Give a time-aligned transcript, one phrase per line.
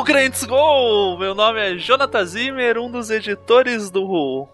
[0.00, 1.18] Gol, crentes, gol!
[1.18, 4.48] Meu nome é Jonathan Zimmer, um dos editores do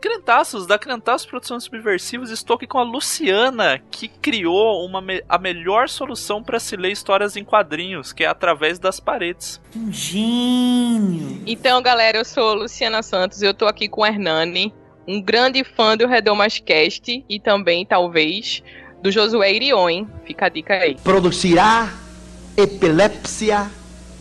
[0.00, 5.36] Crentaços, da Crentaços Produções Subversivas, estou aqui com a Luciana, que criou uma me a
[5.36, 9.60] melhor solução para se ler histórias em quadrinhos, que é através das paredes.
[9.76, 11.42] Um gênio!
[11.46, 14.72] Então, galera, eu sou Luciana Santos e eu tô aqui com o Hernani,
[15.06, 18.62] um grande fã do Redomascast e também, talvez,
[19.02, 20.06] do Josué Irion.
[20.24, 20.96] Fica a dica aí.
[21.04, 21.92] Producirá
[22.56, 23.70] epilepsia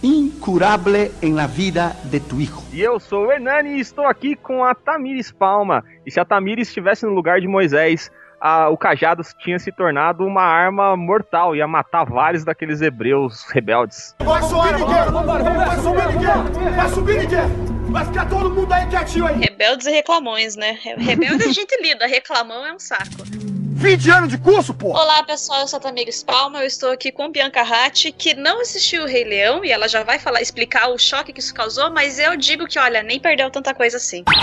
[0.04, 2.64] incurable em la vida de tu hijo.
[2.72, 5.84] E eu sou o Hernani e estou aqui com a Tamires Palma.
[6.06, 10.26] E se a Tamires estivesse no lugar de Moisés, a, o cajado tinha se tornado
[10.26, 14.16] uma arma mortal, ia matar vários daqueles hebreus rebeldes.
[14.20, 14.88] Vai subir ninguém!
[15.56, 16.76] Vai subir ninguém!
[16.76, 17.78] Vai subir ninguém!
[17.90, 19.40] Vai ficar todo mundo aí quietinho aí!
[19.40, 20.78] Rebeldes e reclamões, né?
[20.98, 23.24] Rebelde a gente lida, reclamão é um saco.
[23.78, 24.88] 20 anos de curso, pô!
[24.90, 28.62] Olá, pessoal, eu sou a Tamires Palma, eu estou aqui com Bianca Ratti, que não
[28.62, 31.92] assistiu o Rei Leão, e ela já vai falar, explicar o choque que isso causou,
[31.92, 34.24] mas eu digo que, olha, nem perdeu tanta coisa assim.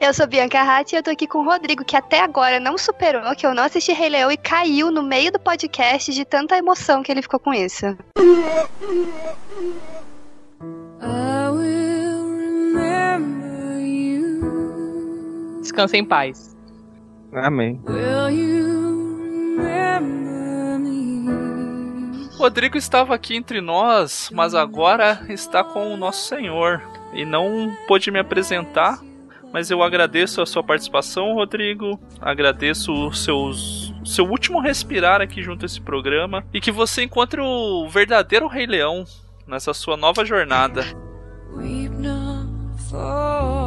[0.00, 2.76] eu sou Bianca Ratti e eu tô aqui com o Rodrigo, que até agora não
[2.76, 6.58] superou que eu não assisti Rei Leão e caiu no meio do podcast de tanta
[6.58, 7.86] emoção que ele ficou com isso.
[15.62, 16.56] Descansa em paz.
[17.32, 17.80] Amém.
[22.36, 26.82] Rodrigo estava aqui entre nós, mas agora está com o nosso Senhor
[27.14, 28.98] e não pôde me apresentar.
[29.52, 32.00] Mas eu agradeço a sua participação, Rodrigo.
[32.20, 37.40] Agradeço o seus, seu último respirar aqui junto a esse programa e que você encontre
[37.40, 39.04] o verdadeiro Rei Leão
[39.46, 40.84] nessa sua nova jornada.
[41.54, 42.48] Weep not
[42.90, 43.61] for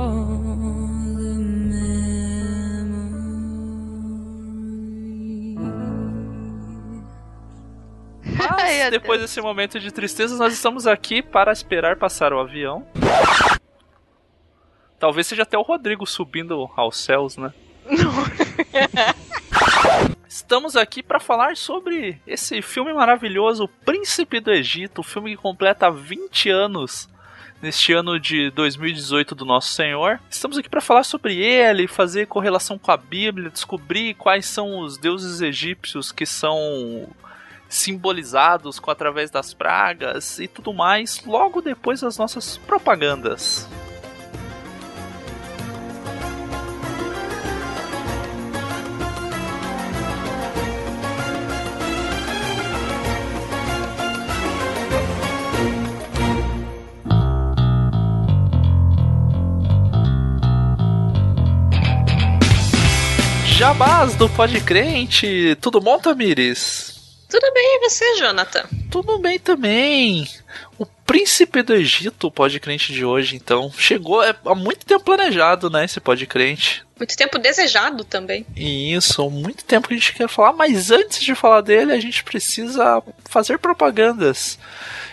[8.38, 12.86] Mas, depois desse momento de tristeza, nós estamos aqui para esperar passar o avião.
[15.00, 17.54] Talvez seja até o Rodrigo subindo aos céus, né?
[20.28, 25.90] Estamos aqui para falar sobre esse filme maravilhoso, Príncipe do Egito, o filme que completa
[25.90, 27.08] 20 anos
[27.62, 30.20] neste ano de 2018 do Nosso Senhor.
[30.30, 34.98] Estamos aqui para falar sobre ele, fazer correlação com a Bíblia, descobrir quais são os
[34.98, 37.08] deuses egípcios que são
[37.70, 43.68] simbolizados com através das pragas e tudo mais, logo depois das nossas propagandas.
[63.58, 66.95] Jabás do Pode Crente, tudo bom, Tamires?
[67.30, 68.66] Tudo bem, e você, Jonathan?
[68.92, 70.28] Tudo bem também.
[70.78, 75.04] O príncipe do Egito, o pode crente de hoje, então, chegou é, há muito tempo
[75.04, 76.86] planejado, né, esse pode crente.
[76.98, 78.46] Muito tempo desejado também.
[78.56, 82.24] Isso, muito tempo que a gente quer falar, mas antes de falar dele, a gente
[82.24, 84.58] precisa fazer propagandas.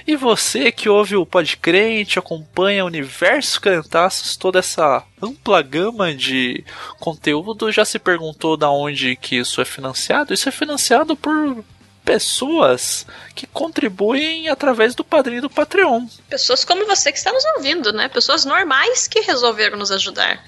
[0.07, 6.15] E você que ouve o Pod Crente, acompanha o Universo Crentaços, toda essa ampla gama
[6.15, 6.65] de
[6.99, 10.33] conteúdo, já se perguntou da onde que isso é financiado?
[10.33, 11.65] Isso é financiado por
[12.05, 16.07] pessoas que contribuem através do padrinho do Patreon.
[16.29, 18.09] Pessoas como você que está nos ouvindo, né?
[18.09, 20.43] Pessoas normais que resolveram nos ajudar.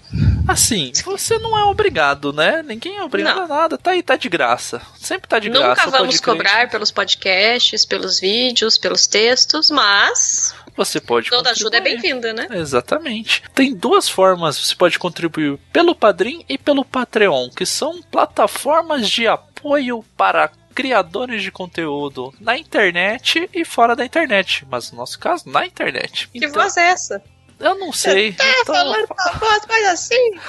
[0.47, 2.63] Assim, você não é obrigado, né?
[2.63, 3.45] Ninguém é obrigado não.
[3.45, 3.79] a nada.
[3.79, 4.81] Tá aí, tá de graça.
[4.97, 5.87] Sempre tá de Nunca graça.
[5.87, 11.81] Nunca vamos cobrar pelos podcasts, pelos vídeos, pelos textos, mas você pode Toda ajuda é
[11.81, 12.49] bem-vinda, né?
[12.51, 13.43] Exatamente.
[13.55, 19.27] Tem duas formas você pode contribuir: pelo Padrim e pelo Patreon, que são plataformas de
[19.27, 24.67] apoio para criadores de conteúdo na internet e fora da internet.
[24.69, 26.29] Mas no nosso caso, na internet.
[26.29, 27.23] Que então, voz é essa?
[27.59, 28.33] Eu não sei.
[28.33, 30.41] Você tá então, falando com a voz mais assim?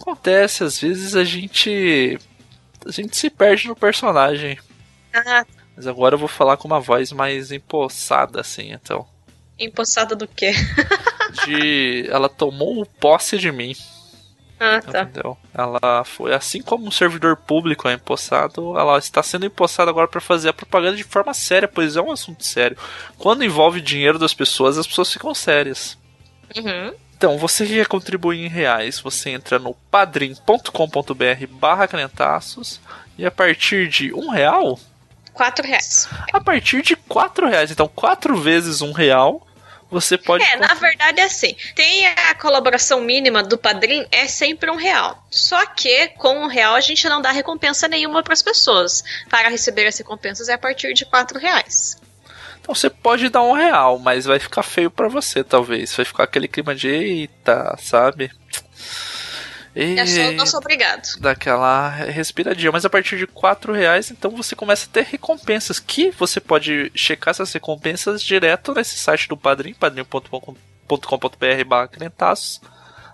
[0.00, 2.18] Acontece, às vezes a gente.
[2.86, 4.58] A gente se perde no personagem.
[5.14, 5.44] Ah.
[5.76, 9.06] Mas agora eu vou falar com uma voz mais empossada, assim, então.
[9.58, 10.52] Empossada do quê?
[11.46, 12.06] de.
[12.08, 13.74] Ela tomou posse de mim.
[14.64, 15.02] Ah, tá.
[15.02, 15.36] Entendeu?
[15.52, 20.20] Ela foi, assim como um servidor público é empossado, ela está sendo empossada agora para
[20.20, 22.78] fazer a propaganda de forma séria, pois é um assunto sério.
[23.18, 25.98] Quando envolve dinheiro das pessoas, as pessoas ficam sérias.
[26.56, 26.94] Uhum.
[27.16, 32.80] Então, você que quer contribuir em reais, você entra no padrim.com.br barra crentaços
[33.18, 34.78] e a partir de um real...
[35.32, 36.08] Quatro reais.
[36.32, 37.72] A partir de quatro reais.
[37.72, 39.44] Então, quatro vezes um real
[39.92, 40.42] você pode.
[40.42, 41.54] É, na verdade é assim.
[41.74, 45.22] Tem a colaboração mínima do padrinho, é sempre um real.
[45.30, 49.04] Só que com um real a gente não dá recompensa nenhuma para as pessoas.
[49.28, 52.00] Para receber as recompensas é a partir de quatro reais.
[52.58, 55.94] Então você pode dar um real, mas vai ficar feio para você, talvez.
[55.94, 58.30] Vai ficar aquele clima de eita, sabe?
[59.74, 61.18] E É só o nosso obrigado.
[61.18, 62.72] daquela respiradinha.
[62.72, 65.78] Mas a partir de 4 reais, então você começa a ter recompensas.
[65.78, 71.90] Que você pode checar essas recompensas direto nesse site do Padrim, padrim.com.br barra.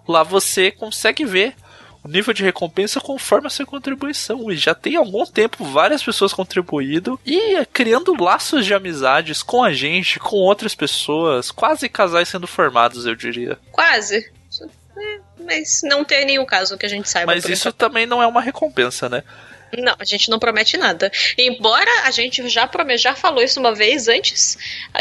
[0.06, 1.54] Lá você consegue ver
[2.02, 4.50] o nível de recompensa conforme a sua contribuição.
[4.50, 9.62] E já tem algum tempo várias pessoas contribuindo e é, criando laços de amizades com
[9.62, 13.58] a gente, com outras pessoas, quase casais sendo formados, eu diria.
[13.70, 14.30] Quase.
[15.00, 17.32] É, mas não tem nenhum caso que a gente saiba.
[17.34, 19.22] Mas isso também não é uma recompensa, né?
[19.76, 21.12] Não, a gente não promete nada.
[21.36, 24.56] Embora a gente já prome- já falou isso uma vez antes,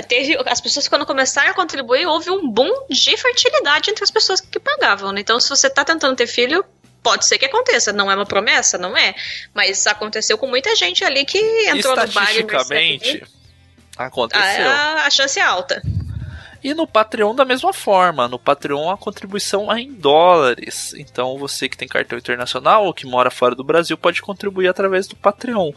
[0.10, 4.42] teve as pessoas quando começaram a contribuir, houve um boom de fertilidade entre as pessoas
[4.42, 5.14] que pagavam.
[5.14, 5.22] né?
[5.22, 6.66] Então, se você tá tentando ter filho,
[7.02, 7.94] pode ser que aconteça.
[7.94, 9.16] Não é uma promessa, não é.
[9.54, 11.40] Mas aconteceu com muita gente ali que
[11.70, 12.40] entrou no bar e
[13.96, 14.68] aconteceu.
[14.70, 15.82] a, a chance é alta.
[16.64, 18.28] E no Patreon da mesma forma.
[18.28, 20.94] No Patreon a contribuição é em dólares.
[20.98, 25.08] Então você que tem cartão internacional ou que mora fora do Brasil pode contribuir através
[25.08, 25.72] do Patreon.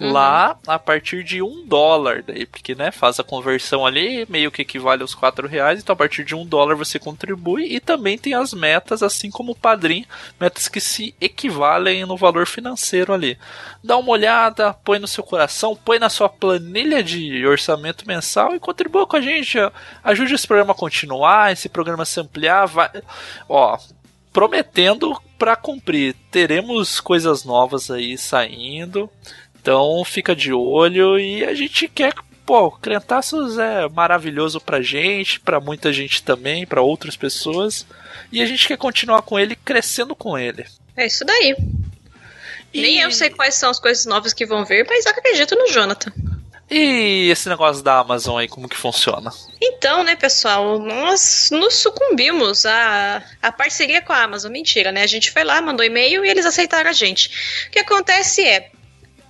[0.00, 0.10] Uhum.
[0.10, 4.62] Lá, a partir de um dólar, daí, porque né, faz a conversão ali, meio que
[4.62, 8.34] equivale aos quatro reais, então a partir de um dólar você contribui e também tem
[8.34, 10.04] as metas, assim como o padrinho,
[10.40, 13.38] metas que se equivalem no valor financeiro ali.
[13.84, 18.60] Dá uma olhada, põe no seu coração, põe na sua planilha de orçamento mensal e
[18.60, 19.58] contribua com a gente.
[20.02, 22.66] Ajude esse programa a continuar, esse programa a se ampliar.
[22.66, 22.90] Vai...
[23.48, 23.78] Ó,
[24.32, 26.16] prometendo para cumprir.
[26.30, 29.08] Teremos coisas novas aí saindo.
[29.64, 32.12] Então fica de olho e a gente quer.
[32.44, 37.86] Pô, Crentaços é maravilhoso pra gente, pra muita gente também, pra outras pessoas.
[38.30, 40.66] E a gente quer continuar com ele, crescendo com ele.
[40.94, 41.56] É isso daí.
[42.74, 45.66] E- Nem eu sei quais são as coisas novas que vão vir, mas acredito no
[45.72, 46.12] Jonathan.
[46.70, 49.30] E esse negócio da Amazon aí, como que funciona?
[49.62, 54.52] Então, né, pessoal, nós nos sucumbimos à, à parceria com a Amazon.
[54.52, 55.02] Mentira, né?
[55.02, 57.66] A gente foi lá, mandou e-mail e eles aceitaram a gente.
[57.68, 58.70] O que acontece é.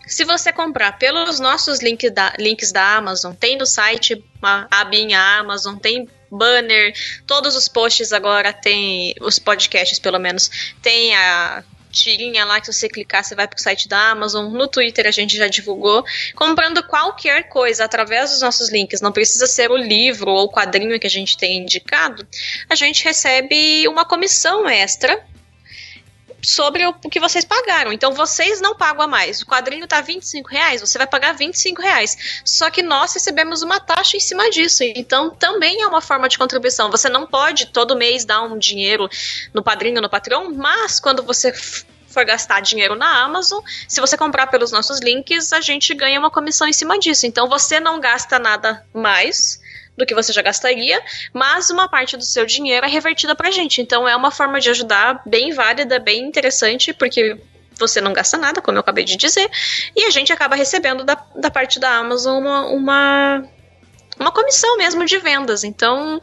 [0.06, 5.18] Se você comprar pelos nossos link da- links da Amazon, tem no site uma abinha
[5.38, 6.92] Amazon, tem banner,
[7.26, 11.62] todos os posts agora tem, os podcasts pelo menos, tem a
[11.94, 15.36] tirinha lá que você clicar você vai pro site da Amazon, no Twitter a gente
[15.36, 16.04] já divulgou,
[16.34, 20.98] comprando qualquer coisa através dos nossos links, não precisa ser o livro ou o quadrinho
[20.98, 22.26] que a gente tem indicado,
[22.68, 25.24] a gente recebe uma comissão extra
[26.44, 27.92] sobre o que vocês pagaram.
[27.92, 29.42] Então vocês não pagam a mais.
[29.42, 32.42] O quadrinho tá 25 reais, você vai pagar 25 reais.
[32.44, 34.82] Só que nós recebemos uma taxa em cima disso.
[34.82, 36.90] Então também é uma forma de contribuição.
[36.90, 39.08] Você não pode todo mês dar um dinheiro
[39.52, 44.46] no padrinho, no Patreon, mas quando você for gastar dinheiro na Amazon, se você comprar
[44.46, 47.26] pelos nossos links, a gente ganha uma comissão em cima disso.
[47.26, 49.60] Então você não gasta nada mais
[49.96, 51.00] do que você já gastaria,
[51.32, 53.80] mas uma parte do seu dinheiro é revertida pra gente.
[53.80, 57.38] Então é uma forma de ajudar bem válida, bem interessante, porque
[57.78, 59.50] você não gasta nada, como eu acabei de dizer,
[59.96, 63.44] e a gente acaba recebendo da, da parte da Amazon uma, uma,
[64.18, 65.64] uma comissão mesmo de vendas.
[65.64, 66.20] Então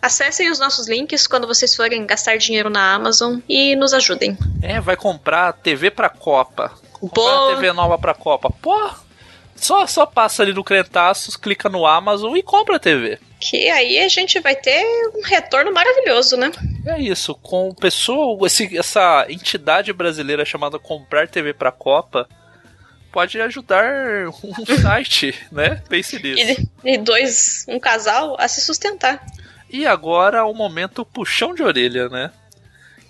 [0.00, 4.36] acessem os nossos links quando vocês forem gastar dinheiro na Amazon e nos ajudem.
[4.62, 6.72] É, vai comprar TV pra Copa.
[6.92, 7.54] Comprar.
[7.54, 8.50] TV nova pra Copa.
[8.50, 8.90] Pô,
[9.60, 13.18] só, só passa ali no Crentaços, clica no Amazon e compra a TV.
[13.38, 16.50] Que aí a gente vai ter um retorno maravilhoso, né?
[16.86, 22.28] É isso, com pessoa, esse, essa entidade brasileira chamada Comprar TV pra Copa
[23.12, 25.82] pode ajudar um site, né?
[25.88, 26.68] Pense nisso.
[26.84, 29.24] E, e dois, um casal a se sustentar.
[29.68, 32.30] E agora o momento puxão de orelha, né?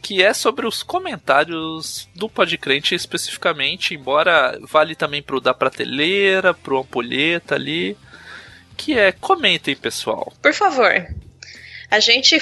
[0.03, 6.81] Que é sobre os comentários do Podcrente especificamente, embora vale também pro da prateleira, pro
[6.81, 7.97] ampulheta ali.
[8.77, 10.33] Que é comentem, pessoal.
[10.43, 11.07] Por favor.
[11.91, 12.41] A gente,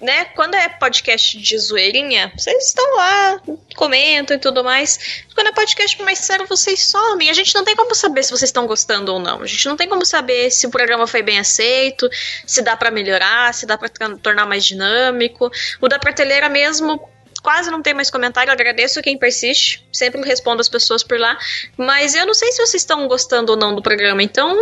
[0.00, 3.40] né, quando é podcast de zoeirinha, vocês estão lá,
[3.76, 5.24] comentam e tudo mais.
[5.34, 7.30] Quando é podcast mais sério, vocês somem.
[7.30, 9.42] A gente não tem como saber se vocês estão gostando ou não.
[9.42, 12.08] A gente não tem como saber se o programa foi bem aceito,
[12.44, 15.48] se dá pra melhorar, se dá pra tra- tornar mais dinâmico.
[15.80, 17.00] O da prateleira mesmo,
[17.40, 18.52] quase não tem mais comentário.
[18.52, 19.86] Agradeço quem persiste.
[19.92, 21.38] Sempre respondo as pessoas por lá.
[21.76, 24.22] Mas eu não sei se vocês estão gostando ou não do programa.
[24.24, 24.56] Então,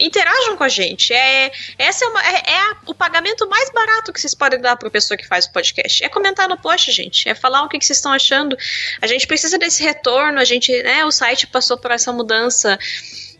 [0.00, 1.12] interajam com a gente.
[1.12, 4.76] É, essa é, uma- é- é a- o pagamento mais barato que vocês podem dar
[4.76, 6.04] para a pessoa que faz o podcast.
[6.04, 7.28] É comentar no post, gente.
[7.28, 8.56] É falar o que, que vocês estão achando.
[9.00, 10.38] A gente precisa desse retorno.
[10.38, 12.78] A gente, né, o site passou por essa mudança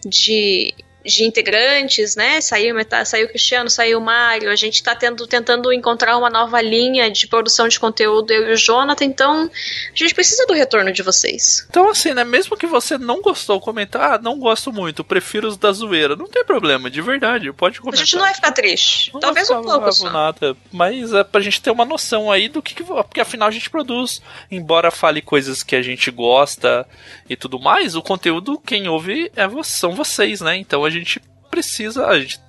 [0.06, 2.40] de de integrantes, né?
[2.40, 4.50] Saiu, saiu o Cristiano, saiu o Mário.
[4.50, 8.52] A gente tá tendo, tentando encontrar uma nova linha de produção de conteúdo, eu e
[8.52, 9.04] o Jonathan.
[9.04, 11.66] Então, a gente precisa do retorno de vocês.
[11.68, 12.24] Então, assim, né?
[12.24, 16.16] Mesmo que você não gostou, comentar, ah, não gosto muito, prefiro os da zoeira.
[16.16, 17.52] Não tem problema, de verdade.
[17.52, 18.04] Pode A comentar.
[18.04, 19.12] gente não vai ficar triste.
[19.12, 20.10] Não Talvez um pouco só.
[20.10, 23.50] nada, mas é pra gente ter uma noção aí do que, que porque afinal a
[23.50, 26.86] gente produz, embora fale coisas que a gente gosta
[27.28, 30.56] e tudo mais, o conteúdo quem ouve é são vocês, né?
[30.56, 31.20] Então a gente
[31.50, 32.40] precisa, a gente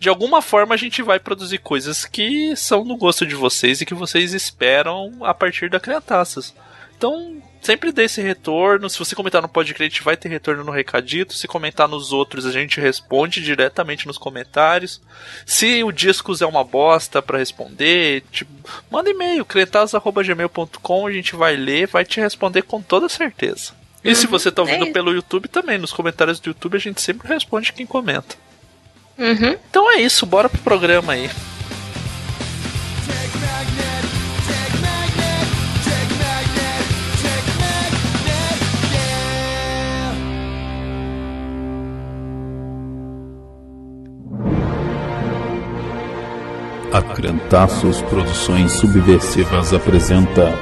[0.00, 3.86] de alguma forma a gente vai produzir coisas que são no gosto de vocês e
[3.86, 6.54] que vocês esperam a partir da Criantaças.
[6.96, 8.88] Então, sempre dê esse retorno.
[8.88, 11.34] Se você comentar no podcast, vai ter retorno no recadito.
[11.34, 15.02] Se comentar nos outros, a gente responde diretamente nos comentários.
[15.44, 18.50] Se o Discos é uma bosta pra responder, tipo,
[18.90, 23.79] manda e-mail, crentados.gmail.com, a gente vai ler, vai te responder com toda certeza.
[24.02, 24.92] E se você tá ouvindo é.
[24.92, 28.34] pelo YouTube também, nos comentários do YouTube a gente sempre responde quem comenta.
[29.18, 29.56] Uhum.
[29.68, 31.30] Então é isso, bora pro programa aí.
[46.92, 50.52] A Crentaços Produções Subversivas apresenta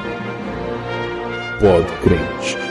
[1.59, 2.68] Pod Crente,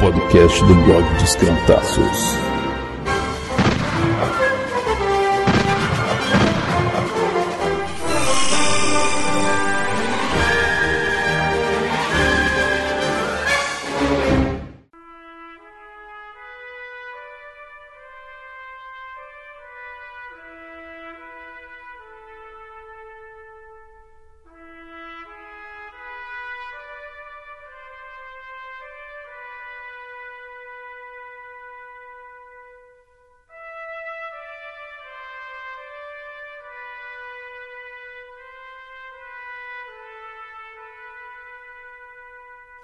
[0.00, 2.47] podcast do blog dos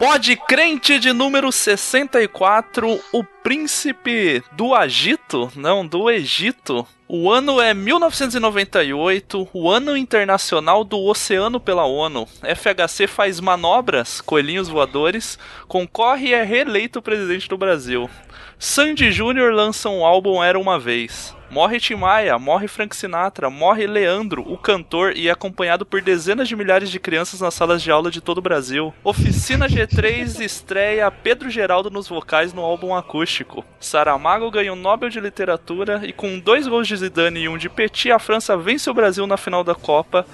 [0.07, 6.87] Pode crente de número 64, o príncipe do Agito, não, do Egito.
[7.09, 12.29] O ano é 1998, o ano internacional do oceano pela ONU.
[12.43, 18.11] FHC faz manobras, coelhinhos voadores, concorre e é reeleito presidente do Brasil.
[18.59, 21.35] Sandy Júnior lança um álbum Era Uma Vez.
[21.55, 26.49] Morre Tim Maia, morre Frank Sinatra, morre Leandro, o cantor, e é acompanhado por dezenas
[26.49, 28.93] de milhares de crianças nas salas de aula de todo o Brasil.
[29.05, 33.65] Oficina G3 estreia Pedro Geraldo nos vocais no álbum acústico.
[33.79, 37.69] Saramago ganha o Nobel de Literatura e com dois gols de Zidane e um de
[37.69, 40.27] Petit, a França vence o Brasil na final da Copa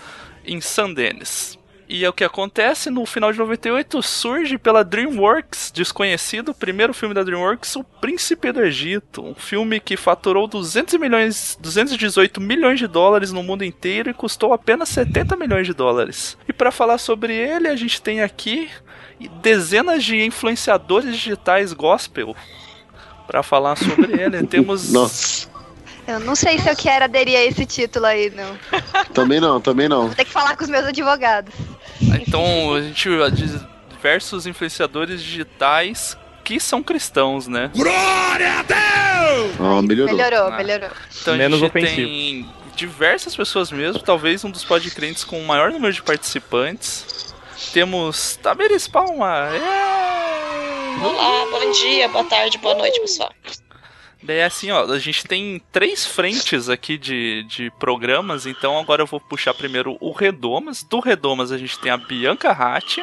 [0.43, 1.60] em Saint-Denis.
[1.93, 7.13] E é o que acontece no final de 98 surge pela DreamWorks, desconhecido, primeiro filme
[7.13, 12.87] da DreamWorks, O Príncipe do Egito, um filme que faturou 200 milhões, 218 milhões de
[12.87, 16.39] dólares no mundo inteiro e custou apenas 70 milhões de dólares.
[16.47, 18.71] E para falar sobre ele, a gente tem aqui
[19.43, 22.37] dezenas de influenciadores digitais gospel
[23.27, 24.41] para falar sobre ele.
[24.47, 25.49] Temos Nossa,
[26.07, 28.57] Eu não sei se eu quero aderir a esse título aí, não.
[29.13, 30.07] também não, também não.
[30.07, 31.53] Vou ter que falar com os meus advogados.
[32.21, 33.09] Então a gente
[33.91, 37.71] diversos influenciadores digitais que são cristãos, né?
[39.59, 40.17] Ó, melhorou.
[40.17, 40.57] Melhorou, Ah.
[40.57, 40.91] melhorou.
[41.21, 41.97] Então Menos a gente ofensivo.
[41.97, 47.35] tem diversas pessoas mesmo, talvez um dos podcrentes com o maior número de participantes.
[47.73, 49.51] Temos Tamires Palma.
[49.55, 51.05] é!
[51.05, 53.31] Olá, bom dia, boa tarde, boa noite, pessoal.
[54.23, 59.03] Daí é assim, ó, a gente tem três frentes aqui de, de programas, então agora
[59.03, 60.83] eu vou puxar primeiro o Redomas.
[60.83, 63.03] Do Redomas a gente tem a Bianca Ratti,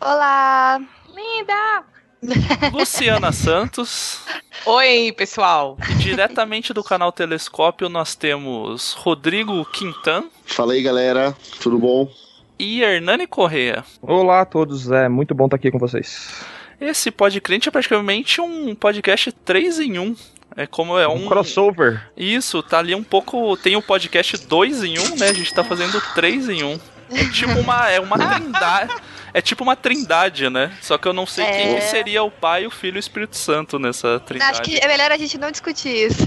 [0.00, 0.80] Olá!
[1.14, 1.84] Linda!
[2.72, 4.20] Luciana Santos,
[4.64, 5.76] Oi, pessoal.
[5.90, 11.34] e diretamente do canal Telescópio nós temos Rodrigo Quintan Fala aí, galera.
[11.60, 12.10] Tudo bom?
[12.58, 13.82] e Hernani Correa.
[14.02, 16.44] Olá a todos, é muito bom estar aqui com vocês.
[16.80, 20.16] Esse podcrente é praticamente um podcast 3 em 1.
[20.56, 22.02] É como é um, um, crossover.
[22.16, 23.54] Isso, tá ali um pouco.
[23.58, 25.28] Tem o podcast 2 em 1, né?
[25.28, 26.80] A gente tá fazendo 3 em 1.
[27.12, 27.90] É tipo uma.
[27.90, 28.94] É uma trindade.
[29.32, 30.72] É tipo uma trindade, né?
[30.80, 31.52] Só que eu não sei é...
[31.52, 34.52] quem seria o pai, o filho e o Espírito Santo nessa trindade.
[34.52, 36.26] Acho que é melhor a gente não discutir isso.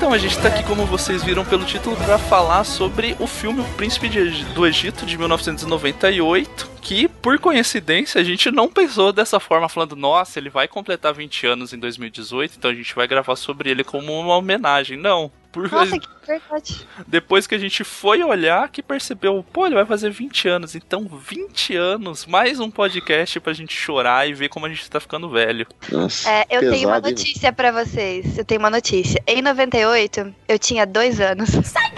[0.10, 3.62] Então, a gente tá aqui, como vocês viram pelo título, para falar sobre o filme
[3.62, 9.40] O Príncipe de- do Egito de 1998, que, por coincidência, a gente não pensou dessa
[9.40, 13.36] forma, falando, nossa, ele vai completar 20 anos em 2018, então a gente vai gravar
[13.36, 14.98] sobre ele como uma homenagem.
[14.98, 15.32] Não.
[15.52, 16.88] Por Nossa, que verdade.
[17.08, 20.76] depois que a gente foi olhar, que percebeu, pô, ele vai fazer 20 anos.
[20.76, 25.00] Então, 20 anos, mais um podcast pra gente chorar e ver como a gente tá
[25.00, 25.66] ficando velho.
[25.92, 28.38] Nossa, É, eu tenho uma pesado, notícia pra vocês.
[28.38, 29.22] Eu tenho uma notícia.
[29.26, 31.50] Em 98, eu tinha dois anos.
[31.66, 31.90] Sai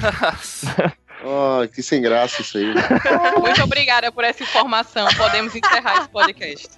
[1.22, 2.72] Ó, que sem graça isso aí.
[2.72, 2.82] né?
[3.38, 5.06] Muito obrigada por essa informação.
[5.16, 6.68] Podemos encerrar esse podcast.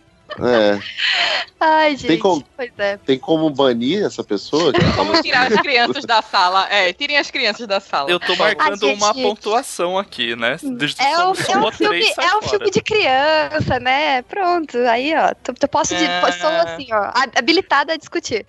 [0.41, 0.79] É.
[1.61, 2.07] Ai, gente.
[2.09, 2.97] Tem como- Pois é.
[2.97, 4.73] Tem como banir essa pessoa?
[4.97, 6.67] Vamos tirar as crianças da sala.
[6.71, 8.11] É, tirem as crianças da sala.
[8.11, 8.97] Eu tô marcando gente.
[9.01, 10.57] uma pontuação aqui, né?
[10.99, 14.23] É um, somos é um filme, é um filme de criança, né?
[14.23, 14.77] Pronto.
[14.79, 15.33] Aí, ó.
[15.43, 16.29] tô- tô- posso de, É.
[16.29, 18.45] Estou assim, ó, hab- habilitada a discutir.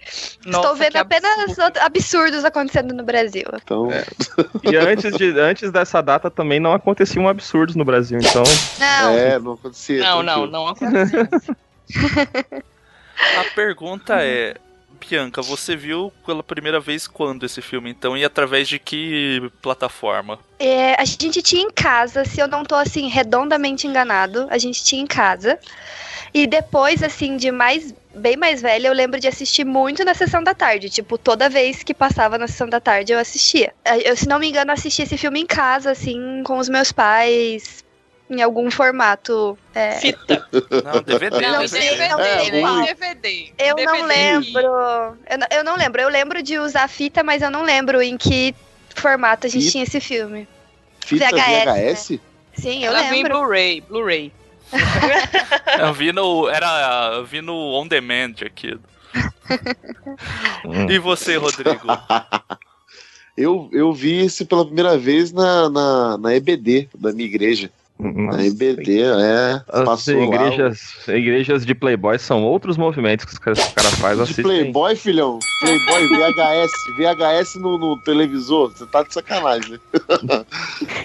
[0.45, 1.77] Nossa, Estou vendo apenas absurdo.
[1.79, 3.45] absurdos acontecendo no Brasil.
[3.63, 3.89] Então,
[4.63, 8.43] E antes, de, antes dessa data também não aconteciam absurdos no Brasil, então.
[8.79, 9.99] Não, é, não acontecia.
[10.01, 11.27] Não, não, não aconteceu.
[13.37, 14.55] A pergunta é,
[14.99, 18.17] Bianca, você viu pela primeira vez quando esse filme, então?
[18.17, 20.39] E através de que plataforma?
[20.59, 24.83] É, a gente tinha em casa, se eu não tô assim redondamente enganado, a gente
[24.83, 25.59] tinha em casa.
[26.33, 30.43] E depois, assim, de mais bem mais velha, eu lembro de assistir muito na sessão
[30.43, 30.89] da tarde.
[30.89, 33.73] Tipo, toda vez que passava na sessão da tarde, eu assistia.
[33.85, 36.91] Eh, Eu, se não me engano, assisti esse filme em casa, assim, com os meus
[36.91, 37.82] pais,
[38.33, 39.57] em algum formato.
[39.73, 40.47] é, Fita.
[40.51, 41.41] Não, DVD.
[41.41, 42.25] Não, Não em sei, DVD, não sei.
[42.25, 42.37] né?
[42.37, 42.51] É, Em
[42.95, 43.53] DVD.
[43.57, 43.97] Eu DVD.
[43.97, 44.61] não lembro.
[44.61, 46.01] Eu, não- eu não lembro.
[46.01, 48.53] Eu lembro de usar fita, mas eu não lembro em que
[48.95, 49.71] formato a gente Fita?
[49.71, 50.47] tinha esse filme.
[51.05, 52.19] Fita VHS, VHS?
[52.55, 53.39] Sim, eu Ela viu em lembro.
[53.39, 54.31] Blu-ray, Blu-ray.
[55.79, 56.47] Eu vi no.
[56.49, 57.11] Era.
[57.17, 58.75] Eu vi no On Demand aqui.
[60.89, 61.85] E você, Rodrigo?
[63.37, 67.69] eu, eu vi esse pela primeira vez na, na, na EBD da minha igreja.
[68.03, 69.61] Na EBD, é.
[69.69, 70.25] As Passou lá.
[70.25, 74.17] igrejas, igrejas de Playboy são outros movimentos que os caras cara fazem.
[74.17, 74.43] De assistem.
[74.43, 75.39] Playboy, filhão?
[75.61, 76.71] Playboy, VHS.
[76.97, 78.71] VHS no, no televisor.
[78.71, 79.79] Você tá de sacanagem,
[80.23, 80.45] né?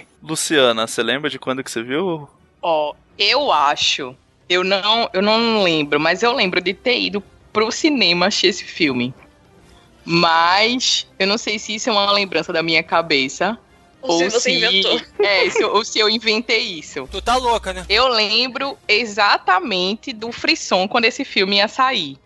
[0.21, 2.27] Luciana, você lembra de quando que você viu?
[2.61, 4.15] Ó, eu acho.
[4.49, 8.63] Eu não, eu não lembro, mas eu lembro de ter ido pro cinema assistir esse
[8.65, 9.13] filme.
[10.03, 13.57] Mas eu não sei se isso é uma lembrança da minha cabeça.
[14.01, 15.01] Ou se você inventou.
[15.19, 17.07] É, se ou se eu inventei isso.
[17.11, 17.85] Tu tá louca, né?
[17.89, 22.17] Eu lembro exatamente do frisson quando esse filme ia sair.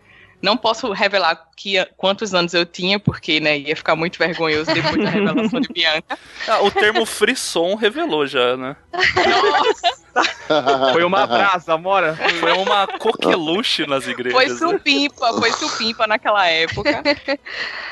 [0.41, 5.01] Não posso revelar que, quantos anos eu tinha, porque né, ia ficar muito vergonhoso depois
[5.01, 6.19] da revelação de Bianca.
[6.45, 8.75] Ah, o termo frisson revelou já, né?
[8.91, 12.17] Nossa, Foi uma brasa, mora.
[12.41, 14.59] Foi uma coqueluche nas foi igrejas.
[14.59, 14.67] né?
[14.67, 17.01] supimpa, foi supimpa naquela época.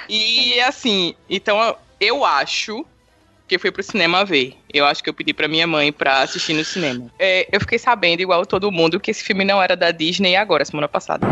[0.09, 2.85] E assim, então eu acho
[3.51, 4.53] que eu fui pro cinema ver.
[4.73, 7.11] Eu acho que eu pedi pra minha mãe pra assistir no cinema.
[7.19, 10.63] É, eu fiquei sabendo, igual todo mundo, que esse filme não era da Disney agora,
[10.63, 11.27] semana passada.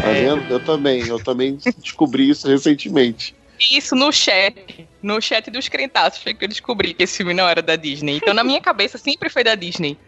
[0.00, 0.46] Tá vendo?
[0.48, 1.04] Eu também.
[1.08, 3.34] Eu também descobri isso recentemente.
[3.72, 7.48] Isso no chat, no chat dos crentaços, foi que eu descobri que esse filme não
[7.48, 8.18] era da Disney.
[8.18, 9.98] Então, na minha cabeça, sempre foi da Disney.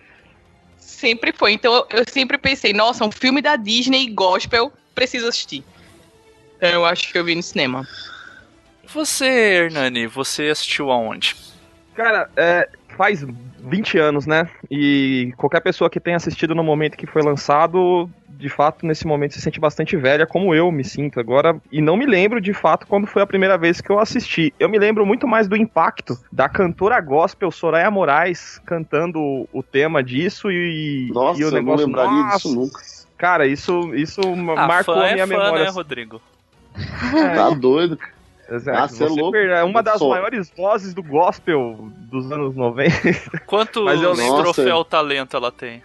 [0.79, 1.51] Sempre foi.
[1.53, 5.65] Então, eu, eu sempre pensei, nossa, um filme da Disney gospel, preciso assistir.
[6.57, 7.85] Então, eu acho que eu vi no cinema.
[8.93, 11.37] Você, Hernani, você assistiu aonde?
[11.95, 13.25] Cara, é, faz
[13.61, 14.49] 20 anos, né?
[14.71, 19.35] E qualquer pessoa que tenha assistido no momento que foi lançado, de fato, nesse momento
[19.35, 21.61] se sente bastante velha, como eu me sinto agora.
[21.71, 24.53] E não me lembro, de fato, quando foi a primeira vez que eu assisti.
[24.59, 29.21] Eu me lembro muito mais do impacto da cantora gospel Soraya Moraes cantando
[29.53, 31.87] o tema disso e, Nossa, e o eu não negócio.
[31.87, 32.81] lembraria nossa, disso nunca.
[33.19, 34.21] Cara, isso, isso
[34.57, 35.65] Ah, marcou fã a minha é fã, memória.
[35.65, 36.21] né, Rodrigo?
[37.35, 37.99] Tá doido.
[38.51, 38.79] Exato.
[38.79, 39.37] Ah, é Você louco.
[39.37, 40.11] é uma das Sou.
[40.11, 42.91] maiores vozes do gospel dos anos 90.
[43.47, 45.83] Quantos Mas eu lembro- troféu talento ela tem?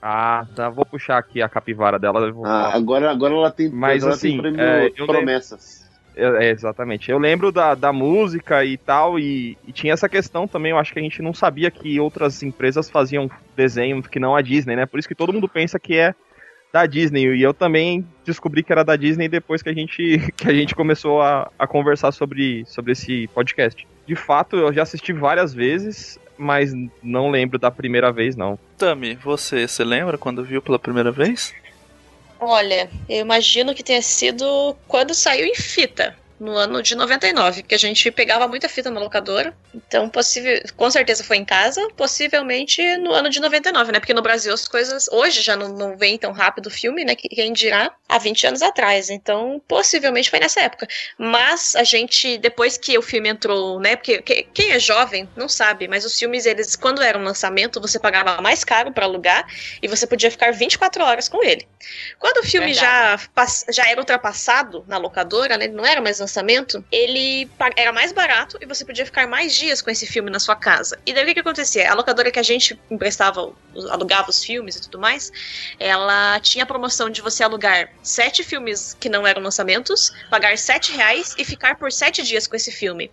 [0.00, 0.68] Ah, tá.
[0.68, 2.30] Vou puxar aqui a capivara dela.
[2.30, 5.84] vou- Ah, agora, agora ela tem, Mas, agora assim, tem prêmio é, promessas.
[6.14, 7.10] É, é, exatamente.
[7.10, 10.70] Eu lembro da, da música e tal, e, e tinha essa questão também.
[10.70, 14.40] Eu acho que a gente não sabia que outras empresas faziam desenho que não a
[14.42, 14.86] Disney, né?
[14.86, 16.14] Por isso que todo mundo pensa que é
[16.76, 17.34] da Disney.
[17.34, 20.74] E eu também descobri que era da Disney depois que a gente, que a gente
[20.74, 23.86] começou a, a conversar sobre, sobre esse podcast.
[24.06, 28.58] De fato, eu já assisti várias vezes, mas não lembro da primeira vez, não.
[28.76, 31.54] Tami, você, você lembra quando viu pela primeira vez?
[32.38, 36.14] Olha, eu imagino que tenha sido quando saiu em fita.
[36.38, 39.54] No ano de 99, que a gente pegava muita fita na locadora.
[39.74, 44.00] Então, possível, com certeza foi em casa, possivelmente no ano de 99, né?
[44.00, 47.14] Porque no Brasil as coisas hoje já não, não vem tão rápido o filme, né?
[47.14, 49.10] Que quem dirá há 20 anos atrás.
[49.10, 50.86] Então, possivelmente foi nessa época.
[51.18, 53.96] Mas a gente, depois que o filme entrou, né?
[53.96, 57.80] Porque que- quem é jovem não sabe, mas os filmes, eles, quando era um lançamento,
[57.80, 59.46] você pagava mais caro para alugar
[59.82, 61.66] e você podia ficar 24 horas com ele.
[62.18, 63.18] Quando o filme já,
[63.70, 68.58] já era ultrapassado na locadora, né, ele não era mais lançamento, ele era mais barato
[68.60, 70.98] e você podia ficar mais dias com esse filme na sua casa.
[71.06, 71.88] E daí o que, que acontecia?
[71.90, 73.52] A locadora que a gente emprestava,
[73.90, 75.32] alugava os filmes e tudo mais,
[75.78, 80.92] ela tinha a promoção de você alugar sete filmes que não eram lançamentos, pagar sete
[80.92, 83.10] reais e ficar por sete dias com esse filme.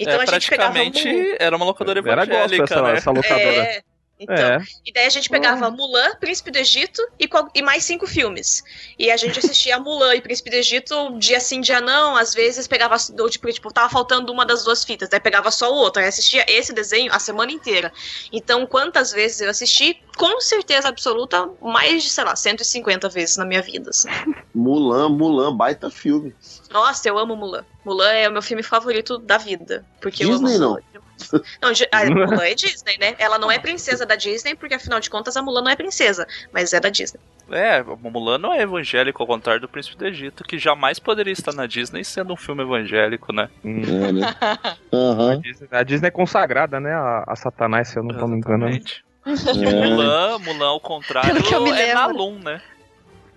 [0.00, 2.96] Então é, a gente pegava praticamente um- era uma locadora Era gospel evangélica, essa- né?
[2.96, 3.62] essa locadora.
[3.64, 3.82] É,
[4.18, 4.58] então, É.
[4.84, 8.64] e daí a gente pegava Mulan, Príncipe do Egito e, e mais cinco filmes.
[8.98, 12.16] E a gente assistia Mulan e Príncipe do Egito dia sim, dia não.
[12.16, 15.70] Às vezes pegava, ou, tipo, tipo, tava faltando uma das duas fitas, daí pegava só
[15.70, 16.00] o outro.
[16.00, 17.92] Aí assistia esse desenho a semana inteira.
[18.32, 20.00] Então, quantas vezes eu assisti?
[20.16, 23.90] Com certeza absoluta, mais de, sei lá, 150 vezes na minha vida.
[23.90, 24.08] assim.
[24.54, 26.34] Mulan, Mulan, baita filme.
[26.70, 27.64] Nossa, eu amo Mulan.
[27.84, 29.84] Mulan é o meu filme favorito da vida.
[30.00, 30.70] Porque eu amo Disney não.
[30.70, 30.82] Mulan.
[31.62, 33.14] Não, a Mulan é Disney, né?
[33.18, 36.26] Ela não é princesa da Disney, porque afinal de contas a Mulan não é princesa,
[36.52, 37.20] mas é da Disney.
[37.50, 41.32] É, o Mulan não é evangélico, ao contrário do Príncipe do Egito, que jamais poderia
[41.32, 43.48] estar na Disney sendo um filme evangélico, né?
[43.64, 44.34] É, né?
[44.92, 45.40] Aham.
[45.70, 46.92] A Disney é consagrada, né?
[46.92, 48.80] A, a Satanás, se eu não tô me enganando.
[49.26, 49.30] É.
[49.30, 51.94] E Mulan, Mulan ao contrário, Pelo que eu me é.
[51.94, 52.60] Nalum, né?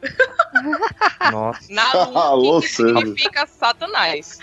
[1.32, 1.74] Nossa.
[1.74, 4.40] Na Alô, lua que significa Satanás.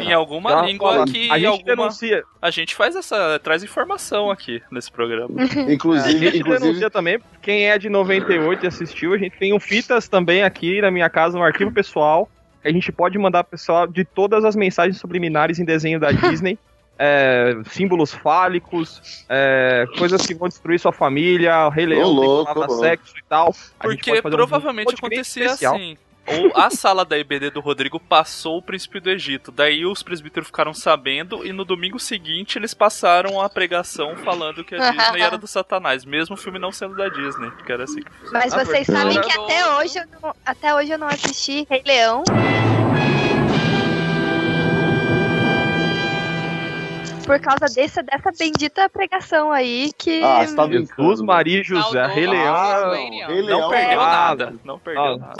[0.00, 0.04] É.
[0.04, 1.64] Em alguma língua que a gente alguma...
[1.64, 5.40] denuncia, a gente faz essa traz informação aqui nesse programa.
[5.40, 9.54] a Inclusive, gente inclusive denuncia também, quem é de 98 e assistiu, a gente tem
[9.54, 12.28] um fitas também aqui na minha casa, no arquivo pessoal,
[12.64, 16.58] a gente pode mandar pro pessoal de todas as mensagens subliminares em desenho da Disney.
[16.98, 22.20] É, símbolos fálicos, é, coisas que vão destruir sua família, o Rei Leão tem que
[22.26, 22.74] louco, louco.
[22.78, 23.54] sexo e tal.
[23.80, 25.74] A gente Porque um provavelmente podcast acontecia especial.
[25.74, 25.96] assim.
[26.24, 29.50] Ou a sala da IBD do Rodrigo passou o Príncipe do Egito.
[29.50, 34.72] Daí os presbíteros ficaram sabendo e no domingo seguinte eles passaram a pregação falando que
[34.72, 37.50] a Disney era do Satanás, mesmo o filme não sendo da Disney.
[37.66, 40.92] Que era assim que Mas Ah, vocês sabem que até hoje, eu não, até hoje
[40.92, 42.22] eu não assisti Rei Leão.
[47.32, 50.22] Por causa dessa, dessa bendita pregação aí que.
[50.22, 51.24] Ah, você tá Jesus, brincando.
[51.24, 52.54] Maria e José, Saudoso Rei Leão.
[52.54, 52.94] Ah,
[53.26, 53.60] Rei Leão.
[53.62, 54.54] Não perdeu Ah, nada.
[54.62, 55.16] Não perdeu ah.
[55.16, 55.34] nada.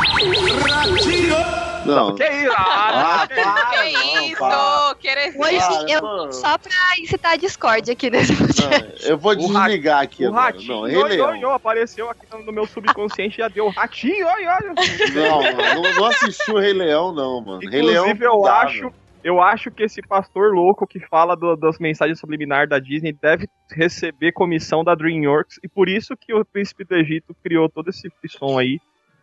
[1.84, 2.14] Não.
[2.14, 2.52] Que isso?
[2.56, 4.38] Ah, Ah, para, Que não, isso?
[4.38, 4.94] para.
[4.94, 5.40] Que heresia.
[5.40, 6.02] Hoje Para, eu.
[6.02, 6.32] mano.
[6.32, 9.02] Só pra incitar a Discord aqui nesse podcast.
[9.02, 10.44] Não, eu vou O desligar aqui O agora.
[10.44, 11.28] ratinho Não, Rei Leão.
[11.30, 15.10] oi, oi, apareceu aqui no meu subconsciente já deu ratinho, oi, oi.
[15.12, 17.58] Não, mano, não, não assisti o Rei Leão, não, mano.
[17.68, 18.04] Rei Leão.
[18.06, 19.01] Inclusive, eu dá, acho, velho.
[19.24, 23.48] Eu acho que esse pastor louco que fala do- das mensagens subliminares da Disney deve
[23.70, 28.10] receber comissão da DreamWorks e por isso que o Príncipe do Egito criou todo esse
[28.28, 28.78] som aí,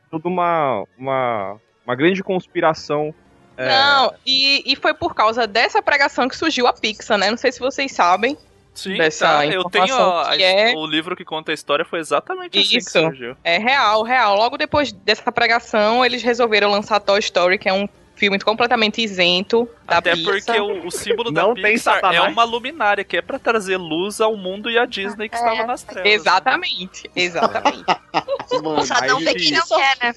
[0.09, 3.13] toda uma uma, uma grande conspiração.
[3.57, 7.29] é, Não, e, e foi por causa dessa pregação que surgiu a Pixar, né?
[7.29, 8.37] Não sei se vocês sabem.
[8.73, 9.45] Sim, Dessa tá.
[9.47, 12.77] eu tenho a- que é- o livro que conta a história foi exatamente assim que
[12.77, 12.91] Isso.
[12.91, 13.35] surgiu.
[13.43, 14.37] É real, real.
[14.37, 19.67] Logo depois dessa pregação, eles resolveram lançar Toy Story, que é um filme completamente isento
[19.85, 20.33] da Até Pixar.
[20.33, 21.75] porque o, o símbolo da Não tem
[22.13, 25.65] é uma luminária, que é pra trazer luz ao mundo e à Disney que estava
[25.65, 26.11] nas trevas.
[26.11, 27.85] Exatamente, exatamente.
[28.61, 30.13] Mano, não aí tem quem não quer, né?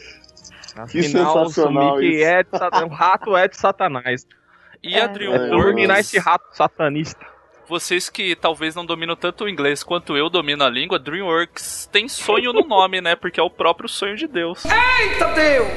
[0.91, 2.25] Que afinal, o sensacional isso.
[2.25, 4.27] é de Satan- o rato é de Satanás.
[4.83, 7.27] E a É, Iluminar esse DreamWorks, rato satanista.
[7.69, 12.09] Vocês que talvez não dominam tanto o inglês quanto eu domino a língua, DreamWorks tem
[12.09, 13.15] sonho no nome, né?
[13.17, 14.65] Porque é o próprio sonho de Deus,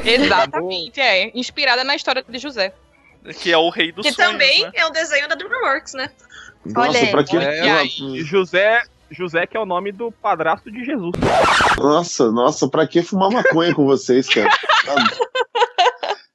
[0.03, 1.31] Exatamente, é.
[1.37, 2.73] Inspirada na história de José.
[3.39, 4.71] que é o rei dos Que sonhos, também né?
[4.75, 6.09] é um desenho da DreamWorks, né?
[6.75, 7.11] Olha Nossa, aí.
[7.11, 7.37] pra que.
[7.37, 7.85] É,
[8.23, 11.11] José, José que é o nome do padrasto de Jesus.
[11.77, 14.49] Nossa, nossa, pra que fumar maconha com vocês, cara?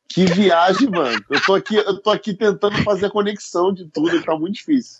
[0.08, 1.20] Que viagem, mano.
[1.30, 4.54] Eu tô aqui, eu tô aqui tentando fazer a conexão de tudo e tá muito
[4.54, 4.99] difícil.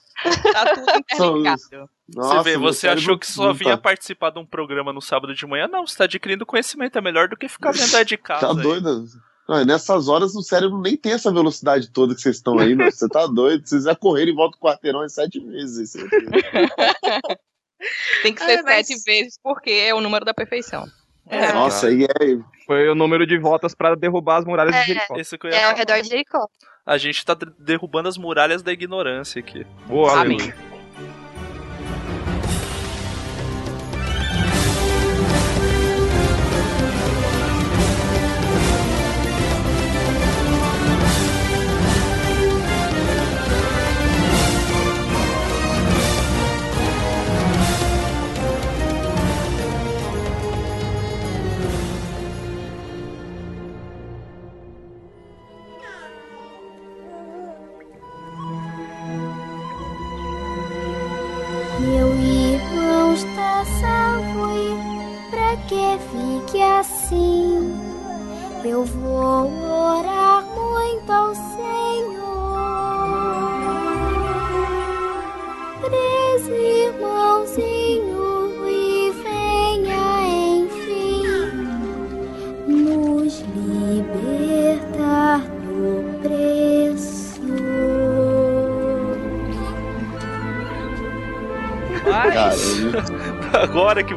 [0.52, 1.90] Tá tudo interligado.
[2.14, 5.34] Nossa, você vê, você achou que só vinha tá- participar de um programa no sábado
[5.34, 5.68] de manhã?
[5.68, 8.40] Não, você tá adquirindo conhecimento, é melhor do que ficar vendo aí de casa.
[8.46, 8.62] Tá aí.
[8.62, 9.04] doido?
[9.48, 12.90] Não, nessas horas o cérebro nem tem essa velocidade toda que vocês estão aí, meu.
[12.90, 13.66] Você tá doido?
[13.66, 15.92] Vocês já correram e volta o quarteirão em sete vezes.
[18.22, 20.86] Tem que ser Ah, mas- sete vezes, porque é o número da perfeição.
[21.28, 22.08] É, Nossa, aí é.
[22.66, 24.80] Foi o número de votos pra derrubar as muralhas É.
[24.80, 25.16] de Jericó.
[25.16, 26.46] Esse que eu ia É ao redor de Jericó.
[26.84, 29.66] A gente tá de- derrubando as muralhas da ignorância aqui.
[29.86, 30.36] Boa, Amém.
[30.38, 30.79] aleluia.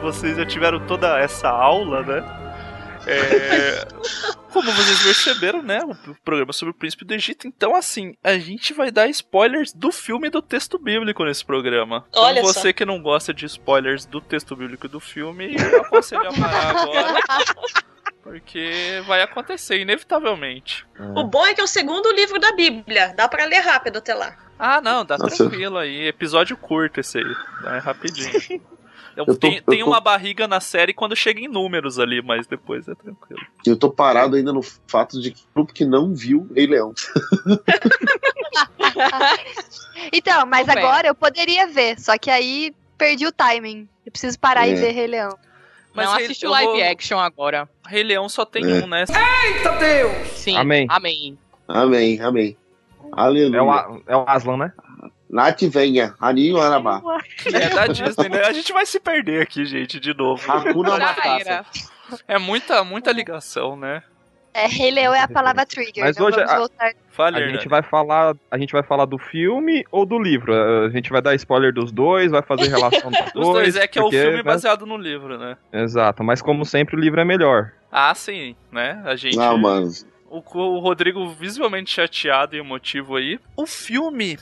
[0.04, 2.24] Vocês já tiveram toda essa aula, né?
[3.08, 3.86] É,
[4.52, 5.80] como vocês perceberam, né?
[5.84, 7.48] O programa sobre o príncipe do Egito.
[7.48, 12.06] Então, assim, a gente vai dar spoilers do filme e do texto bíblico nesse programa.
[12.10, 12.74] Então, Olha você só.
[12.74, 16.70] que não gosta de spoilers do texto bíblico e do filme, eu aconselho a parar
[16.84, 17.20] agora.
[18.22, 20.86] Porque vai acontecer, inevitavelmente.
[21.16, 23.14] O bom é que é o segundo livro da Bíblia.
[23.16, 24.38] Dá pra ler rápido até lá.
[24.58, 25.36] Ah, não, tá Nossa.
[25.36, 26.08] tranquilo aí.
[26.08, 27.36] Episódio curto esse aí.
[27.66, 28.62] É rapidinho.
[29.16, 32.48] Tô- tem eu tem tô- uma barriga na série quando chega em números ali, mas
[32.48, 33.42] depois é tranquilo.
[33.66, 36.94] Eu tô parado ainda no fato de que grupo que não viu Rei Leão.
[40.12, 40.78] Então, mas bem.
[40.78, 43.88] agora eu poderia ver, só que aí perdi o timing.
[44.06, 44.76] Eu preciso parar e É.
[44.76, 45.38] ver Rei Leão.
[45.94, 47.70] Mas não assiste live vou- action agora.
[47.88, 48.84] Rei Leão só tem É.
[48.84, 49.06] um, né?
[50.36, 50.58] Sim.
[50.58, 50.88] Amém.
[50.90, 51.38] Amém.
[51.68, 52.58] Amém, amém.
[53.12, 53.58] Aleluia.
[53.58, 54.74] É o, é o Aslan, né?
[55.34, 57.02] Nath venha, Aninho Arabá.
[57.42, 58.44] Que é da Disney, né?
[58.44, 60.40] A gente vai se perder aqui, gente, de novo.
[60.52, 61.66] Hakuna Matata.
[62.28, 64.04] É muita, muita ligação, né?
[64.54, 66.04] É, Rei Leão é a palavra trigger.
[66.04, 66.92] Mas não hoje vamos a-.
[67.10, 70.54] Fale, A gente vai falar, a gente vai falar do filme ou do livro.
[70.54, 73.98] A gente vai dar spoiler dos dois, vai fazer relação dos Os dois é que
[73.98, 74.44] é o porque, filme né?
[74.44, 75.58] baseado no livro, né?
[75.72, 77.72] Exato, mas como sempre o livro é melhor.
[77.92, 79.02] Ah, sim, né?
[79.04, 79.36] A gente.
[79.36, 79.90] Não, mano.
[80.30, 83.40] O, o Rodrigo visivelmente chateado e emotivo aí.
[83.56, 84.38] O filme,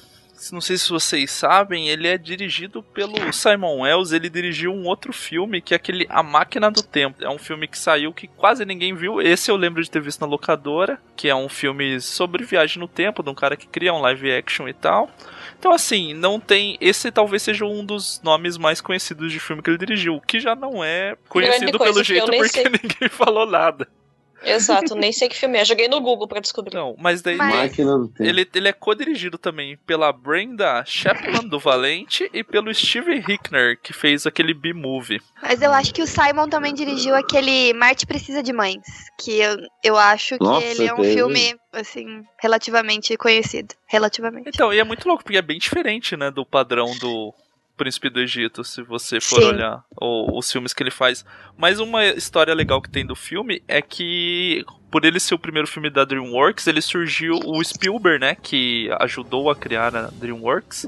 [0.51, 4.12] não sei se vocês sabem, ele é dirigido pelo Simon Wells.
[4.12, 7.23] Ele dirigiu um outro filme que é aquele A Máquina do Tempo.
[7.23, 9.21] É um filme que saiu que quase ninguém viu.
[9.21, 12.88] Esse eu lembro de ter visto na locadora, que é um filme sobre viagem no
[12.88, 15.10] tempo, de um cara que cria um live action e tal.
[15.60, 16.77] Então, assim, não tem.
[16.82, 20.56] Esse talvez seja um dos nomes mais conhecidos de filme que ele dirigiu, que já
[20.56, 22.63] não é conhecido pelo jeito porque sei.
[22.82, 23.88] ninguém falou nada.
[24.43, 25.65] Exato, nem sei que filme é.
[25.65, 26.75] Joguei no Google pra descobrir.
[26.75, 27.36] Não, mas daí.
[27.36, 27.77] Mas-.
[28.19, 33.93] Ele, ele é co-dirigido também pela Brenda Chapman do Valente e pelo Steve Hickner, que
[33.93, 35.21] fez aquele B-Movie.
[35.41, 38.82] Mas eu acho que o Simon também dirigiu aquele Marte Precisa de Mães,
[39.19, 41.13] que eu, eu acho que Nossa, ele é um teve.
[41.13, 43.75] filme, assim, relativamente conhecido.
[43.88, 44.49] Relativamente.
[44.49, 47.34] Então, e é muito louco, porque é bem diferente, né, do padrão do
[47.82, 49.48] Príncipe do Egito, se você for Sim.
[49.48, 51.26] olhar o- os filmes que ele faz.
[51.58, 55.67] Mas uma história legal que tem do filme é que, por ele ser o primeiro
[55.67, 60.88] filme da DreamWorks, ele surgiu o Spielberg, né, que ajudou a criar a DreamWorks.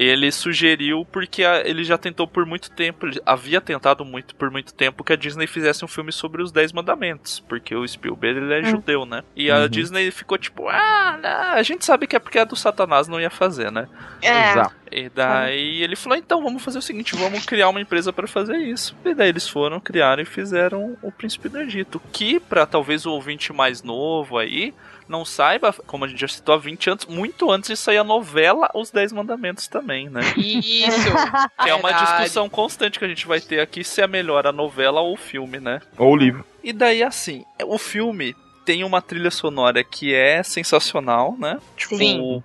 [0.00, 4.48] Ele sugeriu porque a- ele já tentou por muito tempo, ele havia tentado muito por
[4.48, 8.38] muito tempo que a Disney fizesse um filme sobre os Dez Mandamentos, porque o Spielberg
[8.38, 9.24] ele é judeu, né?
[9.34, 9.68] E a Uhum.
[9.68, 13.20] Disney ficou tipo, ah, não, a gente sabe que é porque é do Satanás, não
[13.20, 13.88] ia fazer, né?
[14.22, 14.76] É, Exato.
[14.92, 18.56] E daí ele falou, então vamos fazer o seguinte, vamos criar uma empresa para fazer
[18.56, 18.96] isso.
[19.04, 23.10] E daí eles foram, criaram e fizeram o Príncipe do Egito, que para talvez o
[23.10, 24.72] ouvinte mais novo aí
[25.08, 28.04] não saiba, como a gente já citou há 20 anos, muito antes de sair a
[28.04, 30.20] novela Os Dez Mandamentos também, né?
[30.36, 31.08] Isso.
[31.62, 32.12] Que é uma Verdade.
[32.18, 35.16] discussão constante que a gente vai ter aqui se é melhor a novela ou o
[35.16, 35.80] filme, né?
[35.96, 36.44] Ou o livro.
[36.62, 41.58] E daí, assim, o filme tem uma trilha sonora que é sensacional, né?
[41.76, 42.42] Tipo, Sim.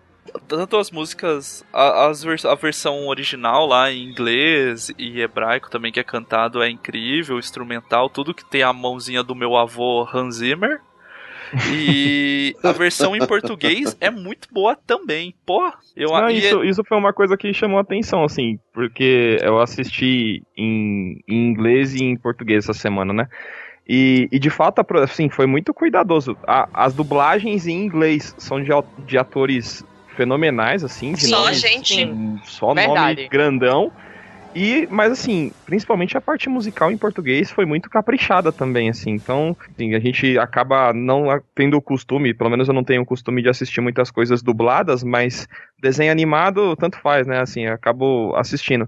[0.48, 5.92] tanto as músicas, a, as vers- a versão original lá em inglês e hebraico também
[5.92, 10.36] que é cantado é incrível, instrumental, tudo que tem a mãozinha do meu avô Hans
[10.36, 10.80] Zimmer.
[11.72, 15.34] E a versão em português é muito boa também.
[15.46, 18.58] Pô, eu Não, e é- isso, isso foi uma coisa que chamou a atenção, assim,
[18.74, 23.28] porque eu assisti em, em inglês e em português essa semana, né?
[23.88, 26.38] E, e de fato, assim, foi muito cuidadoso.
[26.48, 28.70] A- as dublagens em inglês são de,
[29.06, 29.84] de atores
[30.16, 32.08] fenomenais, assim, de Só nomes- gente.
[32.46, 33.16] só Verdade.
[33.24, 33.92] nome grandão.
[34.56, 39.12] E, mas assim, principalmente a parte musical em português foi muito caprichada também, assim.
[39.12, 43.06] Então, assim, a gente acaba não tendo o costume, pelo menos eu não tenho o
[43.06, 45.48] costume de assistir muitas coisas dubladas, mas
[45.82, 47.40] desenho animado tanto faz, né?
[47.40, 48.88] Assim, acabo assistindo.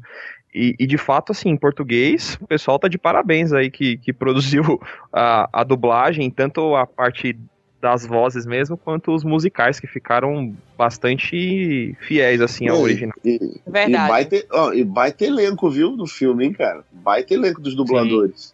[0.54, 4.14] E, e, de fato, assim, em português, o pessoal tá de parabéns aí que, que
[4.14, 4.80] produziu
[5.12, 7.38] a, a dublagem, tanto a parte
[7.86, 13.14] das vozes mesmo, quanto os musicais que ficaram bastante fiéis, assim, ao E- original.
[13.24, 13.92] E, Verdade.
[14.06, 16.84] E baita, ó, e baita elenco, viu, do filme, hein, cara?
[16.92, 18.54] Baita elenco dos dubladores.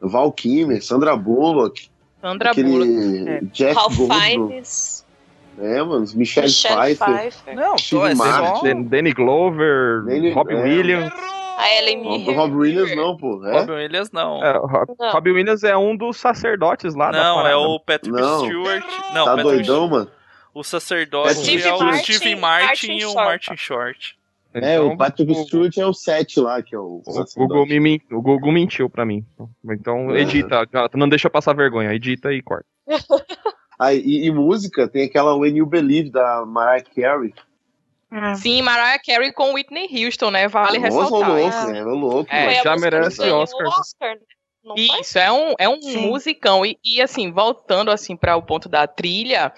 [0.00, 1.88] Val Kimmer, Sandra Bullock,
[2.20, 3.28] Sandra aquele Bullock.
[3.28, 3.40] é.
[3.52, 3.96] Jeff Ralph.
[3.96, 5.06] Fiennes,
[5.60, 7.06] É, mano, Michelle, Michelle Pfeiffer.
[7.14, 7.54] Pfeiffer.
[7.54, 8.14] Não, Steve é.
[8.14, 8.64] Martin.
[8.66, 10.62] Dan- Danny Glover, Danny- Robbie é.
[10.62, 11.12] Williams.
[11.56, 12.36] A Ellen O Mirren.
[12.36, 13.44] Rob Williams não, pô.
[13.46, 13.60] É?
[13.60, 14.44] Robin Williams não.
[14.44, 15.12] É, Rob, Não.
[15.12, 18.40] Robbie Williams é um dos sacerdotes lá da Não, é o Patrick Não.
[18.44, 18.84] Stewart.
[19.14, 20.10] Não, tá Patrick doidão, mano?
[20.54, 23.24] O sacerdote Steve é o Martin, Steven Martin, Martin e o Short.
[23.26, 24.18] Martin Short.
[24.54, 27.02] É, Então, o Patrick o- Stewart é o 7 lá, que é o.
[27.06, 27.24] O.
[27.36, 29.24] Google, me, o Google mentiu pra mim.
[29.64, 30.18] Então Ah.
[30.18, 32.66] edita, já- não deixa passar vergonha, edita e corta.
[33.78, 37.32] Ah, e, e música, tem aquela When You Believe da Mariah Carey.
[38.36, 40.48] Sim, Mariah Carey com Whitney Houston, né?
[40.48, 41.30] Vale Nossa, ressaltar.
[41.30, 41.78] louco, né?
[41.78, 42.62] É louco, É, mano.
[42.62, 43.66] já merece Oscar.
[43.68, 44.20] Oscar, né?
[44.64, 44.76] Não?
[44.76, 46.06] Isso, é um, é um Sim.
[46.06, 46.64] musicão.
[46.64, 49.52] E, e, assim, voltando assim para o ponto da trilha,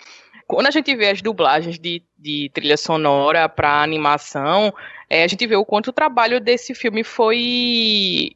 [0.47, 4.73] quando a gente vê as dublagens de, de trilha sonora para animação,
[5.11, 8.35] é, a gente vê o quanto o trabalho desse filme foi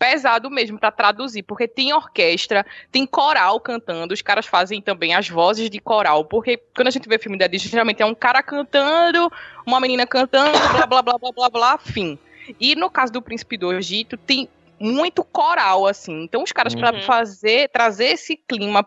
[0.00, 5.28] pesado mesmo para traduzir, porque tem orquestra, tem coral cantando, os caras fazem também as
[5.28, 8.42] vozes de coral, porque quando a gente vê filme da Disney, geralmente é um cara
[8.42, 9.30] cantando,
[9.66, 12.18] uma menina cantando, blá blá blá blá blá blá, fim.
[12.58, 14.48] E no caso do Príncipe do Egito, tem
[14.80, 16.22] muito coral, assim.
[16.22, 17.02] Então, os caras, pra Uhum.
[17.02, 18.82] fazer, trazer esse clima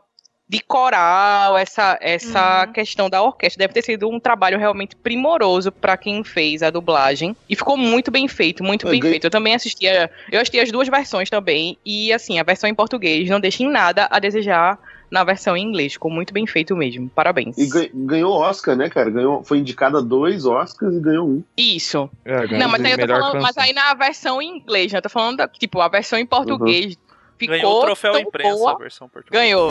[0.48, 5.98] de coral, essa, essa questão da orquestra, deve ter sido um trabalho realmente primoroso pra
[5.98, 7.36] quem fez a dublagem.
[7.50, 9.24] E ficou muito bem feito, muito Eu bem ganhei- feito.
[9.26, 11.78] Eu também assistia, eu assisti as duas versões também.
[11.86, 14.78] E, assim, a versão em português não deixa em nada a desejar
[15.10, 15.94] na versão em inglês.
[15.94, 17.10] Ficou muito bem feito mesmo.
[17.10, 17.58] Parabéns.
[17.58, 19.10] E gan- ganhou Oscar, né, cara?
[19.10, 21.44] Ganhou, foi indicada a dois Oscars e ganhou um.
[21.58, 22.10] Isso.
[22.26, 24.98] É, ganhou Não, mas aí eu tô falando, mas aí na versão em inglês, né?
[25.00, 26.98] Eu tô falando, da, tipo, a versão em português
[27.48, 28.72] ficou Ganhou o troféu imprensa boa.
[28.72, 29.44] a versão portuguesa.
[29.44, 29.70] Ganhou.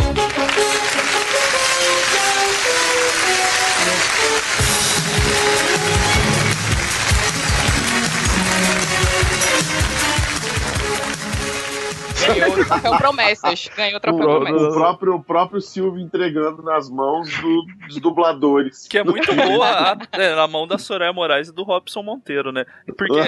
[12.26, 13.68] Ganhou o troféu promessas.
[13.76, 18.86] Ganhou o troféu O, próprio, o próprio Silvio entregando nas mãos do- dos dubladores.
[18.88, 22.52] Que é muito boa a- é, na mão da Soraya Moraes e do Robson Monteiro,
[22.52, 22.64] né?
[22.96, 23.20] Porque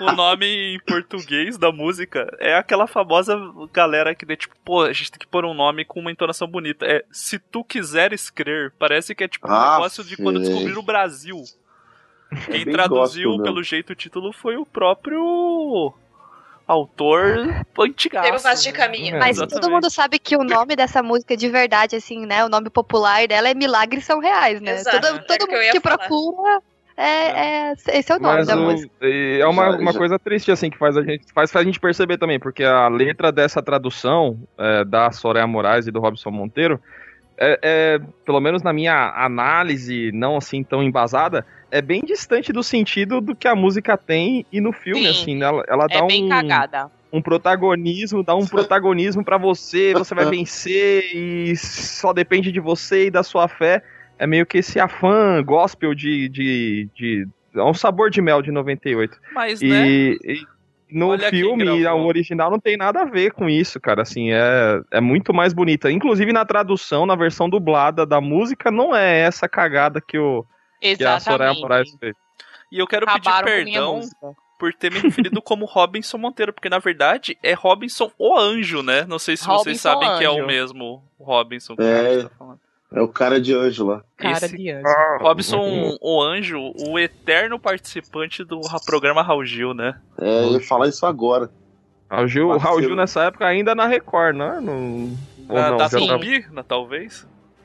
[0.00, 3.36] o, o nome em português da música é aquela famosa
[3.72, 6.46] galera que, né, tipo, pô, a gente tem que pôr um nome com uma entonação
[6.48, 6.86] bonita.
[6.86, 8.72] É Se Tu Quiseres Crer.
[8.78, 10.48] Parece que é tipo um Ah, negócio de quando sei.
[10.48, 11.42] descobriram o Brasil.
[12.50, 15.92] Quem bem traduziu, gospel pelo jeito, o título foi o próprio
[16.66, 18.26] autor antigaço.
[18.28, 19.16] Pelo Vaz de Caminho.
[19.16, 19.62] É, Mas exatamente.
[19.62, 22.44] todo mundo sabe que o nome dessa música de verdade, assim, né?
[22.44, 24.72] O nome popular dela é Milagres São Reais, né?
[24.72, 25.98] Exato, todo era todo o que mundo que falar.
[25.98, 26.60] procura
[26.96, 28.90] é, é- esse é o nome Mas da o- música.
[29.02, 31.78] é uma, Já- uma já- coisa triste, assim, que faz a gente, faz a gente
[31.78, 36.80] perceber também, porque a letra dessa tradução é, da Soraya Moraes e do Robson Monteiro,
[37.38, 42.62] é, é, pelo menos na minha análise, não assim tão embasada, é bem distante do
[42.62, 45.08] sentido do que a música tem e no filme, Sim.
[45.08, 45.46] assim, né?
[45.46, 46.90] Ela, ela dá É bem um, cagada.
[47.12, 53.06] um protagonismo, dá um protagonismo pra você, você vai vencer e só depende de você
[53.06, 53.82] e da sua fé.
[54.18, 56.28] É meio que esse afã gospel de.
[56.28, 59.18] de, de é um sabor de mel de 98.
[59.34, 59.86] Mas, né?
[59.88, 60.46] E, e
[60.90, 64.02] no Olha filme, o original não tem nada a ver com isso, cara.
[64.02, 65.90] Assim, é, é muito mais bonita.
[65.90, 70.44] Inclusive na tradução, na versão dublada da música, não é essa cagada que, o,
[70.80, 71.98] que a Soraya Moraes Exatamente.
[71.98, 72.16] fez.
[72.72, 74.00] E eu quero Acabaram pedir perdão
[74.58, 79.04] por ter me referido como Robinson Monteiro, porque na verdade é Robinson o Anjo, né?
[79.06, 82.00] Não sei se vocês Robinson sabem que é o mesmo Robinson que É.
[82.00, 82.60] a gente tá falando.
[82.92, 84.02] É o cara de anjo lá.
[84.16, 84.86] Cara Esse de anjo.
[85.20, 90.00] Robinson o Anjo, o eterno participante do ra- programa Raul Gil, né?
[90.18, 91.50] É, eu ia falar isso agora.
[92.08, 92.80] Raul Gil, Raul.
[92.80, 94.60] Gil nessa época ainda na Record, né?
[94.60, 95.16] No,
[95.48, 96.46] ou Na, não, da já tava- Tupi,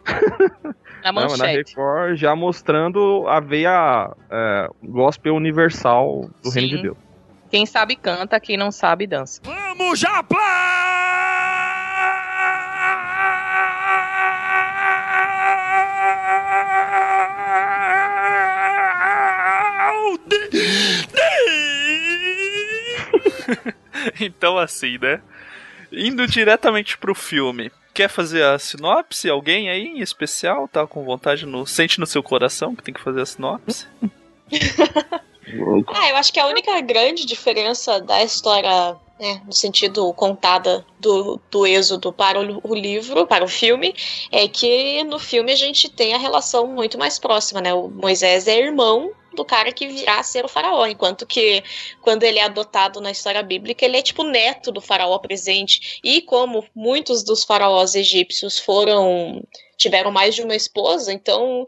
[0.05, 0.75] na-.
[1.03, 1.71] Na Não, na manchete.
[1.71, 6.75] Record já mostrando a veia é, gospel universal do Reino Sim.
[6.75, 6.97] de Deus.
[7.49, 9.41] Quem sabe canta, quem não sabe dança.
[9.43, 10.23] Vamos já,
[24.19, 25.21] então, assim, né?
[25.91, 27.71] Indo diretamente pro filme.
[28.01, 29.29] Quer fazer a sinopse?
[29.29, 30.67] Alguém aí em especial?
[30.67, 31.67] Tá com vontade no.
[31.67, 33.85] Sente no seu coração que tem que fazer a sinopse?
[35.87, 41.39] Ah, eu acho que a única grande diferença da história, né, no sentido contada do,
[41.49, 43.93] do êxodo para o, o livro, para o filme,
[44.31, 47.73] é que no filme a gente tem a relação muito mais próxima, né?
[47.73, 51.63] O Moisés é irmão do cara que virá a ser o faraó, enquanto que
[52.01, 55.99] quando ele é adotado na história bíblica, ele é tipo neto do faraó presente.
[56.03, 59.41] E como muitos dos faraós egípcios foram
[59.77, 61.65] tiveram mais de uma esposa, então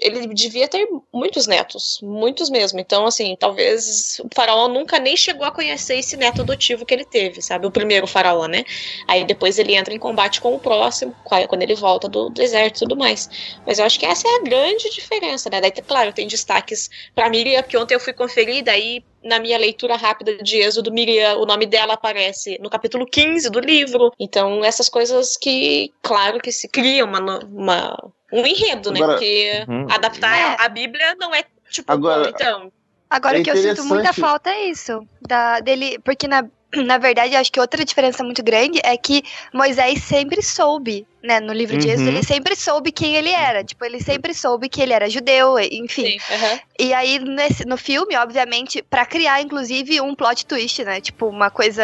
[0.00, 2.78] ele devia ter muitos netos, muitos mesmo.
[2.78, 7.04] Então, assim, talvez o faraó nunca nem chegou a conhecer esse neto adotivo que ele
[7.04, 7.66] teve, sabe?
[7.66, 8.64] O primeiro faraó, né?
[9.08, 12.80] Aí depois ele entra em combate com o próximo, quando ele volta do deserto e
[12.80, 13.28] tudo mais.
[13.66, 15.60] Mas eu acho que essa é a grande diferença, né?
[15.60, 19.96] Daí, claro, tem destaques pra Miriam, que ontem eu fui conferir, daí na minha leitura
[19.96, 24.12] rápida de Êxodo, Miriam, o nome dela aparece no capítulo 15 do livro.
[24.18, 28.98] Então, essas coisas que, claro, que se cria uma, uma um enredo, né?
[29.00, 29.86] Agora- Porque Uhum.
[29.90, 30.56] adaptar É.
[30.64, 32.72] a Bíblia não é tipo, Agora- então.
[33.08, 35.06] Agora É o que eu sinto muita falta é isso.
[35.22, 36.44] Da, dele, porque na,
[36.84, 39.22] na verdade, eu acho que outra diferença muito grande é que
[39.52, 41.40] Moisés sempre soube, né?
[41.40, 42.16] No livro de Êxodo, Uhum.
[42.16, 43.62] ele sempre soube quem ele era.
[43.64, 46.18] Tipo, ele sempre soube que ele era judeu, enfim.
[46.18, 46.60] Sim, aham.
[46.78, 51.00] E aí, nesse, no filme, obviamente, pra criar, inclusive, um plot twist, né?
[51.00, 51.82] Tipo, uma coisa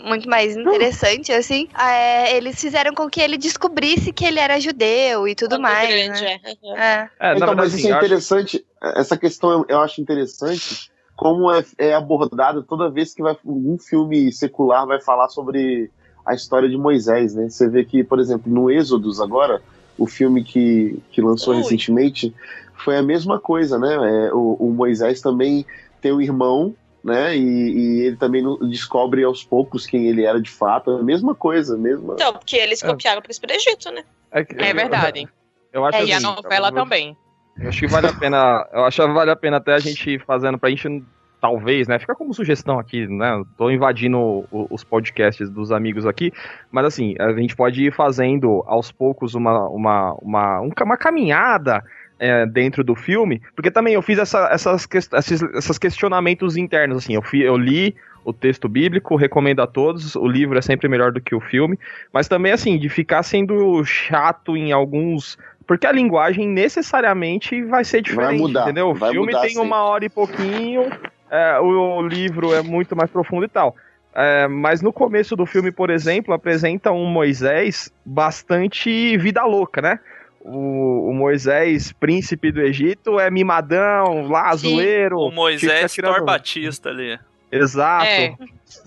[0.00, 1.66] muito mais interessante, assim.
[1.78, 5.88] é, eles fizeram com que ele descobrisse que ele era judeu e tudo Quando mais.
[5.88, 6.40] grande, né?
[6.44, 6.50] é.
[6.50, 7.08] É.
[7.20, 8.66] É, então, verdade, mas assim, isso é eu acho- interessante.
[8.96, 13.78] Essa questão eu- eu acho interessante como é, é abordada toda vez que vai, um
[13.78, 15.90] filme secular vai falar sobre
[16.26, 17.48] a história de Moisés, né?
[17.48, 19.60] Você vê que, por exemplo, no Êxodos agora,
[19.98, 21.60] o filme que, que lançou Ui.
[21.60, 22.34] recentemente,
[22.74, 23.94] foi a mesma coisa, né?
[24.26, 25.64] É, o, o Moisés também
[26.00, 27.36] tem um irmão, né?
[27.36, 30.90] E, e ele também descobre aos poucos quem ele era de fato.
[30.92, 32.14] É a mesma coisa, a mesma.
[32.14, 32.86] Então, porque eles É.
[32.86, 34.02] copiaram o príncipe do Egito, né?
[34.48, 35.28] que- É verdade.
[35.72, 37.16] Eu acho É, e a assim, novela também.
[37.58, 38.66] Eu acho que vale a pena.
[38.72, 41.04] Eu acho que vale a pena até a gente fazendo pra gente,
[41.40, 41.98] talvez, né?
[41.98, 43.42] Fica como sugestão aqui, né?
[43.56, 46.32] Tô invadindo o- os podcasts dos amigos aqui,
[46.70, 51.82] mas assim, a gente pode ir fazendo aos poucos uma, uma, uma, um uma caminhada.
[52.16, 56.98] é, dentro do filme, porque também eu fiz essa- essas, ques- esses, esses questionamentos internos,
[56.98, 57.92] assim, eu, fi- eu li
[58.24, 61.76] o texto bíblico, recomendo a todos, o livro é sempre melhor do que o filme,
[62.12, 65.36] mas também, assim, de ficar sendo chato em alguns
[65.66, 68.90] porque a linguagem necessariamente vai ser diferente, mudar, entendeu?
[68.90, 69.66] O vai filme mudar tem sempre.
[69.66, 70.90] uma hora e pouquinho,
[71.30, 73.74] é, o, o livro é muito mais profundo e tal.
[74.14, 79.98] É, mas no começo do filme, por exemplo, apresenta um Moisés bastante vida louca, né?
[80.40, 84.74] O, o Moisés, príncipe do Egito, é mimadão, lá, Sim.
[84.76, 85.18] zoeiro.
[85.18, 87.18] O Moisés tirando- Thor Batista ali.
[87.50, 88.04] Exato.
[88.06, 88.34] É.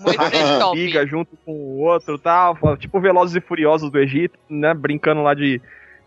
[0.00, 0.70] Moisés.
[0.72, 2.56] Briga junto com o outro e tal.
[2.78, 4.72] Tipo Velozes e Furiosos do Egito, né?
[4.72, 5.60] Brincando lá de,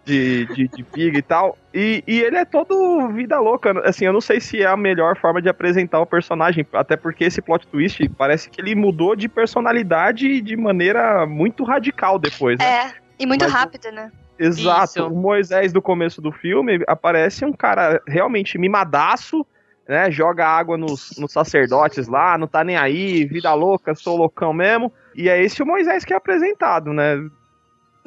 [0.06, 1.58] de, de, de piga e tal.
[1.74, 3.72] E, e ele é todo vida louca.
[3.88, 6.66] Assim, eu não sei se é a melhor forma de apresentar o personagem.
[6.74, 12.18] Até porque esse plot twist parece que ele mudou de personalidade de maneira muito radical
[12.18, 12.66] depois, né?
[12.66, 14.12] É, e muito Mas- rápido, né?
[14.40, 15.00] Exato.
[15.00, 15.08] Isso.
[15.08, 19.46] O Moisés do começo do filme aparece um cara realmente mimadaço,
[19.88, 20.10] né?
[20.10, 24.92] Joga água nos, nos sacerdotes lá, não tá nem aí, vida louca, sou loucão mesmo.
[25.16, 27.18] E é esse o Moisés que é apresentado, né?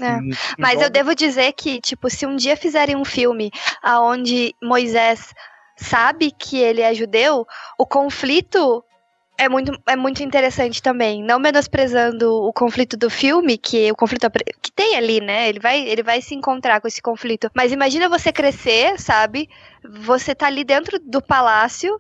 [0.01, 0.17] É.
[0.19, 3.51] Em- Mas eu devo dizer que, tipo, se um dia fizerem um filme
[3.83, 5.33] aonde Moisés
[5.77, 7.47] sabe que ele é judeu,
[7.79, 8.85] o conflito
[9.37, 11.23] é muito, é muito interessante também.
[11.23, 14.29] Não menosprezando o conflito do filme, que o conflito
[14.63, 15.49] que tem ali, né?
[15.49, 17.51] Ele vai, ele vai se encontrar com esse conflito.
[17.55, 19.49] Mas imagina você crescer, sabe?
[20.03, 21.99] Você tá ali dentro do palácio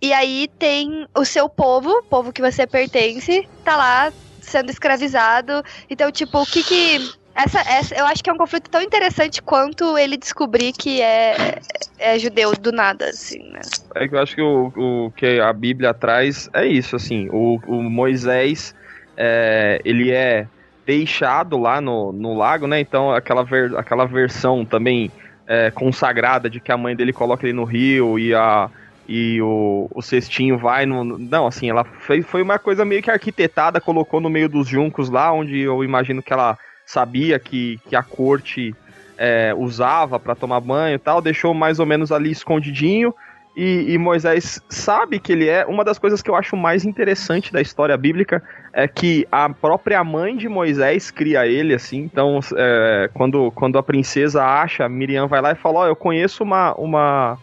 [0.00, 5.64] e aí tem o seu povo, o povo que você pertence, tá lá sendo escravizado.
[5.90, 9.42] Então, tipo, o que que essa, essa, eu acho que é um conflito tão interessante
[9.42, 11.58] quanto ele descobrir que é,
[11.98, 13.60] é judeu do nada, assim, né?
[13.94, 17.60] É que eu acho que o, o que a Bíblia traz é isso, assim, o,
[17.66, 18.74] o Moisés,
[19.16, 20.46] é, ele é
[20.86, 25.10] deixado lá no, no lago, né, então aquela, ver, aquela versão também
[25.46, 28.70] é, consagrada de que a mãe dele coloca ele no rio e a
[29.08, 31.04] e o, o cestinho vai no...
[31.04, 35.08] Não, assim, ela fez, foi uma coisa meio que arquitetada, colocou no meio dos juncos
[35.08, 38.74] lá, onde eu imagino que ela sabia que, que a corte
[39.18, 43.12] é, usava para tomar banho e tal, deixou mais ou menos ali escondidinho.
[43.56, 45.64] E, e, Moisés sabe que ele é.
[45.64, 50.04] Uma das coisas que eu acho mais interessante da história bíblica é que a própria
[50.04, 52.00] mãe de Moisés cria ele, assim.
[52.00, 55.96] Então, é, quando, quando a princesa acha, Miriam vai lá e fala: Ó, oh, eu
[55.96, 57.38] conheço uma, uma,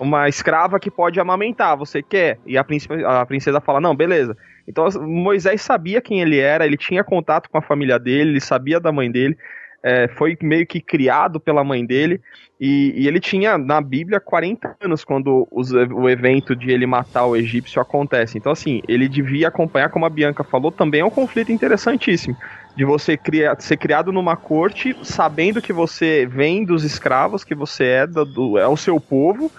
[0.00, 2.40] uma escrava que pode amamentar, você quer?
[2.44, 4.36] E a princesa, a princesa fala: Não, beleza.
[4.66, 8.80] Então, Moisés sabia quem ele era, ele tinha contato com a família dele, ele sabia
[8.80, 9.36] da mãe dele.
[9.82, 12.20] É, foi meio que criado pela mãe dele,
[12.60, 17.26] e, e, ele tinha na Bíblia 40 anos quando os, o evento de ele matar
[17.26, 18.38] o egípcio acontece.
[18.38, 22.36] Então, assim, ele devia acompanhar, como a Bianca falou, também é um conflito interessantíssimo.
[22.76, 27.84] De você criar, ser criado numa corte, sabendo que você vem dos escravos, que você
[27.84, 29.50] é, do, é o seu povo,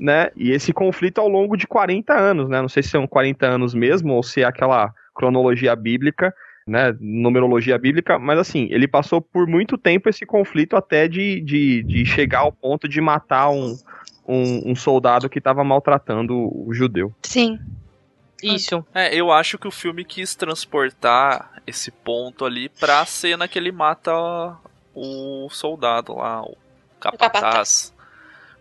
[0.00, 0.30] né?
[0.34, 2.60] E esse conflito ao longo de 40 anos, né?
[2.60, 6.34] Não sei se são 40 anos mesmo, ou se é aquela cronologia bíblica
[6.70, 11.82] né, numerologia bíblica, mas assim, ele passou por muito tempo esse conflito até de, de,
[11.82, 13.76] de chegar ao ponto de matar um,
[14.26, 17.12] um, um soldado que estava maltratando o judeu.
[17.22, 17.58] Sim.
[18.40, 18.86] Isso.
[18.94, 23.72] É, eu acho que o filme quis transportar esse ponto ali pra cena que ele
[23.72, 24.12] mata
[24.94, 26.56] o soldado lá, o
[27.00, 27.92] capataz.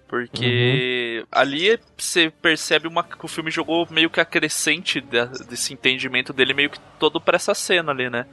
[0.10, 6.34] Porque ali você percebe uma, que o filme jogou meio que a crescente desse entendimento
[6.34, 8.26] dele, meio que todo pra essa cena ali, né?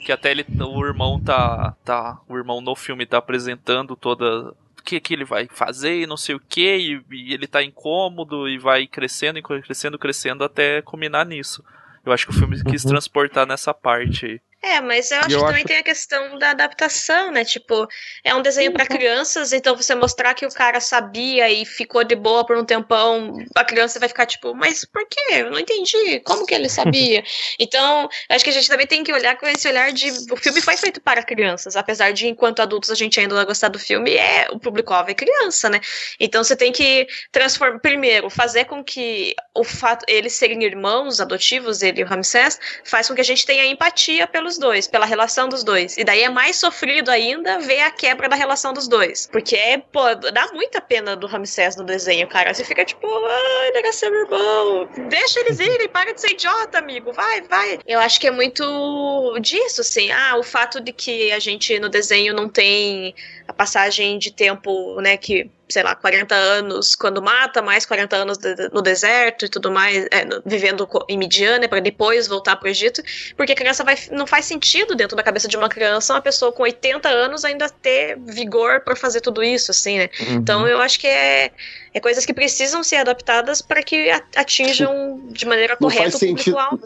[0.00, 2.18] Que até ele, o irmão tá, tá.
[2.28, 4.50] O irmão no filme tá apresentando toda.
[4.76, 8.48] O que, que ele vai fazer e não sei o que, e, ele tá incômodo
[8.48, 11.64] e vai crescendo, e crescendo, crescendo até culminar nisso.
[12.04, 14.40] Eu acho que o filme quis transportar nessa parte aí.
[14.66, 17.44] É, mas eu acho eu que também acho- tem a questão da adaptação, né?
[17.44, 17.86] Tipo,
[18.24, 22.14] é um desenho pra crianças, então você mostrar que o cara sabia e ficou de
[22.14, 25.20] boa por um tempão, a criança vai ficar tipo, mas por quê?
[25.34, 26.18] Eu não entendi.
[26.20, 27.22] Como que ele sabia?
[27.60, 30.62] então, acho que a gente também tem que olhar com esse olhar de o filme
[30.62, 34.14] foi feito para crianças, apesar de enquanto adultos a gente ainda vai gostar do filme,
[34.14, 35.78] é o público-alvo é criança, né?
[36.18, 41.82] Então você tem que transformar primeiro, fazer com que o fato eles serem irmãos adotivos,
[41.82, 45.48] ele e o Ramsés, faz com que a gente tenha empatia pelos dois, pela relação
[45.48, 45.96] dos dois.
[45.96, 49.28] E daí é mais sofrido ainda ver a quebra da relação dos dois.
[49.30, 52.52] Porque, é, pô, dá muita pena do Ramsés no desenho, cara.
[52.52, 54.88] Você fica tipo, ai, ele era seu irmão.
[55.08, 57.12] Deixa eles irem, para de ser idiota, amigo.
[57.12, 57.78] Vai, vai.
[57.86, 60.10] Eu acho que é muito disso, assim.
[60.10, 63.14] Ah, o fato de que a gente no desenho não tem
[63.46, 68.36] a passagem de tempo, né, que sei lá, 40 anos quando mata, mais 40 anos
[68.38, 72.56] de- de- no deserto e tudo mais, é, no- vivendo em Midian, para depois voltar
[72.56, 73.02] pro Egito,
[73.36, 76.52] porque a criança vai, não faz sentido dentro da cabeça de uma criança uma pessoa
[76.52, 80.10] com 80 anos ainda ter vigor para fazer tudo isso, assim, né?
[80.20, 80.34] Uhum.
[80.34, 81.50] Então eu acho que é,
[81.92, 86.84] é coisas que precisam ser adaptadas para que atinjam de maneira Não correta o público-alvo.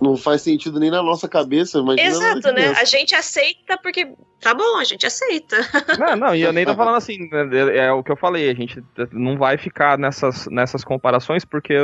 [0.00, 2.68] Não faz sentido nem na nossa cabeça, mas Exato, né?
[2.78, 5.56] A gente aceita porque tá bom, a gente aceita.
[5.98, 8.48] Não, não, e eu nem tô falando assim, né, é, é o que eu falei,
[8.48, 11.74] a gente não vai ficar nessas, nessas comparações porque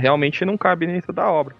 [0.00, 1.54] realmente não cabe dentro da obra.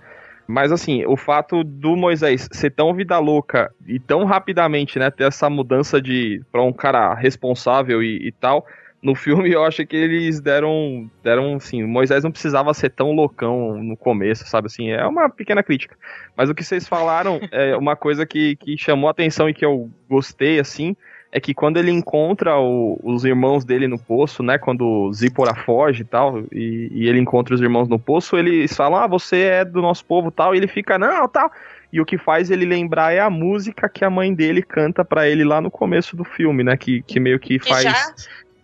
[0.48, 5.24] Mas assim, o fato do Moisés ser tão vida louca e tão rapidamente, né, ter
[5.24, 8.66] essa mudança de para um cara responsável e, e tal,
[9.02, 13.82] no filme eu acho que eles deram deram assim, Moisés não precisava ser tão loucão
[13.82, 15.96] no começo, sabe assim, é uma pequena crítica.
[16.36, 19.64] Mas o que vocês falaram é uma coisa que, que chamou a atenção e que
[19.64, 20.94] eu gostei assim,
[21.32, 24.58] é que quando ele encontra o- os irmãos dele no poço, né?
[24.58, 28.98] Quando Zípora foge e tal, e, e ele encontra os irmãos no poço, eles falam,
[29.00, 31.50] ah, você é do nosso povo tal, e ele fica, não, tal.
[31.92, 35.28] E o que faz ele lembrar é a música que a mãe dele canta pra
[35.28, 36.76] ele lá no começo do filme, né?
[36.76, 37.82] Que, que meio que faz.
[37.84, 38.14] já-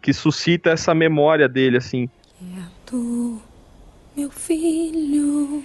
[0.06, 2.08] Que suscita essa memória dele, assim.
[2.86, 3.42] Tu,
[4.16, 5.64] meu filho,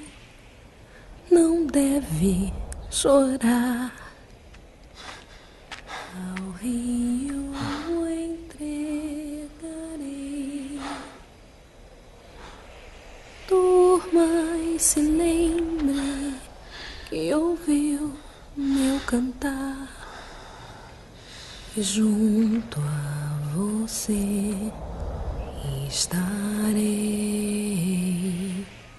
[1.31, 2.51] não deve
[2.89, 3.93] chorar.
[6.15, 7.53] Ao rio
[8.09, 9.19] entregarei.
[13.47, 16.33] Durma e se lembre
[17.07, 18.11] que ouviu
[18.57, 19.87] meu cantar.
[21.77, 23.10] Junto a
[23.91, 24.71] você
[25.89, 26.81] estarei.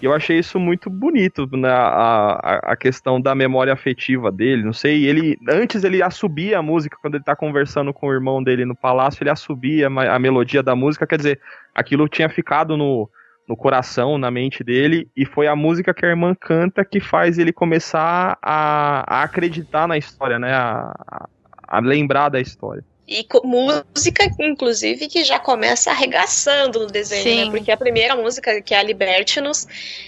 [0.01, 1.68] E eu achei isso muito bonito, né?
[1.70, 4.62] A, a, a questão da memória afetiva dele.
[4.64, 5.38] Não sei, ele.
[5.49, 9.22] Antes ele assobia a música quando ele tá conversando com o irmão dele no palácio,
[9.22, 11.40] ele assobia a, a melodia da música, quer dizer,
[11.74, 13.09] aquilo tinha ficado no,
[13.49, 17.38] no coração, na mente dele, e foi a música que a irmã canta que faz
[17.38, 20.53] ele começar a, a acreditar na história, né?
[20.53, 21.28] A, a-
[21.66, 22.84] a lembrar da história.
[23.13, 27.45] E música, inclusive, que já começa arregaçando no desenho, Sim.
[27.45, 27.51] né?
[27.51, 29.67] Porque a primeira música, que é a Libertinus,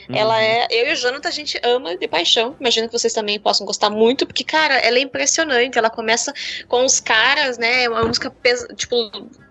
[0.09, 0.17] Uhum.
[0.17, 0.67] ela é.
[0.71, 2.57] Eu e o Jonathan, a gente ama de paixão.
[2.59, 5.77] Imagino que vocês também possam gostar muito, porque, cara, ela é impressionante.
[5.79, 6.33] Ela começa
[6.69, 7.89] com os caras, né?
[7.89, 8.33] Uma música,
[8.77, 8.95] tipo,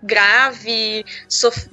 [0.02, 1.68] grave, sof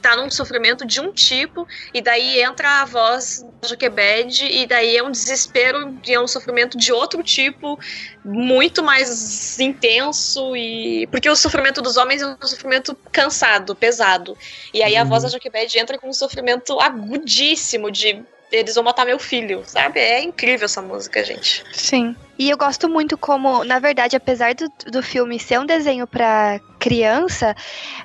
[0.00, 4.96] tá num sofrimento de um tipo, e daí entra a voz da Joquebed, e daí
[4.96, 7.78] é um desespero e é um sofrimento de outro tipo,
[8.24, 14.36] muito mais intenso, e porque o sofrimento dos homens é um sofrimento cansado, pesado.
[14.72, 19.04] E aí a voz da Joquebed entra com um sofrimento agudíssimo de eles vão matar
[19.04, 19.98] meu filho, sabe?
[19.98, 21.64] É incrível essa música, gente.
[21.72, 22.14] Sim.
[22.38, 26.60] E eu gosto muito como, na verdade, apesar do, do filme ser um desenho pra
[26.86, 27.52] criança,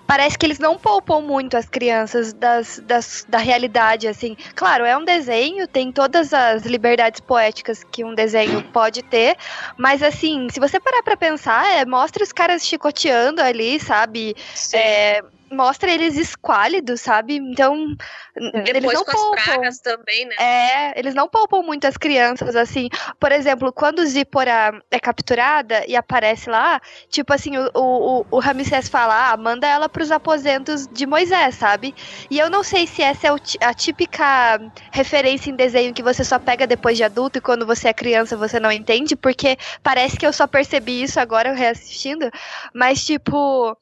[0.07, 4.35] parece que eles não poupam muito as crianças das, das, da realidade, assim.
[4.55, 9.37] Claro, é um desenho, tem todas as liberdades poéticas que um desenho pode ter,
[9.77, 14.35] mas assim, se você parar pra pensar, é, mostra os caras chicoteando ali, sabe?
[14.73, 15.21] É,
[15.51, 17.35] mostra eles esquálidos, sabe?
[17.35, 17.95] Então,
[18.35, 19.43] eles Depois não com as poupam.
[19.43, 20.35] pragas também, né?
[20.39, 22.89] É, eles não poupam muito as crianças, assim.
[23.19, 28.87] Por exemplo, quando Zípora é capturada e aparece lá, tipo assim, o, o, o Ramsés
[28.87, 31.93] fala, ah, manda ela pros aposentos de Moisés, sabe?
[32.29, 34.59] E eu não sei se essa é a típica
[34.91, 38.37] referência em desenho que você só pega depois de adulto e quando você é criança
[38.37, 42.29] você não entende, porque parece que eu só percebi isso agora reassistindo,
[42.73, 43.77] mas tipo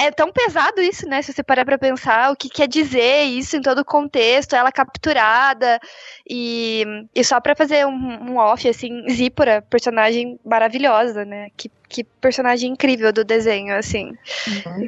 [0.00, 1.20] é tão pesado isso, né?
[1.20, 4.72] Se você parar pra pensar o que quer dizer isso em todo o contexto, ela
[4.72, 5.78] capturada
[6.28, 6.84] e,
[7.14, 11.48] e só pra fazer um, um off, assim, Zípora, personagem maravilhosa, né?
[11.56, 14.16] Que, que personagem incrível do desenho, assim.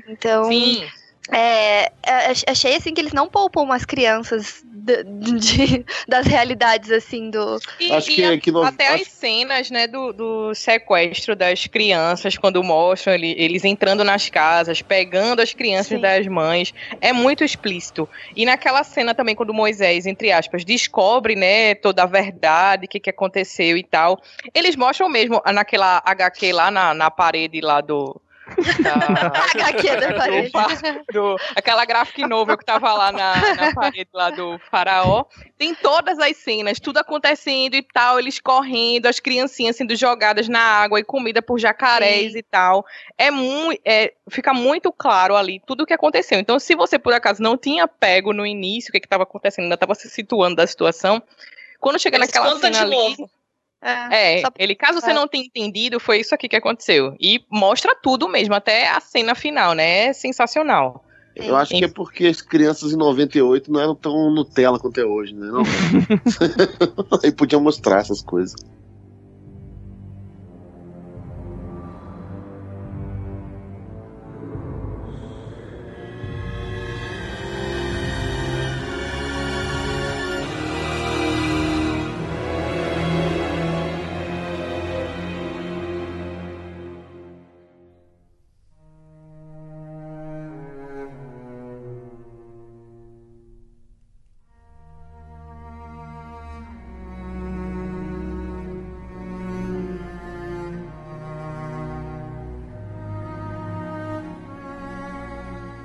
[0.08, 0.44] Então.
[0.44, 0.82] Sim.
[1.30, 7.30] É, é, achei assim que eles não poupam as crianças de- de- das realidades assim
[7.30, 7.60] do.
[7.78, 11.36] E, Acho e que- a- que não- até acho- as cenas, né, do, do sequestro
[11.36, 16.00] das crianças, quando mostram ele- eles entrando nas casas, pegando as crianças Sim.
[16.00, 18.08] das mães, é muito explícito.
[18.34, 22.98] E naquela cena também, quando Moisés, entre aspas, descobre, né, toda a verdade, o que,
[22.98, 24.20] que aconteceu e tal,
[24.52, 28.20] eles mostram mesmo naquela HQ lá na, na parede lá do...
[28.82, 30.52] da- HQ da parede.
[31.12, 35.24] do- aquela graphic novel que tava lá na, na parede lá do faraó.
[35.58, 40.60] Tem todas as cenas, tudo acontecendo e tal, eles correndo, as criancinhas sendo jogadas na
[40.60, 42.38] água e comida por jacarés Sim.
[42.38, 42.84] e tal.
[43.16, 43.80] É muito,
[44.30, 46.38] fica muito claro ali tudo o que aconteceu.
[46.38, 49.74] Então, se você por acaso não tinha pego no início o que estava acontecendo, ainda
[49.74, 51.22] estava se situando da situação,
[51.80, 53.30] quando chega naquela cena de ali, novo.
[53.82, 55.14] É, só- ele, caso você é.
[55.14, 57.16] não tenha entendido, foi isso aqui que aconteceu.
[57.20, 60.06] E mostra tudo mesmo, até a cena final, né?
[60.06, 61.04] É sensacional.
[61.34, 65.04] Eu acho que é porque as crianças em 98 não eram tão Nutella quanto é
[65.04, 65.46] hoje, né?
[65.46, 65.62] Não?
[67.24, 68.54] Aí podia mostrar essas coisas.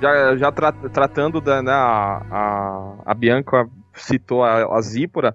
[0.00, 1.62] Já, já tra- tratando da.
[1.62, 5.34] Né, a, a, a Bianca citou a, a Zípora,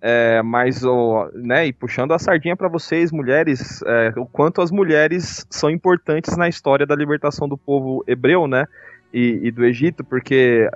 [0.00, 4.70] é, mas o, né, e puxando a sardinha para vocês, mulheres, é, o quanto as
[4.70, 8.66] mulheres são importantes na história da libertação do povo hebreu, né?
[9.12, 10.68] E, e do Egito, porque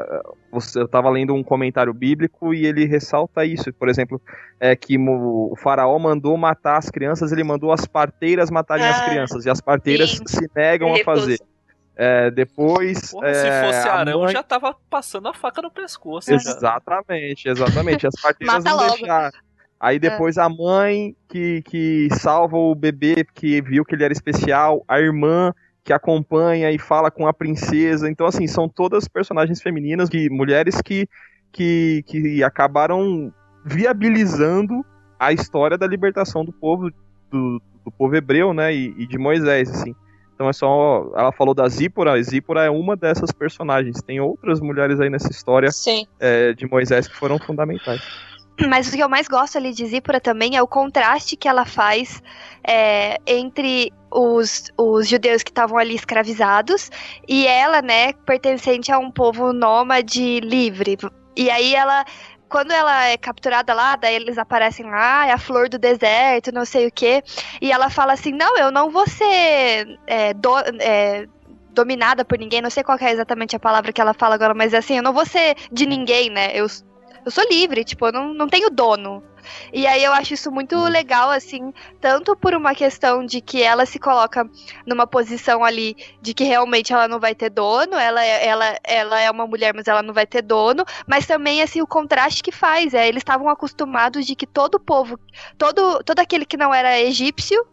[0.53, 4.21] você, eu estava lendo um comentário bíblico e ele ressalta isso, por exemplo,
[4.61, 9.05] é que o faraó mandou matar as crianças, ele mandou as parteiras matarem as Ah,
[9.07, 10.23] crianças, e as parteiras sim.
[10.25, 11.41] se negam a fazer.
[12.01, 13.11] É, depois.
[13.11, 16.31] Porra, se é, fosse a Arão, mãe- já tava passando a faca no pescoço.
[16.31, 16.37] já.
[16.37, 18.07] Exatamente, exatamente.
[18.07, 18.97] As parteiras Mata não logo.
[18.99, 19.39] deixaram.
[19.81, 24.85] Aí depois a mãe que, que salva o bebê, que viu que ele era especial,
[24.89, 25.53] a irmã
[25.85, 28.09] que acompanha e fala com a princesa.
[28.11, 31.09] Então, assim, são todas personagens femininas, que, mulheres que,
[31.53, 33.33] que, que acabaram
[33.65, 34.85] viabilizando
[35.19, 36.91] a história da libertação do povo,
[37.31, 38.75] do, do povo hebreu, né?
[38.75, 39.95] E, e de Moisés, assim.
[40.39, 41.11] Então é só.
[41.17, 44.01] Ela falou da Zípora, a Zípora é uma dessas personagens.
[44.01, 45.69] Tem outras mulheres aí nessa história
[46.21, 48.01] é, de Moisés que foram fundamentais.
[48.69, 51.65] Mas o que eu mais gosto ali de Zípora também é o contraste que ela
[51.65, 52.23] faz
[52.63, 56.89] é, entre os, os judeus que estavam ali escravizados
[57.27, 60.97] e ela, né, pertencente a um povo nômade livre.
[61.37, 62.05] E aí ela.
[62.49, 66.65] Quando ela é capturada lá, daí eles aparecem lá, é a flor do deserto, não
[66.65, 67.23] sei o quê.
[67.61, 71.27] E ela fala assim: Não, eu não vou ser é, do- é,
[71.71, 74.75] dominada por ninguém, não sei qual é exatamente a palavra que ela fala agora, mas
[74.75, 76.51] assim, eu não vou ser de ninguém, né?
[76.55, 76.67] Eu,
[77.29, 79.23] eu sou livre, tipo, eu não, não tenho dono.
[79.73, 83.87] E aí eu acho isso muito legal, assim, tanto por uma questão de que ela
[83.87, 84.49] se coloca
[84.87, 89.21] numa posição ali de que realmente ela não vai ter dono, ela, é- ela, ela
[89.21, 92.53] é uma mulher, mas ela não vai ter dono, mas também, assim, o contraste que
[92.53, 95.19] faz, é, eles estavam acostumados de que todo o povo,
[95.57, 97.65] todo, todo aquele que não era egípcio,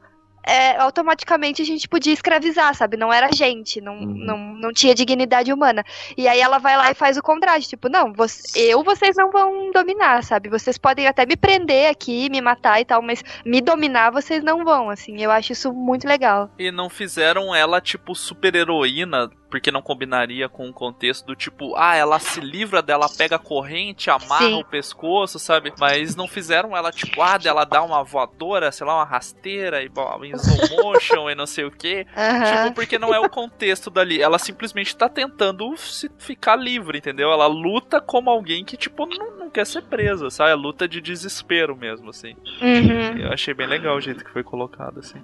[0.45, 2.97] é, automaticamente a gente podia escravizar, sabe?
[2.97, 5.83] Não era gente, não, não, não tinha dignidade humana.
[6.17, 9.31] E aí ela vai lá e faz o contraste, tipo, não, você- eu vocês não
[9.31, 10.49] vão dominar, sabe?
[10.49, 14.63] Vocês podem até me prender aqui, me matar e tal, mas me dominar vocês não
[14.63, 15.21] vão, assim.
[15.21, 16.49] Eu acho isso muito legal.
[16.59, 21.77] E não fizeram ela, tipo, super heroína, porque não combinaria com o contexto do tipo,
[21.77, 24.59] ah, ela se livra dela, pega a corrente, amarra Sim.
[24.59, 25.71] o pescoço, sabe?
[25.79, 29.87] Mas não fizeram ela, tipo, ah, dela dar uma voadora, sei lá, uma rasteira e
[29.87, 32.05] bom, em slow motion e não sei o que.
[32.17, 32.63] Aham.
[32.65, 34.21] Tipo, porque não é o contexto dali.
[34.21, 37.31] Ela simplesmente tá tentando se ficar livre, entendeu?
[37.31, 40.51] Ela luta como alguém que, tipo, não, não quer ser presa, sabe?
[40.51, 42.35] É luta de desespero mesmo, assim.
[42.61, 45.21] Uhum, Eu achei bem legal o jeito que foi colocado, assim.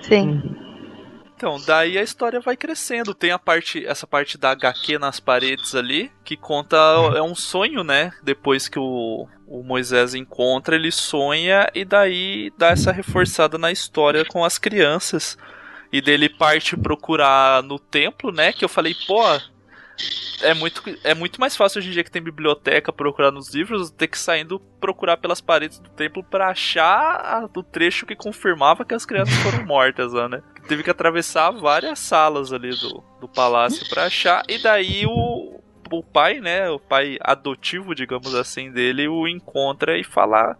[0.00, 0.40] sim.
[1.38, 3.14] Então, daí a história vai crescendo.
[3.14, 6.76] Tem a parte, essa parte da HQ nas paredes ali, que conta
[7.14, 8.12] é um sonho, né?
[8.24, 14.24] Depois que o, o Moisés encontra, ele sonha e daí dá essa reforçada na história
[14.24, 15.38] com as crianças.
[15.92, 18.52] E dele parte procurar no templo, né?
[18.52, 19.22] Que eu falei, pô,
[20.42, 23.90] é muito, é muito mais fácil hoje em dia que tem biblioteca procurar nos livros
[23.90, 28.94] ter que saindo procurar pelas paredes do templo para achar o trecho que confirmava que
[28.94, 30.42] as crianças foram mortas lá, né?
[30.66, 36.02] Teve que atravessar várias salas ali do, do palácio para achar, e daí o, o
[36.02, 40.56] pai, né, o pai adotivo, digamos assim, dele, o encontra e fala: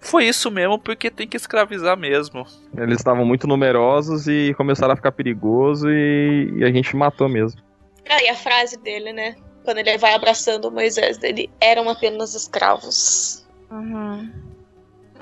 [0.00, 2.46] Foi isso mesmo, porque tem que escravizar mesmo.
[2.76, 7.60] Eles estavam muito numerosos e começaram a ficar perigoso e, e a gente matou mesmo.
[8.08, 9.36] Ah, e a frase dele, né?
[9.64, 13.46] Quando ele vai abraçando Moisés dele, eram apenas escravos.
[13.70, 14.30] Uhum.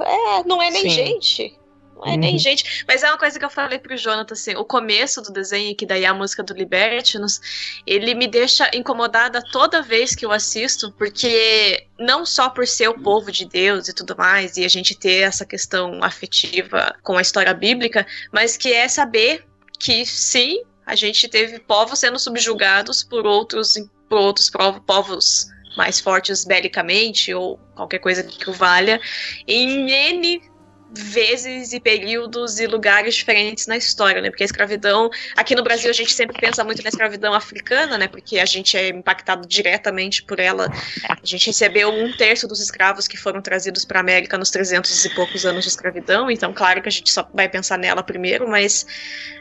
[0.01, 0.91] É, não é nem Sim.
[0.91, 1.59] gente.
[1.97, 2.39] Não é nem Uhum.
[2.39, 2.85] gente.
[2.87, 5.85] Mas é uma coisa que eu falei pro Jonathan, assim, o começo do desenho, que
[5.85, 7.41] daí é a música do Libertinus,
[7.85, 13.03] ele me deixa incomodada toda vez que eu assisto, porque não só por ser o
[13.03, 17.23] povo de Deus e tudo mais, e a gente ter essa questão afetiva com a
[17.23, 19.45] história bíblica, mas que é saber
[19.81, 23.75] que sim, a gente teve povos sendo subjugados por outros,
[24.09, 24.51] por outros
[24.87, 28.99] povos mais fortes belicamente, ou qualquer coisa que o valha,
[29.47, 30.43] em N
[30.91, 34.31] vezes e períodos e lugares diferentes na história, né?
[34.31, 38.09] Porque a escravidão, aqui no Brasil a gente sempre pensa muito na escravidão africana, né?
[38.09, 40.71] Porque a gente é impactado diretamente por ela.
[41.09, 45.05] A gente recebeu um terço dos escravos que foram trazidos para a América nos 300
[45.05, 48.49] e poucos anos de escravidão, então claro que a gente só vai pensar nela primeiro,
[48.49, 48.87] mas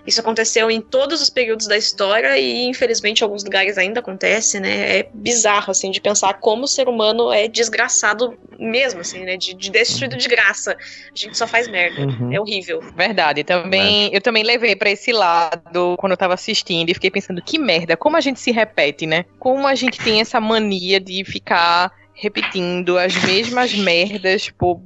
[0.05, 4.59] isso aconteceu em todos os períodos da história e infelizmente em alguns lugares ainda acontece,
[4.59, 4.99] né?
[4.99, 9.37] É bizarro assim de pensar como o ser humano é desgraçado mesmo, assim, né?
[9.37, 10.71] De, de destruído de graça.
[10.71, 12.01] A gente só faz merda.
[12.01, 12.33] Uhum.
[12.33, 12.81] É horrível.
[12.95, 17.41] Verdade, também, eu também levei pra esse lado quando eu tava assistindo e fiquei pensando
[17.41, 19.25] que merda, como a gente se repete, né?
[19.39, 24.81] Como a gente tem essa mania de ficar repetindo as mesmas merdas por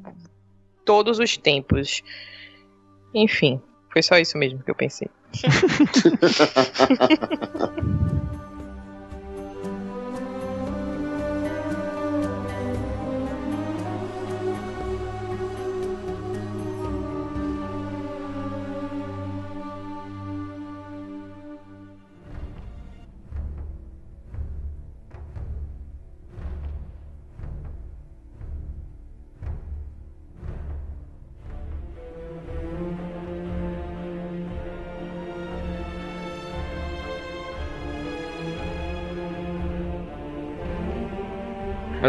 [0.86, 2.02] todos os tempos.
[3.14, 5.10] Enfim, foi só isso mesmo que eu pensei.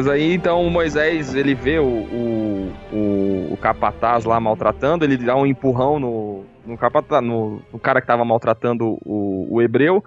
[0.03, 5.17] Mas aí então o Moisés ele vê o, o, o, o capataz lá maltratando, ele
[5.17, 10.03] dá um empurrão no, no, capataz, no, no cara que tava maltratando o, o hebreu.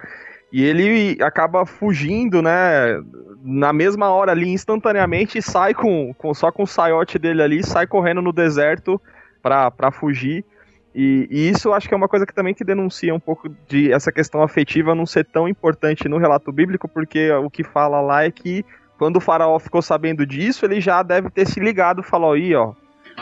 [0.51, 3.01] E ele acaba fugindo, né?
[3.41, 7.87] Na mesma hora ali, instantaneamente, sai com, com só com o saiote dele ali, sai
[7.87, 8.99] correndo no deserto
[9.41, 10.43] pra fugir.
[10.93, 13.93] E, e isso acho que é uma coisa que também que denuncia um pouco de
[13.93, 18.25] essa questão afetiva não ser tão importante no relato bíblico, porque o que fala lá
[18.25, 18.65] é que
[18.97, 22.73] quando o faraó ficou sabendo disso, ele já deve ter se ligado, falou aí, ó,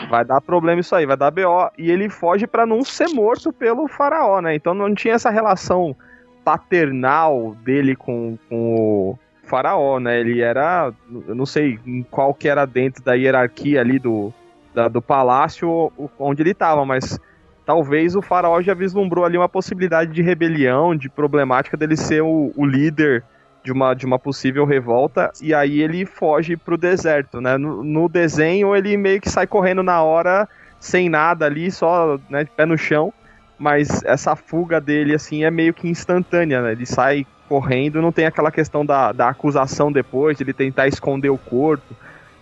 [0.08, 3.52] vai dar problema isso aí, vai dar BO, e ele foge pra não ser morto
[3.52, 4.54] pelo faraó, né?
[4.54, 5.96] Então não tinha essa relação
[6.44, 10.20] paternal dele com, com o faraó, né?
[10.20, 10.92] Ele era,
[11.28, 11.78] eu não sei
[12.10, 14.32] qual que era dentro da hierarquia ali do,
[14.74, 17.18] da- do palácio onde ele estava, mas
[17.66, 22.52] talvez o faraó já vislumbrou ali uma possibilidade de rebelião, de problemática dele ser o,
[22.56, 23.24] o líder
[23.64, 27.56] de uma, de uma possível revolta, e aí ele foge pro deserto, né?
[27.56, 30.46] No, no desenho ele meio que sai correndo na hora,
[30.78, 33.10] sem nada ali, só né, de pé no chão,
[33.58, 36.72] mas essa fuga dele, assim, é meio que instantânea, né?
[36.72, 41.30] Ele sai correndo, não tem aquela questão da, da acusação depois, de ele tentar esconder
[41.30, 41.96] o corpo,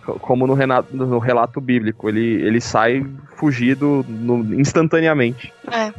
[0.05, 2.09] co- como no, rena- no relato bíblico.
[2.09, 3.05] Ele, ele sai
[3.37, 5.53] fugido no- instantaneamente.
[5.71, 5.93] É.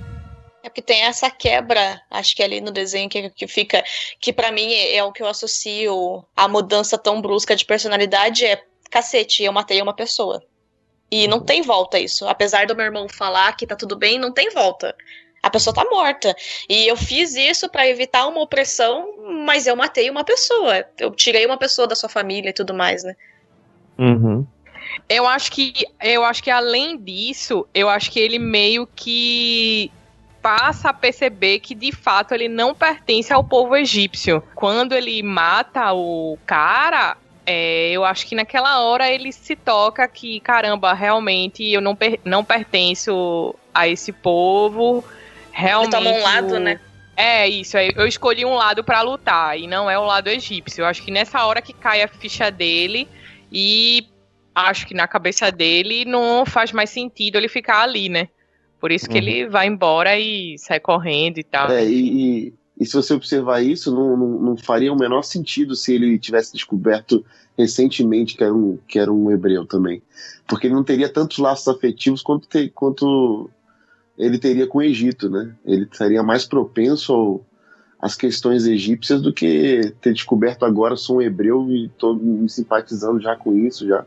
[0.75, 3.85] Porque tem essa quebra, acho que ali no desenho que, que fica,
[4.21, 8.45] que pra mim é, é o que eu associo a mudança tão brusca de personalidade
[8.45, 8.61] é
[8.91, 10.43] cacete, eu matei uma pessoa.
[11.09, 12.27] E não tem volta isso.
[12.27, 14.97] Apesar do meu irmão falar que tá tudo bem, não tem volta.
[15.41, 16.35] A pessoa tá morta.
[16.69, 19.15] E eu fiz isso pra evitar uma opressão,
[19.47, 20.85] mas eu matei uma pessoa.
[20.99, 23.15] Eu tirei uma pessoa da sua família e tudo mais, né?
[23.97, 24.45] Uhum.
[25.09, 29.93] Eu acho que eu acho que além disso, eu acho que ele meio que
[30.45, 34.43] passa a perceber que de fato ele não pertence ao povo egípcio.
[34.55, 37.17] Quando ele mata o cara,
[37.47, 42.21] é, eu acho que naquela hora ele se toca que caramba, realmente eu não, per-
[42.27, 45.03] não pertenço a esse povo.
[45.51, 45.93] Realmente.
[45.93, 46.79] toma um lado, o- né?
[47.17, 50.83] É isso, eu escolhi um lado pra lutar e não é o lado egípcio.
[50.83, 53.09] Eu acho que nessa hora que cai a ficha dele
[53.51, 54.07] e
[54.55, 58.29] acho que na cabeça dele não faz mais sentido ele ficar ali, né?
[58.85, 61.71] Por isso que ele vai embora e sai correndo e tal.
[61.71, 65.75] É, e, e, e se você observar isso, não, não, não faria o menor sentido
[65.75, 67.25] se ele tivesse descoberto
[67.57, 70.03] recentemente que era um, que era um hebreu também.
[70.47, 73.49] Porque ele não teria tantos laços afetivos quanto, te, quanto
[74.19, 75.55] ele teria com o Egito, né?
[75.65, 77.47] Ele estaria mais propenso ao,
[77.99, 83.19] às questões egípcias do que ter descoberto agora sou um hebreu e estou me simpatizando
[83.19, 84.05] já com isso já.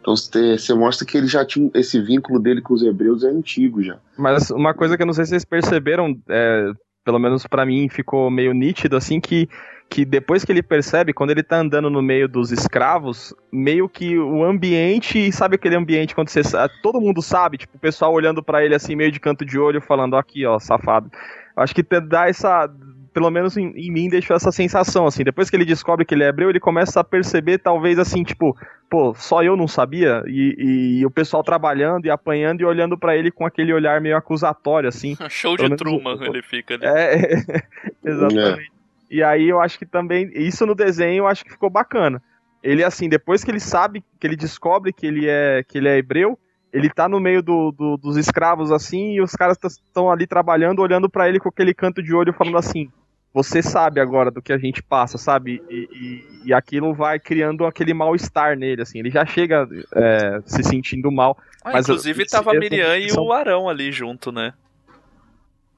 [0.00, 3.82] Então você, mostra que ele já tinha esse vínculo dele com os hebreus é antigo
[3.82, 3.98] já.
[4.16, 6.72] Mas uma coisa que eu não sei se vocês perceberam, é,
[7.04, 9.48] pelo menos para mim ficou meio nítido assim que
[9.90, 14.16] que depois que ele percebe, quando ele tá andando no meio dos escravos, meio que
[14.16, 16.42] o ambiente, sabe aquele ambiente quando você
[16.80, 19.80] todo mundo sabe, tipo, o pessoal olhando para ele assim meio de canto de olho
[19.80, 21.10] falando aqui, ó, safado.
[21.56, 22.70] Acho que dá essa
[23.12, 26.22] pelo menos em, em, mim deixou essa sensação assim, depois que ele descobre que ele
[26.22, 28.56] é hebreu, ele começa a perceber talvez assim, tipo,
[28.90, 32.98] pô, só eu não sabia e, e, e o pessoal trabalhando e apanhando e olhando
[32.98, 35.16] para ele com aquele olhar meio acusatório assim.
[35.30, 36.84] Show de Truman, ele fica ali.
[36.84, 37.34] É,
[38.04, 38.72] exatamente.
[38.76, 38.80] É.
[39.10, 42.20] E aí eu acho que também, isso no desenho eu acho que ficou bacana.
[42.62, 45.96] Ele, assim, depois que ele sabe, que ele descobre que ele é, que ele é
[45.96, 46.38] hebreu,
[46.72, 50.80] ele tá no meio do, do dos escravos, assim, e os caras estão ali trabalhando,
[50.80, 52.90] olhando para ele com aquele canto de olho, falando assim:
[53.32, 55.62] Você sabe agora do que a gente passa, sabe?
[55.70, 58.98] E, e, e aquilo vai criando aquele mal-estar nele, assim.
[58.98, 61.38] Ele já chega é, se sentindo mal.
[61.62, 64.52] Ah, mas inclusive eu, tava a Miriam e o Arão ali junto, né?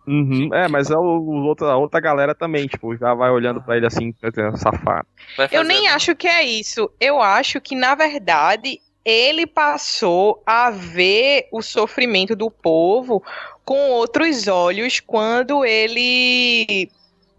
[0.07, 3.87] Uhum, é, mas a, outra, a outra galera também, tipo, já vai olhando para ele
[3.87, 4.13] assim,
[4.57, 5.07] safado.
[5.51, 6.91] Eu nem acho que é isso.
[6.99, 13.23] Eu acho que, na verdade, ele passou a ver o sofrimento do povo
[13.65, 16.91] com outros olhos quando ele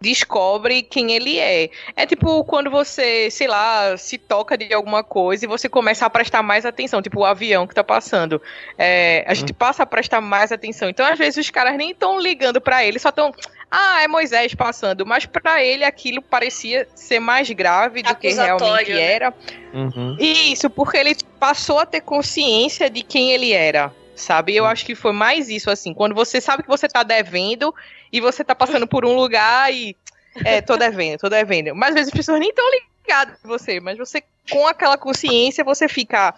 [0.03, 1.69] descobre quem ele é.
[1.95, 6.09] É tipo quando você, sei lá, se toca de alguma coisa e você começa a
[6.09, 8.41] prestar mais atenção, tipo o avião que tá passando.
[8.77, 9.55] É, a gente hum.
[9.57, 10.89] passa a prestar mais atenção.
[10.89, 13.33] Então, às vezes, os caras nem estão ligando para ele, só estão.
[13.71, 15.05] Ah, é Moisés passando.
[15.05, 19.01] Mas para ele aquilo parecia ser mais grave do que realmente né?
[19.01, 19.33] era.
[19.73, 20.17] Uhum.
[20.19, 24.55] Isso, porque ele passou a ter consciência de quem ele era sabe?
[24.55, 24.67] Eu hum.
[24.67, 27.73] acho que foi mais isso, assim, quando você sabe que você tá devendo
[28.11, 29.95] e você tá passando por um lugar e.
[30.43, 31.75] É, tô devendo, tô devendo.
[31.75, 35.63] Mas às vezes as pessoas nem estão ligadas em você, mas você, com aquela consciência,
[35.63, 36.33] você fica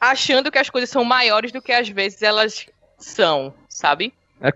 [0.00, 2.66] achando que as coisas são maiores do que às vezes elas
[2.98, 4.12] são, sabe?
[4.40, 4.52] É,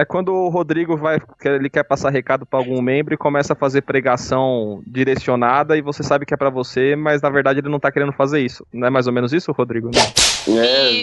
[0.00, 3.56] é quando o Rodrigo vai, ele quer passar recado para algum membro e começa a
[3.56, 7.80] fazer pregação direcionada e você sabe que é para você, mas na verdade ele não
[7.80, 8.64] tá querendo fazer isso.
[8.72, 9.90] Não é mais ou menos isso, Rodrigo?
[9.92, 10.02] Não.
[10.46, 11.02] É,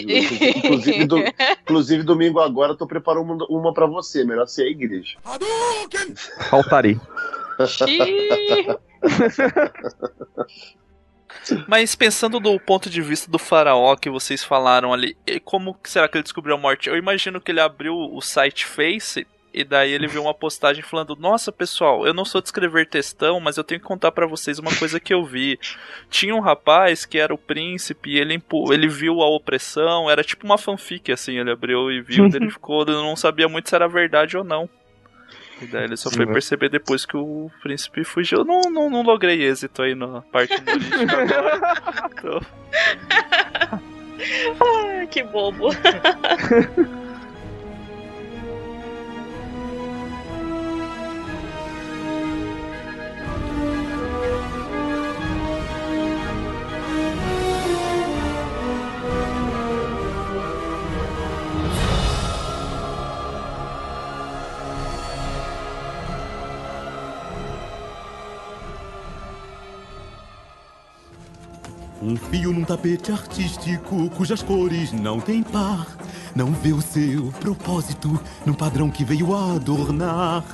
[0.58, 1.18] inclusive, do,
[1.62, 5.18] inclusive domingo agora eu tô preparando uma, para você, melhor ser a igreja.
[6.50, 7.00] Faltaria.
[11.68, 16.16] Mas pensando do ponto de vista do faraó que vocês falaram ali, como será que
[16.16, 16.88] ele descobriu a morte?
[16.88, 19.26] Eu imagino que ele abriu o site Face
[19.56, 23.40] e daí ele viu uma postagem falando: Nossa, pessoal, eu não sou de escrever textão,
[23.40, 25.58] mas eu tenho que contar para vocês uma coisa que eu vi.
[26.10, 28.38] Tinha um rapaz que era o príncipe, e ele,
[28.70, 31.38] ele viu a opressão, era tipo uma fanfic, assim.
[31.38, 34.68] Ele abriu e viu, ele ficou, não sabia muito se era verdade ou não.
[35.62, 38.44] E daí ele só Sim, foi perceber depois que o príncipe fugiu.
[38.44, 41.60] Não, não, não logrei êxito aí na parte agora.
[42.12, 42.40] Então...
[44.60, 45.70] Ai, que bobo.
[72.86, 75.86] Tapete artístico cujas cores não têm par.
[76.36, 78.08] Não vê o seu propósito
[78.44, 80.44] num padrão que veio adornar.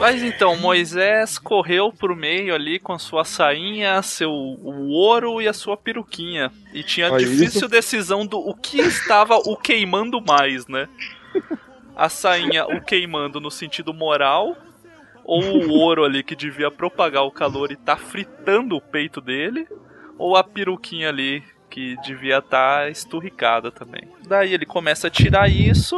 [0.00, 5.52] Mas então, Moisés correu pro meio ali com sua sainha, seu o ouro e a
[5.52, 6.50] sua peruquinha.
[6.72, 7.68] E tinha a difícil isso?
[7.68, 10.88] decisão do o que estava o queimando mais, né?
[11.94, 14.56] A sainha o queimando no sentido moral,
[15.22, 19.68] ou o ouro ali que devia propagar o calor e tá fritando o peito dele,
[20.20, 24.02] ou a peruquinha ali que devia estar tá esturricada também.
[24.26, 25.96] Daí ele começa a tirar isso,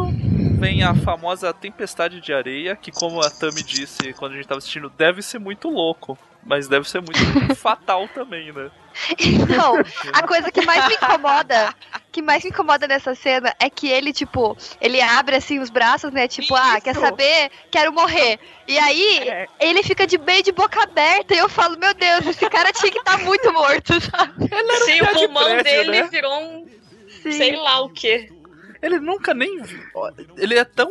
[0.58, 4.58] vem a famosa tempestade de areia, que como a Tami disse quando a gente estava
[4.58, 7.18] assistindo, deve ser muito louco, mas deve ser muito
[7.54, 8.70] fatal também, né?
[9.18, 9.76] Então,
[10.12, 11.74] a coisa que mais me incomoda,
[12.10, 16.12] que mais me incomoda nessa cena é que ele, tipo, ele abre assim os braços,
[16.12, 16.28] né?
[16.28, 16.56] Tipo, Isso.
[16.56, 17.50] ah, quer saber?
[17.70, 18.38] Quero morrer.
[18.66, 19.48] E aí, é.
[19.60, 22.90] ele fica de bem de boca aberta e eu falo, meu Deus, esse cara tinha
[22.90, 24.48] que estar tá muito morto, sabe?
[24.84, 26.08] Sim, um o pulmão prédio, dele né?
[26.08, 26.66] virou um.
[27.22, 27.32] Sim.
[27.32, 28.28] sei lá o quê.
[28.82, 29.60] Ele nunca nem.
[30.36, 30.90] Ele é tão,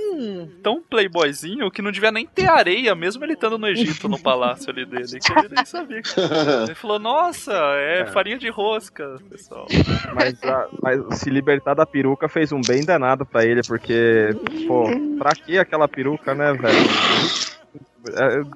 [0.63, 4.69] tão playboyzinho que não devia nem ter areia, mesmo ele estando no Egito, no palácio
[4.71, 5.19] ali dele.
[5.19, 6.01] Que ele nem sabia.
[6.65, 8.05] Ele falou: Nossa, é, É.
[8.05, 9.67] farinha de rosca, pessoal.
[10.15, 14.29] Mas, a- mas se libertar da peruca fez um bem danado pra ele, porque,
[14.67, 14.85] pô,
[15.17, 16.77] pra que aquela peruca, né, velho?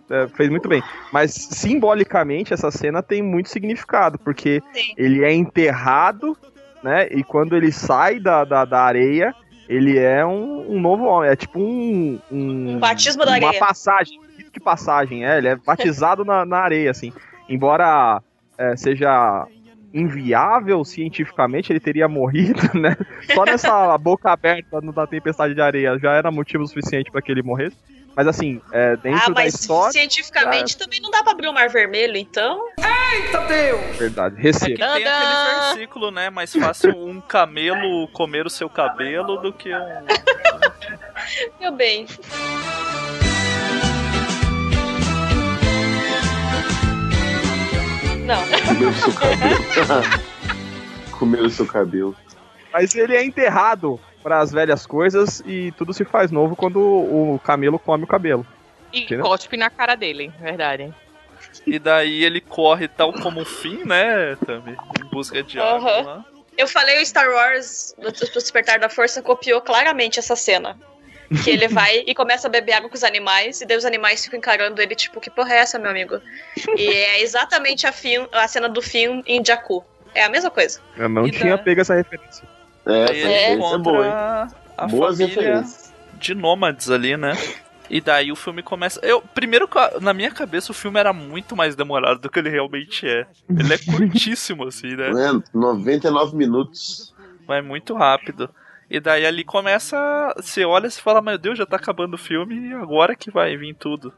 [0.09, 0.81] É, é, fez muito bem.
[1.11, 4.61] Mas simbolicamente essa cena tem muito significado, porque
[4.97, 6.35] ele é enterrado,
[6.85, 7.07] né?
[7.09, 9.33] E quando ele sai da, da, da areia,
[9.67, 11.31] ele é um, um novo homem.
[11.31, 12.19] É tipo um.
[12.31, 13.59] Um, batismo da uma areia.
[13.59, 14.19] passagem.
[14.37, 15.39] rito de passagem, é.
[15.39, 17.11] Ele é batizado na, na areia, assim.
[17.49, 18.21] Embora
[18.55, 19.47] é, seja
[19.91, 22.95] inviável cientificamente, ele teria morrido, né?
[23.33, 27.41] Só nessa boca aberta da tempestade de areia já era motivo suficiente pra que ele
[27.41, 27.77] morresse.
[28.15, 29.91] Mas assim, é, dentro ah, da mas história.
[29.91, 32.65] cientificamente também não dá pra abrir o mar vermelho, então.
[32.77, 33.97] Eita Deus!
[33.97, 34.75] Verdade, É que recebo.
[34.77, 36.29] tem aquele versículo, né?
[36.29, 40.05] Mais fácil um camelo comer o seu cabelo do que um.
[41.59, 42.05] Meu bem.
[48.25, 48.41] Não.
[48.67, 50.25] Comer o seu cabelo.
[51.19, 52.15] Comer o seu cabelo.
[52.73, 57.39] Mas ele é enterrado para as velhas coisas e tudo se faz novo quando o
[57.43, 58.43] camelo come o cabelo.
[58.91, 59.23] E Entendeu?
[59.23, 60.91] cospe na cara dele, verdade.
[61.67, 64.75] E daí ele corre tal como o fim, né, Tami?
[64.99, 66.25] Em busca de água lá.
[66.57, 70.75] Eu falei o Star Wars do do Despertar da Força copiou claramente essa cena.
[71.43, 74.23] Que ele vai e começa a beber água com os animais, e daí os animais
[74.23, 76.19] ficam encarando ele, tipo, que porra é essa, meu amigo?
[76.77, 79.83] E é exatamente a, Finn, a cena do Finn em Jakku.
[80.15, 80.79] É a mesma coisa.
[80.97, 82.54] Eu não E tinha da- pego essa referência.
[82.85, 84.11] É, Aí ele referência é encontra boa, hein?
[84.77, 85.93] a Boas família referências.
[86.19, 87.33] de nômades ali, né?
[87.89, 88.99] E daí o filme começa.
[89.03, 89.69] Eu, primeiro,
[90.01, 93.27] na minha cabeça, o filme era muito mais demorado do que ele realmente é.
[93.49, 95.09] Ele é curtíssimo, assim, né?
[95.09, 97.13] É, 99 minutos.
[97.47, 98.49] Mas é muito rápido.
[98.89, 100.33] E daí ali começa.
[100.37, 103.55] Você olha e fala, meu Deus, já tá acabando o filme e agora que vai
[103.55, 104.11] vir tudo.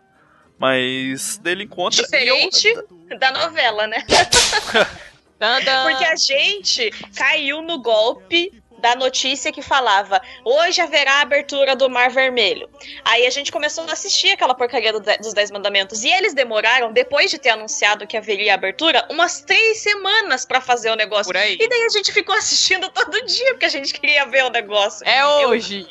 [0.57, 2.01] Mas daí ele encontra.
[2.03, 2.73] Diferente
[3.19, 3.97] da novela, né?
[5.39, 11.89] Porque a gente caiu no golpe da notícia que falava hoje haverá a abertura do
[11.89, 12.69] Mar Vermelho.
[13.03, 16.03] Aí a gente começou a assistir aquela porcaria do dos Dez Mandamentos.
[16.03, 20.61] E eles demoraram, depois de ter anunciado que haveria a abertura, umas três semanas pra
[20.61, 21.25] fazer o negócio.
[21.25, 21.57] Por aí.
[21.59, 25.07] E daí a gente ficou assistindo todo dia, porque a gente queria ver o negócio.
[25.07, 25.87] É hoje.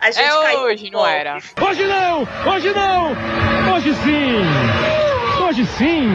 [0.00, 1.14] A gente É caiu hoje, não golpe.
[1.14, 1.36] era.
[1.60, 2.22] Hoje não!
[2.50, 3.12] Hoje não!
[3.76, 5.44] Hoje sim!
[5.46, 6.08] Hoje sim!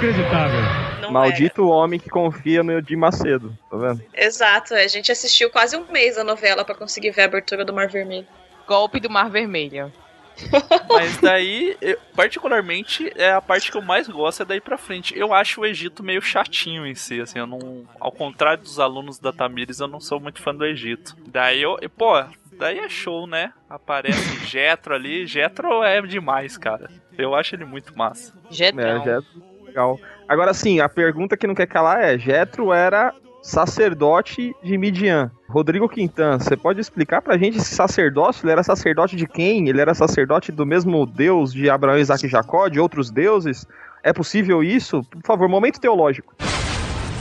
[0.00, 0.60] É inacreditável.
[1.02, 4.02] Não Maldito homem que confia no Edir Macedo, tá vendo?
[4.14, 7.72] Exato, a gente assistiu quase um mês a novela pra conseguir ver a abertura do
[7.72, 8.26] Mar Vermelho.
[8.66, 9.92] Golpe do Mar Vermelho.
[10.88, 15.18] Mas daí, eu- particularmente, é a parte que eu mais gosto é daí pra frente.
[15.18, 17.84] Eu acho o Egito meio chatinho em si, assim, eu não.
[17.98, 21.14] Ao contrário dos alunos da Tamires, eu não sou muito fã do Egito.
[21.26, 21.76] Daí eu.
[21.98, 22.12] Pô,
[22.52, 23.52] daí é show, né?
[23.68, 25.26] Aparece Jetro ali.
[25.26, 26.88] Jetro é demais, cara.
[27.18, 28.32] Eu acho ele muito massa.
[28.50, 29.04] É, Jetrão.
[29.04, 29.26] Jetro,
[29.70, 29.98] legal.
[30.28, 35.30] Agora sim, a pergunta que não quer calar é: Jetro era sacerdote de Midian.
[35.48, 38.44] Rodrigo Quintan, você pode explicar pra gente esse sacerdócio?
[38.44, 39.68] Ele era sacerdote de quem?
[39.68, 43.66] Ele era sacerdote do mesmo Deus de Abraão, Isaac e Jacó, de outros deuses?
[44.02, 45.02] É possível isso?
[45.04, 46.34] Por favor, momento teológico.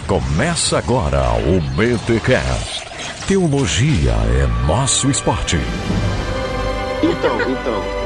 [0.08, 3.28] Começa agora o BTCast.
[3.28, 5.58] Teologia é nosso esporte.
[7.04, 7.99] Então, então.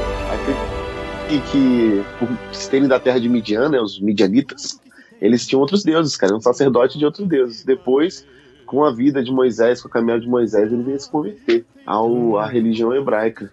[1.24, 4.78] Aquele que, por serem da terra de Midian, né, os midianitas,
[5.20, 7.64] eles tinham outros deuses, cara, um sacerdote de outros deuses.
[7.64, 8.26] Depois,
[8.66, 12.36] com a vida de Moisés, com a caminhada de Moisés, ele veio se converter ao,
[12.36, 13.50] à religião hebraica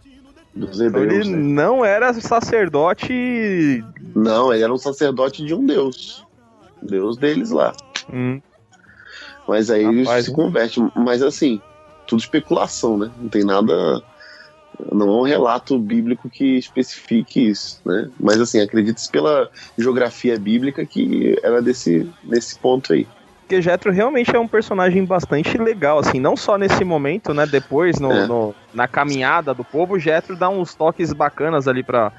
[0.54, 1.28] dos Então hebreus.
[1.28, 1.54] ele né?
[1.54, 3.84] não era sacerdote.
[4.14, 6.26] Não, ele era um sacerdote de um deus.
[6.82, 7.74] Deus deles lá.
[8.12, 8.42] Hum,
[9.48, 10.36] Mas aí ele Rapaz, se hein?
[10.36, 10.80] converte.
[10.96, 11.62] Mas assim,
[12.06, 13.10] tudo especulação, né?
[13.22, 14.04] Não tem nada.
[14.92, 18.10] Não é um relato bíblico que especifique isso, né?
[18.20, 23.08] Mas assim, acredita-se pela geografia bíblica que era desse, nesse ponto aí.
[23.42, 27.46] Porque Jetro realmente é um personagem bastante legal, assim, não só nesse momento, né?
[27.46, 28.26] Depois, no, É.
[28.26, 32.14] no- na caminhada do povo, Jetro dá uns toques bacanas ali pra,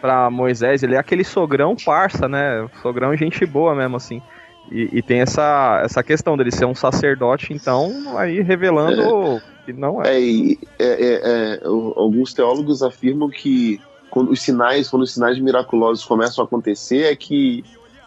[0.00, 0.84] pra Moisés.
[0.84, 2.68] Ele é aquele sogrão parça, né?
[2.82, 4.22] Sogrão gente boa mesmo, assim.
[4.70, 10.00] E, e tem essa, essa questão dele ser um sacerdote, então, aí revelando que não
[10.00, 10.18] é.
[10.18, 16.04] É, é, é, é, alguns teólogos afirmam que quando os sinais, quando os sinais miraculosos
[16.04, 17.64] começam a acontecer, é que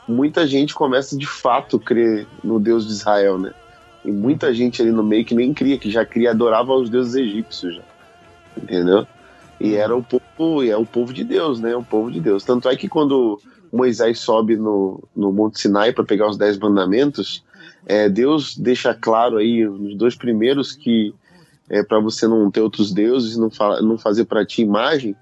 [0.07, 3.53] muita gente começa de fato a crer no Deus de Israel, né?
[4.03, 7.15] E muita gente ali no meio que nem cria, que já cria, adorava os deuses
[7.15, 7.83] egípcios já.
[8.57, 9.05] Entendeu?
[9.59, 11.75] E era o povo, e é o povo de Deus, né?
[11.75, 12.43] O povo de Deus.
[12.43, 13.39] Tanto é que quando
[13.71, 17.43] Moisés sobe no, no Monte Sinai para pegar os Dez Mandamentos,
[17.85, 21.13] é, Deus deixa claro aí nos dois primeiros que
[21.69, 23.49] é para você não ter outros deuses, não,
[23.81, 25.15] não fazer para ti imagem.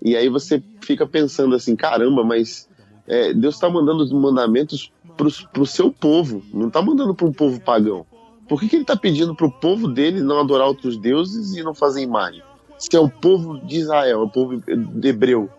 [0.00, 2.68] E aí você fica pensando assim, caramba, mas
[3.06, 7.32] é, Deus está mandando os mandamentos para o seu povo, não está mandando para um
[7.32, 8.06] povo pagão.
[8.48, 11.62] Por que, que ele está pedindo para o povo dele não adorar outros deuses e
[11.62, 12.42] não fazer imagem?
[12.78, 15.50] Se é o povo de Israel, é o povo de hebreu,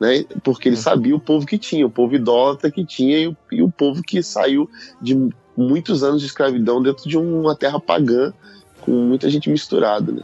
[0.00, 0.24] né?
[0.42, 3.62] Porque ele sabia o povo que tinha, o povo idólatra que tinha e o, e
[3.62, 4.68] o povo que saiu
[5.00, 8.34] de muitos anos de escravidão dentro de uma terra pagã
[8.86, 10.22] com muita gente misturada, né?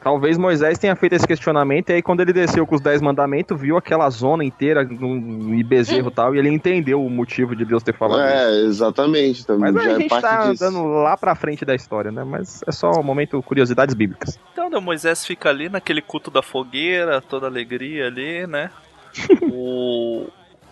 [0.00, 3.60] Talvez Moisés tenha feito esse questionamento e aí quando ele desceu com os dez mandamentos,
[3.60, 7.64] viu aquela zona inteira no e bezerro e tal, e ele entendeu o motivo de
[7.64, 9.44] Deus ter falado É, exatamente.
[9.44, 10.64] Também Mas já a é gente parte tá disso.
[10.64, 12.22] andando lá pra frente da história, né?
[12.22, 14.38] Mas é só um momento curiosidades bíblicas.
[14.52, 18.70] Então, né, o Moisés fica ali naquele culto da fogueira, toda alegria ali, né?
[19.50, 20.28] o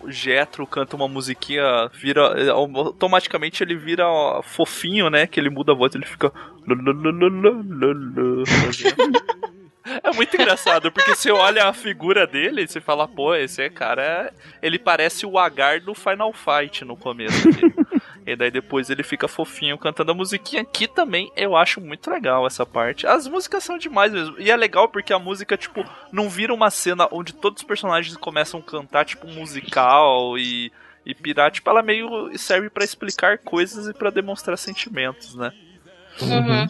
[0.07, 4.05] Jetro canta uma musiquinha, vira automaticamente ele vira
[4.43, 5.27] fofinho, né?
[5.27, 6.31] Que ele muda a voz, ele fica
[10.03, 14.33] É muito engraçado, porque você olha a figura dele e você fala, pô, esse cara,
[14.61, 17.47] ele parece o Agar do Final Fight no começo.
[17.47, 17.73] ali.
[18.27, 22.45] E daí depois ele fica fofinho cantando a musiquinha, que também eu acho muito legal
[22.45, 23.07] essa parte.
[23.07, 24.35] As músicas são demais mesmo.
[24.37, 28.17] E é legal porque a música, tipo, não vira uma cena onde todos os personagens
[28.17, 30.73] começam a cantar, tipo, um musical e,
[31.05, 31.49] e pirar.
[31.51, 35.53] Tipo, ela meio serve pra explicar coisas e pra demonstrar sentimentos, né?
[36.21, 36.67] Uhum.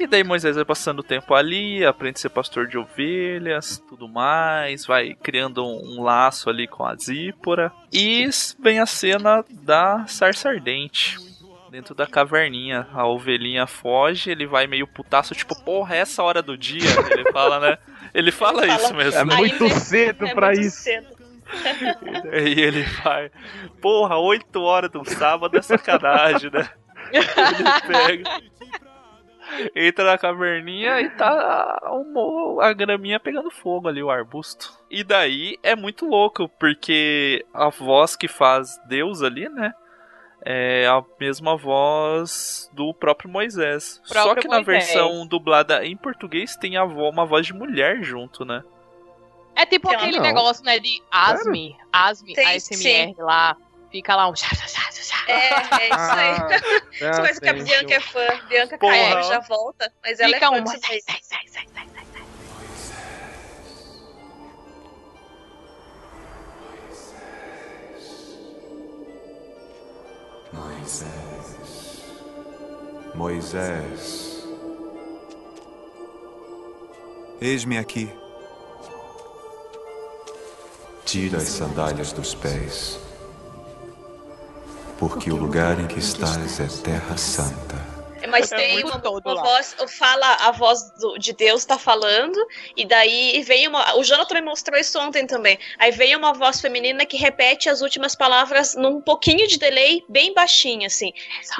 [0.00, 4.08] E daí Moisés vai passando o tempo ali, aprende a ser pastor de ovelhas, tudo
[4.08, 7.72] mais, vai criando um, um laço ali com a Zípora.
[7.92, 8.28] E
[8.60, 11.16] vem a cena da sarça ardente.
[11.70, 16.40] Dentro da caverninha, a ovelhinha foge, ele vai meio putaço, tipo, porra, é essa hora
[16.40, 16.80] do dia?
[17.10, 17.78] Ele fala, né?
[18.14, 19.20] Ele fala isso mesmo.
[19.20, 20.78] É muito cedo É pra muito isso.
[20.82, 21.18] cedo.
[22.32, 23.30] E ele vai,
[23.80, 26.68] porra, 8 horas do sábado é sacanagem, né?
[27.10, 28.40] Ele pega,
[29.74, 34.72] entra na caverninha e tá um- a graminha pegando fogo ali, o arbusto.
[34.90, 39.72] E daí é muito louco, porque a voz que faz Deus ali, né?
[40.44, 44.00] É a mesma voz do próprio Moisés.
[44.04, 44.86] Só Próprio que na Moisés.
[44.86, 48.62] versão dublada em português tem a vo- uma voz de mulher junto, né?
[49.56, 50.22] É tipo Tem aquele não.
[50.24, 53.56] negócio, né, de Asmi, Asmi, Tem, ASMR lá.
[53.90, 54.34] Fica lá um.
[55.26, 56.36] É, é isso aí.
[57.02, 57.52] Ah, As coisas que a.
[57.54, 58.26] Bianca é fã.
[58.48, 58.92] Bianca Porra.
[58.92, 60.64] caiu, já volta, mas ela Fica é fã um.
[60.64, 61.00] disso aí.
[70.52, 72.04] Moisés.
[73.14, 74.44] Moisés.
[77.40, 78.10] Eis-me aqui.
[81.04, 82.98] Tira as sandálias dos pés,
[84.98, 87.78] porque o lugar em que estás é terra santa.
[88.28, 92.36] Mas É tem muito uma, uma voz, fala a voz do- de Deus tá falando,
[92.76, 93.94] e daí vem uma.
[93.96, 95.56] O Jonathan me mostrou isso ontem também.
[95.78, 100.34] Aí vem uma voz feminina que repete as últimas palavras num pouquinho de delay, bem
[100.34, 101.12] baixinho, assim.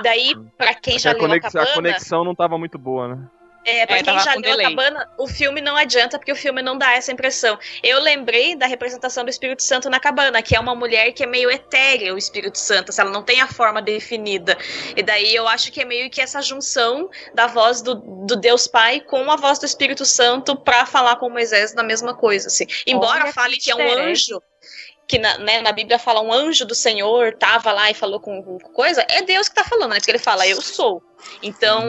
[0.02, 1.74] Daí, pra quem já a, leu a conex- a cabana.
[1.74, 3.22] conexão não tava muito boa, né?
[3.68, 6.62] É, pra É, quem já leu a cabana, o filme não adianta, porque o filme
[6.62, 7.58] não dá essa impressão.
[7.82, 11.26] Eu lembrei da representação do Espírito Santo na cabana, que é uma mulher que é
[11.26, 14.56] meio etérea, o Espírito Santo, assim, ela não tem a forma definida.
[14.96, 18.66] E daí eu acho que é meio que essa junção da voz do, do Deus
[18.66, 22.66] Pai com a voz do Espírito Santo pra falar com Moisés na mesma coisa, assim.
[22.86, 24.42] Embora Olha fale que que é um anjo,
[25.08, 28.42] que na, né, na Bíblia fala um anjo do Senhor, tava lá e falou com,
[28.42, 29.96] com coisa, é Deus que tá falando, né?
[29.96, 31.02] Porque ele fala, eu sou.
[31.42, 31.82] Então,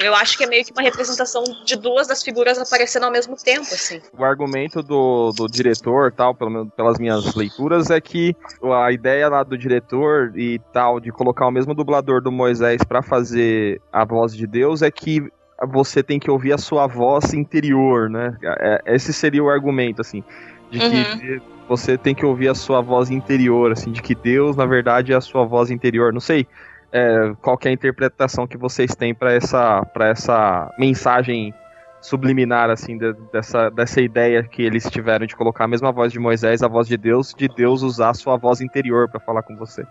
[0.00, 3.36] eu acho que é meio que uma representação de duas das figuras aparecendo ao mesmo
[3.36, 4.00] tempo, assim.
[4.16, 9.28] O argumento do, do diretor, tal, pelo menos pelas minhas leituras, é que a ideia
[9.28, 14.04] lá do diretor e tal, de colocar o mesmo dublador do Moisés pra fazer a
[14.04, 15.28] voz de Deus, é que
[15.68, 18.36] você tem que ouvir a sua voz interior, né?
[18.42, 20.22] É- Esse seria o argumento, assim,
[20.70, 20.78] de
[21.18, 25.12] que você tem que ouvir a sua voz interior, assim, de que Deus, na verdade,
[25.12, 26.12] é a sua voz interior.
[26.12, 26.46] Não sei
[26.92, 31.52] é, qual é a interpretação que vocês têm pra essa, pra essa mensagem
[32.00, 36.18] subliminar, assim, de- dessa, dessa ideia que eles tiveram de colocar a mesma voz de
[36.18, 39.56] Moisés, a voz de Deus, de Deus usar a sua voz interior pra falar com
[39.56, 39.84] você.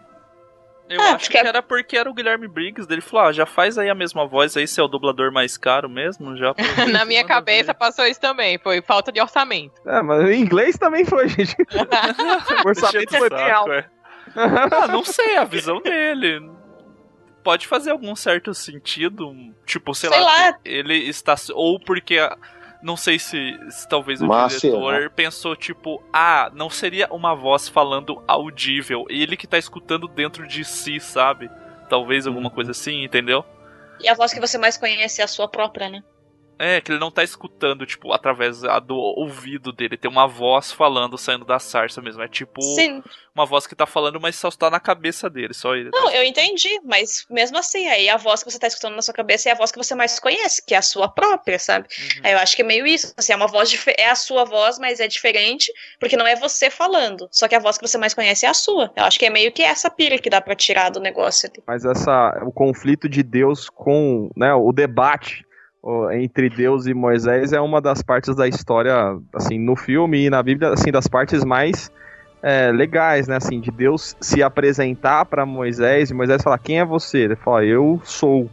[0.90, 2.88] Eu Ah, acho que era porque era o Guilherme Briggs.
[2.92, 5.58] Ele falou: ah, já faz aí a mesma voz aí, se é o dublador mais
[5.58, 6.36] caro mesmo.
[6.38, 6.54] Já
[6.92, 9.82] Na minha cabeça passou isso também, foi falta de orçamento.
[9.86, 11.56] É, mas em inglês também foi, gente.
[12.64, 13.72] o orçamento foi bem alto.
[13.72, 13.86] é.
[14.36, 16.50] Ah, não sei, a visão dele.
[17.44, 19.32] Pode fazer algum certo sentido.
[19.66, 20.60] Tipo, sei, Sei lá, lá.
[20.64, 21.36] ele está.
[21.54, 22.18] Ou porque.
[22.84, 25.10] Não sei se, se talvez o Mas diretor será?
[25.10, 29.06] pensou, tipo, ah, não seria uma voz falando audível.
[29.10, 31.50] Ele que tá escutando dentro de si, sabe?
[31.94, 33.46] talvez alguma coisa assim, entendeu?
[34.00, 36.04] E a voz que você mais conhece é a sua própria, né?
[36.64, 39.98] É, que ele não tá escutando, tipo, através do ouvido dele.
[39.98, 42.24] Tem uma voz falando, saindo da sarça mesmo.
[42.24, 43.04] É tipo Sim.
[43.36, 45.90] uma voz que tá falando, mas só tá na cabeça dele, só ele.
[45.92, 49.14] Não, eu entendi, mas mesmo assim, aí a voz que você tá escutando na sua
[49.14, 51.86] cabeça é a voz que você mais conhece, que é a sua própria, sabe?
[52.24, 54.80] Aí eu acho que é meio isso, assim, é uma voz é a sua voz,
[54.80, 55.70] mas é diferente,
[56.00, 58.54] porque não é você falando, só que a voz que você mais conhece é a
[58.54, 58.90] sua.
[58.96, 61.62] Eu acho que é meio que essa pira que dá pra tirar do negócio ali.
[61.68, 65.46] Mas essa, o conflito de Deus com, né, o debate
[66.14, 70.42] entre Deus e Moisés é uma das partes da história, assim, no filme e na
[70.42, 71.92] Bíblia, assim, das partes mais
[72.42, 76.86] é, legais, né, assim, de Deus se apresentar para Moisés e Moisés falar, quem é
[76.86, 77.20] você?
[77.20, 78.50] Ele fala, eu sou,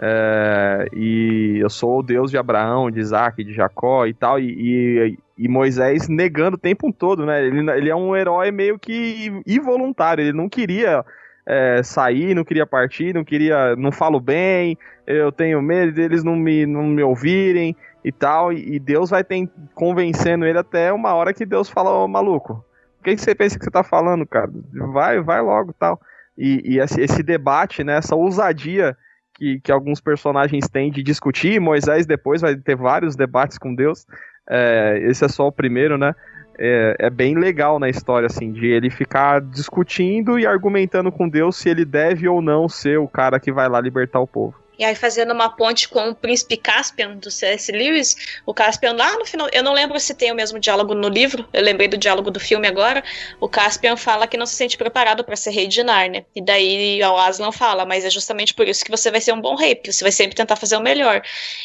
[0.00, 4.46] é, e eu sou o Deus de Abraão, de Isaac, de Jacó e tal, e,
[4.48, 9.42] e, e Moisés negando o tempo todo, né, ele, ele é um herói meio que
[9.46, 11.04] involuntário, ele não queria
[11.46, 14.76] é, sair, não queria partir, não queria, não falo bem,
[15.06, 19.24] eu tenho medo deles não me, não me ouvirem e tal, e, e Deus vai
[19.24, 22.64] ter, convencendo ele até uma hora que Deus fala, ô maluco,
[23.00, 24.50] o que, que você pensa que você tá falando, cara?
[24.92, 26.00] Vai, vai logo tal.
[26.36, 28.96] E, e esse, esse debate, né, essa ousadia
[29.34, 34.06] que, que alguns personagens têm de discutir, Moisés depois vai ter vários debates com Deus,
[34.48, 36.14] é, esse é só o primeiro, né?
[36.62, 41.56] É, é bem legal na história, assim, de ele ficar discutindo e argumentando com Deus
[41.56, 44.54] se ele deve ou não ser o cara que vai lá libertar o povo.
[44.80, 47.70] E aí, fazendo uma ponte com o príncipe Caspian do C.S.
[47.70, 48.16] Lewis,
[48.46, 51.46] o Caspian lá no final, eu não lembro se tem o mesmo diálogo no livro,
[51.52, 53.04] eu lembrei do diálogo do filme agora.
[53.38, 56.24] O Caspian fala que não se sente preparado para ser rei de Nárnia.
[56.34, 59.40] E daí o Aslan fala, mas é justamente por isso que você vai ser um
[59.42, 61.20] bom rei, porque você vai sempre tentar fazer o melhor.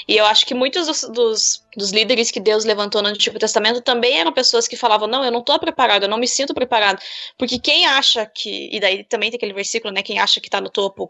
[0.09, 3.79] E eu acho que muitos dos, dos, dos líderes que Deus levantou no Antigo Testamento
[3.79, 7.01] também eram pessoas que falavam: não, eu não tô preparado, eu não me sinto preparado.
[7.37, 8.67] Porque quem acha que.
[8.73, 10.03] E daí também tem aquele versículo, né?
[10.03, 11.09] Quem acha que tá no topo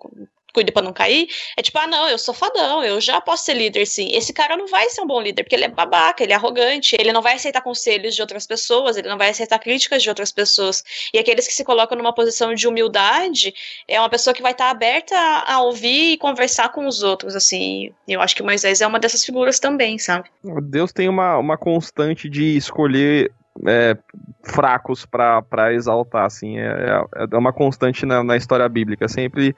[0.55, 1.27] cuide para não cair,
[1.57, 4.09] é tipo, ah, não, eu sou fadão, eu já posso ser líder, sim.
[4.13, 6.95] Esse cara não vai ser um bom líder, porque ele é babaca, ele é arrogante,
[6.97, 10.31] ele não vai aceitar conselhos de outras pessoas, ele não vai aceitar críticas de outras
[10.31, 10.81] pessoas.
[11.13, 13.53] E aqueles que se colocam numa posição de humildade,
[13.87, 15.15] é uma pessoa que vai estar aberta
[15.45, 17.91] a, ouvir e conversar com os outros, assim.
[18.07, 20.29] Eu acho que Moisés é uma dessas figuras também, sabe?
[20.63, 23.31] Deus tem uma, uma constante de escolher
[23.67, 23.97] é,
[24.43, 29.55] fracos para exaltar, assim, é, é uma constante na, na história bíblica, sempre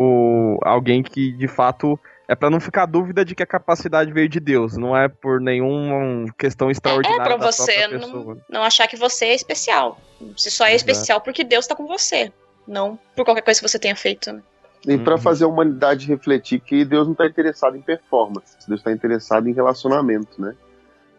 [0.00, 1.98] o, alguém que de fato
[2.28, 5.40] é para não ficar dúvida de que a capacidade veio de Deus, não é por
[5.40, 9.98] nenhuma questão É extraordinária pra da você própria não, não achar que você é especial.
[10.36, 10.90] Você só é Exato.
[10.90, 12.32] especial porque Deus tá com você.
[12.66, 14.32] Não por qualquer coisa que você tenha feito.
[14.32, 14.42] né?
[14.86, 18.92] E para fazer a humanidade refletir que Deus não está interessado em performance, Deus está
[18.92, 20.54] interessado em relacionamento, né?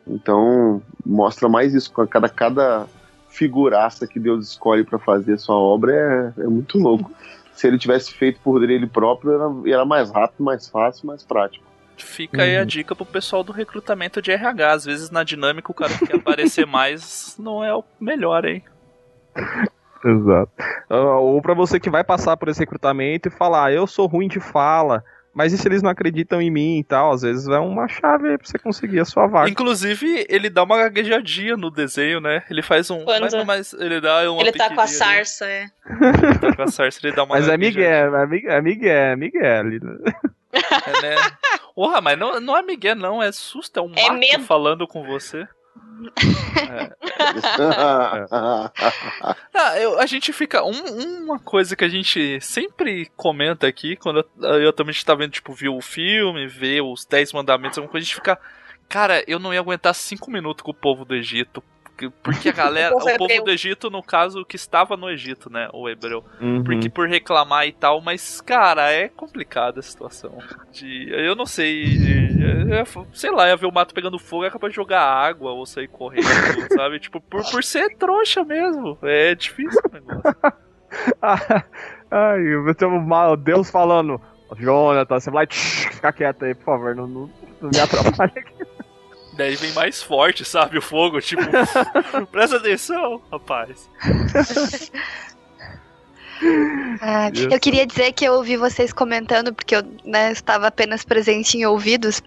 [0.08, 1.92] Então mostra mais isso.
[1.92, 2.88] Cada, cada
[3.28, 7.12] figuraça que Deus escolhe para fazer a sua obra é, é muito louco.
[7.60, 11.66] Se ele tivesse feito por ele próprio, era, era mais rápido, mais fácil, mais prático.
[11.98, 12.66] Fica aí a Uhum.
[12.66, 14.72] dica pro pessoal do recrutamento de RH.
[14.72, 18.64] Às vezes na dinâmica o cara que quer aparecer mais não é o melhor, hein?
[20.06, 20.52] Exato.
[20.90, 24.08] Ah, Ou pra você que vai passar por esse recrutamento e falar, "Ah, eu sou
[24.08, 25.04] ruim de fala,
[25.34, 27.12] mas e se eles não acreditam em mim e tal?
[27.12, 29.50] Às vezes é uma chave aí pra você conseguir a sua vaga.
[29.50, 32.44] Inclusive, ele dá uma gaguejadinha no desenho, né?
[32.50, 33.04] Ele faz um.
[33.06, 35.26] Quando- Mas, mas ele dá uma Ele tá com a pequenininha ali.
[35.26, 35.66] sarça, é.
[35.90, 37.58] Ele tá com a sarça, ele dá uma Mas é.
[37.58, 39.60] Miguel, é Miguel, é Miguel, é Miguel.
[39.60, 39.98] ali, né?
[40.52, 41.16] É, né?
[41.76, 44.44] Porra, mas não, não é Miguel, não, é susto, é um É medo.
[44.44, 45.48] falando com você.
[49.54, 50.64] Ah, eu- a gente fica.
[50.64, 55.32] um- uma coisa que a gente sempre comenta aqui, quando eu, eu também tá vendo,
[55.32, 58.40] tipo, ver o filme, ver os 10 mandamentos, alguma coisa, a gente fica.
[58.88, 61.64] Cara, eu não ia aguentar 5 minutos com o povo do Egito.
[62.24, 62.94] Porque- a galera.
[63.00, 65.68] O povo do Egito, no caso, que estava no Egito, né?
[65.74, 66.24] O hebreu.
[66.40, 66.64] Uhum.
[66.64, 70.38] Porque por reclamar e tal, mas, cara, é complicada a situação.
[70.72, 71.84] De, eu não sei.
[72.72, 75.66] é- sei lá, ia ver o mato pegando fogo é capaz de jogar água ou
[75.66, 76.24] sair correndo,
[76.76, 77.00] sabe?
[77.00, 78.98] Tipo, por, por ser trouxa mesmo.
[79.02, 80.22] É difícil o negócio.
[82.12, 84.20] Ai, eu tenho mal, Deus falando,
[84.58, 87.30] Jonathan, você vai tsh, ficar quieto aí, por favor, não, não,
[87.62, 88.54] não me atrapalhe aqui.
[89.40, 90.78] Daí vem mais forte, sabe?
[90.78, 91.42] O fogo, tipo,
[92.30, 93.90] presta atenção, rapaz.
[97.02, 101.58] Ah, eu queria dizer que eu ouvi vocês comentando, porque eu né, estava apenas presente
[101.58, 102.22] em ouvidos,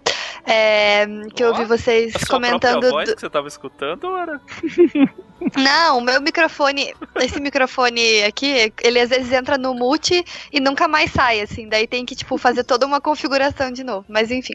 [0.44, 2.90] é, que eu ouvi vocês A sua comentando.
[2.90, 4.38] voz do- que você tava escutando ou era?
[5.56, 10.22] Não, o meu microfone, esse microfone aqui, ele às vezes entra no mute
[10.52, 14.04] e nunca mais sai, assim, daí tem que, tipo, fazer toda uma configuração de novo,
[14.10, 14.54] mas enfim.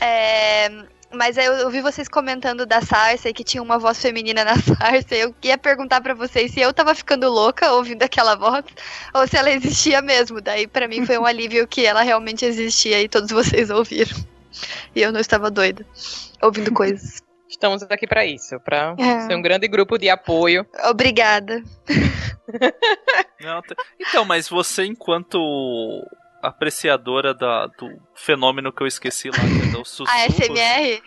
[0.00, 0.70] É,
[1.12, 5.24] Mas eu, eu vi vocês comentando da Cersei, que tinha uma voz feminina na Cersei.
[5.24, 8.64] Eu ia perguntar pra vocês se eu tava ficando louca ouvindo aquela voz
[9.12, 10.40] ou se ela existia mesmo.
[10.40, 14.16] Daí pra mim foi um alívio que ela realmente existia e todos vocês ouviram.
[14.94, 15.84] E eu não estava doida
[16.42, 17.20] ouvindo coisas.
[17.48, 19.22] Estamos aqui pra isso, pra É.
[19.22, 20.64] ser um grande grupo de apoio.
[20.88, 21.60] Obrigada.
[23.40, 23.60] Não,
[23.98, 25.38] Então, mas você, enquanto
[26.42, 31.02] apreciadora da, do fenômeno que eu esqueci lá, que é do sussurros, A SMR?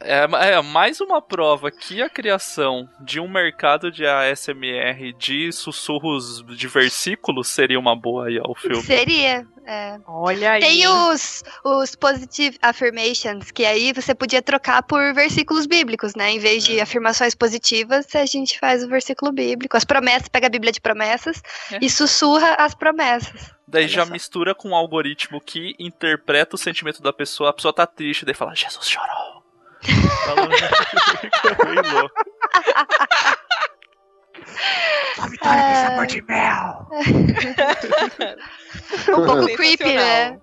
[0.00, 6.44] é, é mais uma prova que a criação de um mercado de ASMR de sussurros
[6.56, 8.82] de versículos seria uma boa aí ao filme.
[8.82, 9.46] Seria.
[9.66, 9.96] é.
[10.06, 10.60] Olha aí.
[10.60, 16.30] Tem os, os positive affirmations, que aí você podia trocar por versículos bíblicos, né?
[16.30, 19.76] Em vez de afirmações positivas, a gente faz o versículo bíblico.
[19.76, 21.42] As promessas, pega a Bíblia de promessas
[21.72, 21.78] É.
[21.82, 23.54] e sussurra as promessas.
[23.68, 27.86] Daí já mistura com um algoritmo que interpreta o sentimento da pessoa, a pessoa tá
[27.86, 29.42] triste, daí fala, Jesus chorou.
[29.82, 32.14] Fica bem louco.
[35.14, 36.88] Sua vitória tem sabor de mel.
[39.08, 40.38] um pouco creepy, né?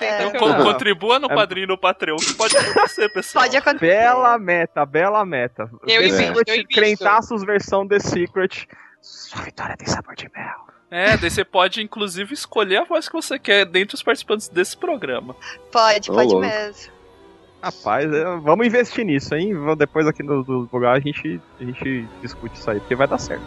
[0.00, 3.44] Então, co- contribua no padrinho e no Patreon, que pode acontecer, pessoal.
[3.44, 3.86] Pode acontecer.
[3.86, 5.70] Bela meta, bela meta.
[5.86, 6.74] Eu The invisto, Secret, eu invisto.
[6.74, 8.68] Crentaços versão The Secret.
[9.00, 10.65] Sua vitória tem sabor de mel.
[10.90, 14.76] É, daí você pode inclusive escolher a voz que você quer dentre os participantes desse
[14.76, 15.34] programa.
[15.72, 16.46] Pode, Ô, pode louco.
[16.46, 16.92] mesmo.
[17.62, 19.52] Rapaz, é, vamos investir nisso, hein?
[19.54, 23.08] Vamos- Depois aqui no, do lugar a gente, a gente discute isso aí, porque vai
[23.08, 23.42] dar certo.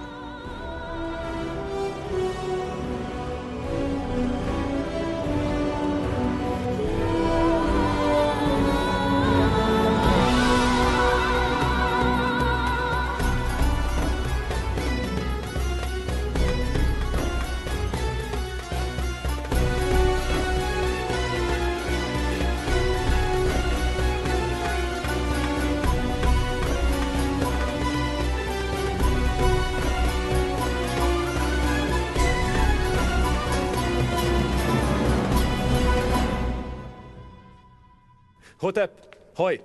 [38.70, 38.94] Hotep,
[39.34, 39.62] Roy,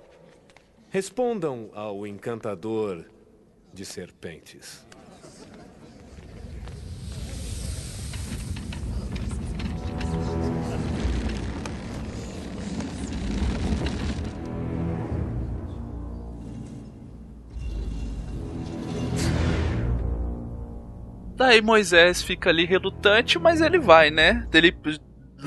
[0.89, 3.05] respondam ao encantador
[3.71, 4.83] de serpentes.
[21.35, 24.47] Daí Moisés fica ali relutante, mas ele vai, né?
[24.51, 24.75] Ele,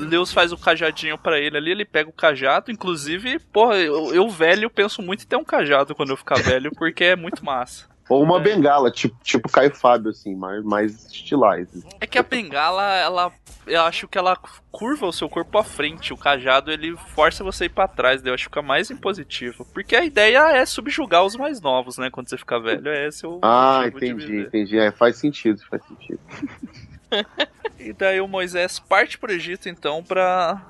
[0.05, 2.71] Deus faz o cajadinho pra ele ali, ele pega o cajado.
[2.71, 6.71] Inclusive, porra, eu, eu velho penso muito em ter um cajado quando eu ficar velho,
[6.75, 7.87] porque é muito massa.
[8.09, 11.69] Ou uma bengala, tipo, tipo Caio Fábio, assim, mais, mais estilais.
[12.01, 13.31] É que a bengala, ela.
[13.67, 14.35] Eu acho que ela
[14.71, 16.11] curva o seu corpo à frente.
[16.11, 18.23] O cajado, ele força você a ir pra trás.
[18.23, 19.63] daí Eu acho que fica mais impositivo.
[19.65, 22.09] Porque a ideia é subjugar os mais novos, né?
[22.09, 22.89] Quando você ficar velho.
[22.89, 24.79] É esse o Ah, entendi, entendi.
[24.79, 26.19] É, faz sentido, faz sentido.
[27.79, 30.61] E daí o Moisés parte pro Egito, então, pra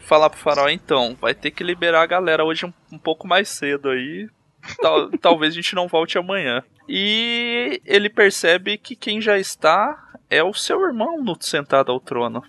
[0.00, 3.50] falar pro faraó, então, vai ter que liberar a galera hoje um, um pouco mais
[3.50, 4.26] cedo aí.
[4.80, 6.64] Tal- talvez a gente não volte amanhã.
[6.88, 12.42] E ele percebe que quem já está é o seu irmão no sentado ao trono.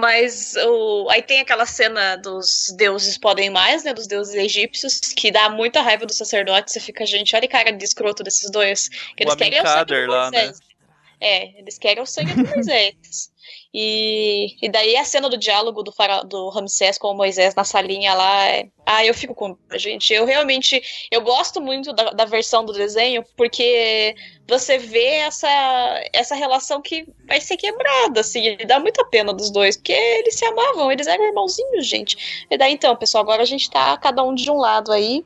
[0.00, 1.08] Mas o...
[1.10, 3.92] aí tem aquela cena dos deuses podem mais, né?
[3.94, 6.72] Dos deuses egípcios, que dá muita raiva do sacerdote.
[6.72, 8.88] Você fica, gente, olha a cara de escroto desses dois.
[9.16, 10.52] Que O eles querem o sangue lá, né?
[11.22, 13.30] É, eles querem o sangue do Moisés.
[13.74, 17.64] E, e daí a cena do diálogo do, fara, do Ramsés com o Moisés na
[17.64, 18.48] salinha lá.
[18.48, 18.68] É...
[18.84, 19.56] Ah, eu fico com.
[19.76, 20.82] Gente, eu realmente.
[21.10, 24.14] Eu gosto muito da, da versão do desenho, porque
[24.46, 25.48] você vê essa,
[26.12, 28.56] essa relação que vai ser quebrada, assim.
[28.58, 32.44] E dá muita pena dos dois, porque eles se amavam, eles eram irmãozinhos, gente.
[32.50, 35.24] E daí então, pessoal, agora a gente tá cada um de um lado aí.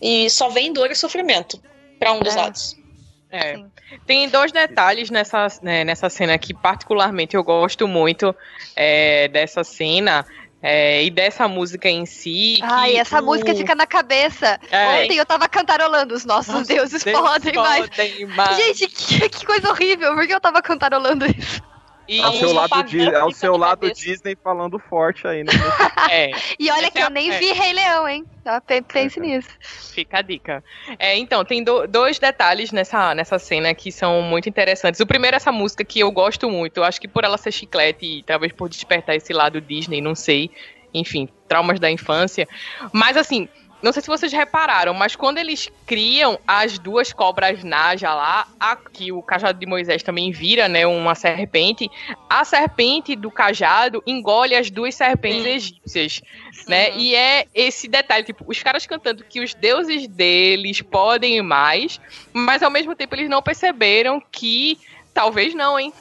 [0.00, 1.60] E só vem dor e sofrimento
[1.98, 2.38] pra um dos É.
[2.38, 2.85] lados.
[3.30, 3.58] É.
[4.06, 8.34] Tem dois detalhes nessa, né, nessa cena que particularmente eu gosto muito
[8.74, 10.24] é, dessa cena
[10.62, 12.58] é, e dessa música em si.
[12.62, 14.58] Ai, que essa o- música fica na cabeça.
[14.70, 15.04] É.
[15.04, 18.56] Ontem eu tava cantarolando os nossos Nossa, deuses Deus podem podem mais.
[18.56, 20.14] Gente, que, que coisa horrível.
[20.14, 21.60] Por que eu tava cantarolando isso?
[22.08, 23.90] E É o seu lado, Dis- é o fica seu lado.
[23.92, 25.52] Disney falando forte aí, né?
[26.10, 27.38] É, E olha Essa que é eu a- nem é.
[27.38, 28.24] vi Rei Leão, hein?
[28.66, 29.48] Pe- Pense nisso.
[29.92, 30.62] Fica a dica.
[31.00, 35.00] É, então, tem do- dois detalhes nessa, nessa cena que são muito interessantes.
[35.00, 36.76] O primeiro é essa música que eu gosto muito.
[36.76, 40.14] Eu acho que por ela ser chiclete e talvez por despertar esse lado Disney, não
[40.14, 40.50] sei.
[40.94, 42.46] Enfim, traumas da infância.
[42.92, 43.48] Mas assim,
[43.86, 48.74] não sei se vocês repararam, mas quando eles criam as duas cobras Naja lá, a,
[48.74, 51.88] que o cajado de Moisés também vira, né, uma serpente,
[52.28, 56.20] a serpente do cajado engole as duas serpentes egípcias,
[56.66, 56.96] né?
[56.96, 62.00] E é esse detalhe, tipo, os caras cantando que os deuses deles podem mais,
[62.32, 64.80] mas ao mesmo tempo eles não perceberam que
[65.14, 65.92] talvez não, hein?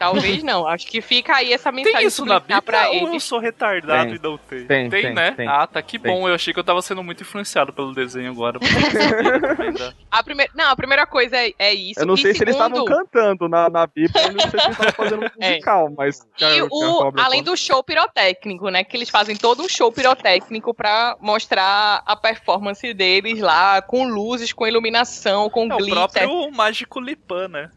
[0.00, 0.66] Talvez não.
[0.66, 4.06] Acho que fica aí essa mensagem Tem isso na Bíblia pra ou eu sou retardado
[4.06, 4.14] Tem.
[4.16, 4.64] e não tem?
[4.66, 5.32] Tem, tem, né?
[5.32, 5.46] tem.
[5.46, 6.10] Ah, tá, que Tem.
[6.10, 6.26] bom.
[6.26, 8.58] Eu achei que eu tava sendo muito influenciado pelo desenho agora.
[10.10, 12.00] A primeira, não, a primeira coisa é, é isso.
[12.00, 14.50] Eu não E sei se eles estavam segundo, cantando na, na Bíblia, eu não sei
[14.50, 15.50] se eles estavam fazendo um É.
[15.50, 16.20] musical, mas.
[16.36, 18.82] E cara, o, a cobra além do show pirotécnico, né?
[18.84, 24.52] Que eles fazem todo um show pirotécnico pra mostrar a performance deles lá, com luzes,
[24.52, 25.94] com iluminação, com É o glitter.
[25.94, 27.70] próprio Mágico Lipan, né?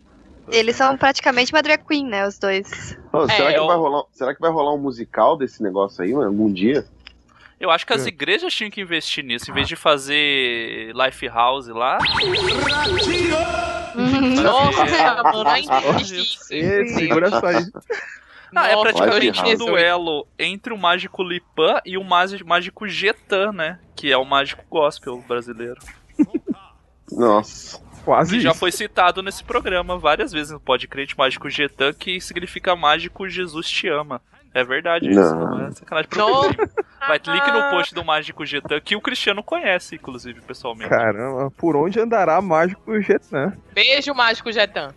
[0.49, 2.27] Eles são praticamente uma drag queen, né?
[2.27, 2.97] Os dois.
[3.11, 6.03] Ô, será, É, que eu- vai rolar, será que vai rolar um musical desse negócio
[6.03, 6.85] aí, mano, algum dia?
[7.59, 8.09] Eu acho que as É.
[8.09, 11.97] igrejas tinham que investir nisso, em vez de fazer Life House lá.
[14.43, 14.85] Nossa,
[15.23, 15.73] mano, ainda
[16.51, 17.65] Ê, segura essa aí.
[18.51, 23.79] Não, é praticamente um duelo entre o Mágico Lipan e o Mágico Getan, né?
[23.95, 25.79] Que é o Mágico Gospel brasileiro.
[27.11, 27.81] Nossa.
[28.03, 32.75] Quase Que já foi citado nesse programa várias vezes no Podcrente Mágico Getan, que significa
[32.75, 34.21] Mágico Jesus te ama.
[34.53, 35.57] É verdade isso, Não.
[35.57, 36.27] não é sacanagem pro
[37.07, 40.89] Vai, link no post do Mágico Getan, que o Cristiano conhece, inclusive, pessoalmente.
[40.89, 43.53] Caramba, por onde andará mágico Getan?
[43.73, 44.93] Beijo, mágico Jetan.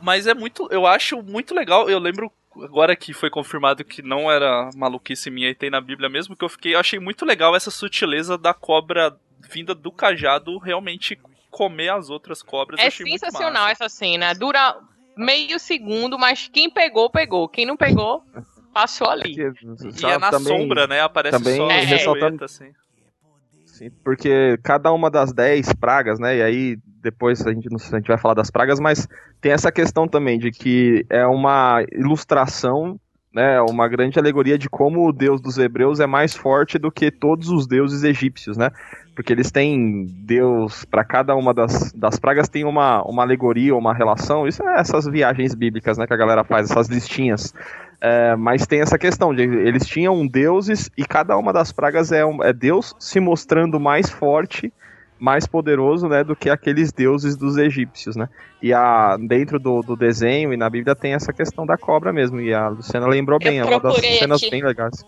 [0.00, 0.68] Mas é muito.
[0.70, 1.90] Eu acho muito legal.
[1.90, 2.30] Eu lembro
[2.62, 6.44] agora que foi confirmado que não era maluquice minha e tem na Bíblia mesmo, que
[6.44, 6.74] eu fiquei.
[6.74, 9.16] Eu achei muito legal essa sutileza da cobra
[9.52, 11.18] vinda do cajado realmente
[11.50, 12.80] comer as outras cobras.
[12.80, 13.84] É achei muito sensacional massa.
[13.84, 14.32] essa cena.
[14.34, 14.76] Dura
[15.16, 17.48] meio segundo, mas quem pegou, pegou.
[17.48, 18.22] Quem não pegou,
[18.72, 19.34] passou ali.
[19.36, 19.42] E
[20.06, 21.00] é na sombra, né?
[21.00, 22.70] Aparece também só a ressaltando- assim.
[23.66, 26.36] Sim, porque cada uma das 10 pragas, né?
[26.36, 29.08] E aí depois a gente, não sei se a gente vai falar das pragas, mas
[29.40, 33.00] tem essa questão também de que é uma ilustração,
[33.34, 33.58] né?
[33.62, 37.48] Uma grande alegoria de como o Deus dos hebreus é mais forte do que todos
[37.48, 38.70] os deuses egípcios, né?
[39.20, 43.92] Porque eles têm Deus, para cada uma das, das pragas tem uma, uma alegoria, uma
[43.92, 44.48] relação.
[44.48, 46.06] Isso é essas viagens bíblicas, né?
[46.06, 47.52] Que a galera faz, essas listinhas.
[48.00, 52.24] É, mas tem essa questão de eles tinham deuses e cada uma das pragas é,
[52.24, 54.72] um- é Deus se mostrando mais forte,
[55.18, 58.26] mais poderoso, né, do que aqueles deuses dos egípcios, né?
[58.62, 62.40] E a, dentro do, do desenho e na Bíblia tem essa questão da cobra mesmo.
[62.40, 64.50] E a Luciana lembrou bem, é uma das cenas aqui.
[64.50, 65.04] bem legais.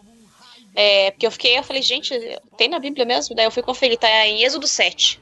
[0.74, 2.12] É, porque eu fiquei, eu falei, gente,
[2.57, 3.35] tem na Bíblia mesmo?
[3.36, 5.20] Daí eu fui conferir, tá em Êxodo 7.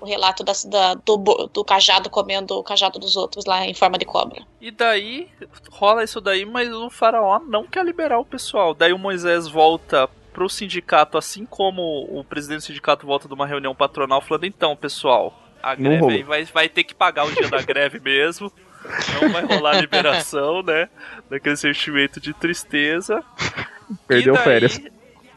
[0.00, 1.16] O relato da, da- do,
[1.52, 4.42] do cajado comendo o cajado dos outros lá em forma de cobra.
[4.60, 5.28] E daí
[5.70, 8.74] rola isso daí, mas o faraó não quer liberar o pessoal.
[8.74, 13.46] Daí o Moisés volta pro sindicato, assim como o presidente do sindicato volta de uma
[13.46, 17.32] reunião patronal, falando: então, pessoal, a Não greve aí vai, vai ter que pagar o
[17.32, 18.52] dia da greve mesmo.
[19.20, 20.90] Não vai rolar liberação, né?
[21.30, 23.24] Daquele sentimento de tristeza.
[24.06, 24.80] Perdeu daí, férias.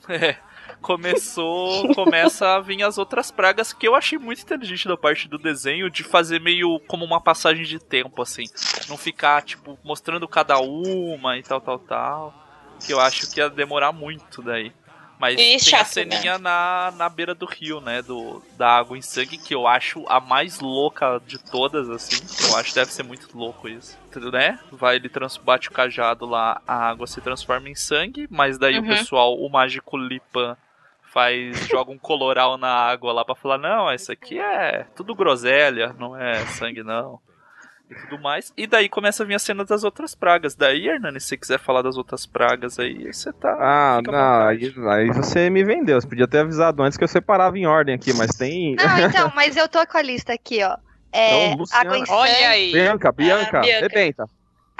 [0.10, 0.38] É,
[0.82, 5.38] começou, começa a vir as outras pragas que eu achei muito inteligente da parte do
[5.38, 8.46] desenho de fazer meio como uma passagem de tempo assim,
[8.88, 12.34] não ficar tipo mostrando cada uma e tal tal tal,
[12.84, 14.72] que eu acho que ia demorar muito daí.
[15.20, 18.02] Mas E tem a chato, ceninha na, na beira do rio, né?
[18.02, 22.16] Do, da água em sangue, que eu acho a mais louca de todas, assim.
[22.50, 23.98] Eu acho que deve ser muito louco isso.
[24.32, 24.58] Né?
[24.72, 25.12] Vai, ele
[25.44, 28.86] bate o cajado lá, a água se transforma em sangue, mas daí Uhum.
[28.86, 30.56] o pessoal, o mágico Lipan,
[31.12, 35.94] faz, joga um coloral na água lá pra falar, não, isso aqui é tudo groselha,
[36.00, 37.20] não é sangue não.
[37.90, 38.54] E tudo mais.
[38.56, 40.54] E daí começa a vir a cena das outras pragas.
[40.56, 43.52] Daí, Hernani, se você quiser falar das outras pragas aí, você tá.
[43.60, 46.00] Ah, não, aí, aí você me vendeu.
[46.00, 48.76] Você podia ter avisado antes que eu separava em ordem aqui, mas tem.
[48.78, 50.78] Não, então, mas eu tô com a lista aqui, ó.
[51.12, 51.96] É, Então, Luciana.
[51.96, 52.06] água.
[52.10, 52.72] Olha aí.
[52.72, 53.88] Bianca, Bianca, Bianca.
[53.88, 54.26] rebenta.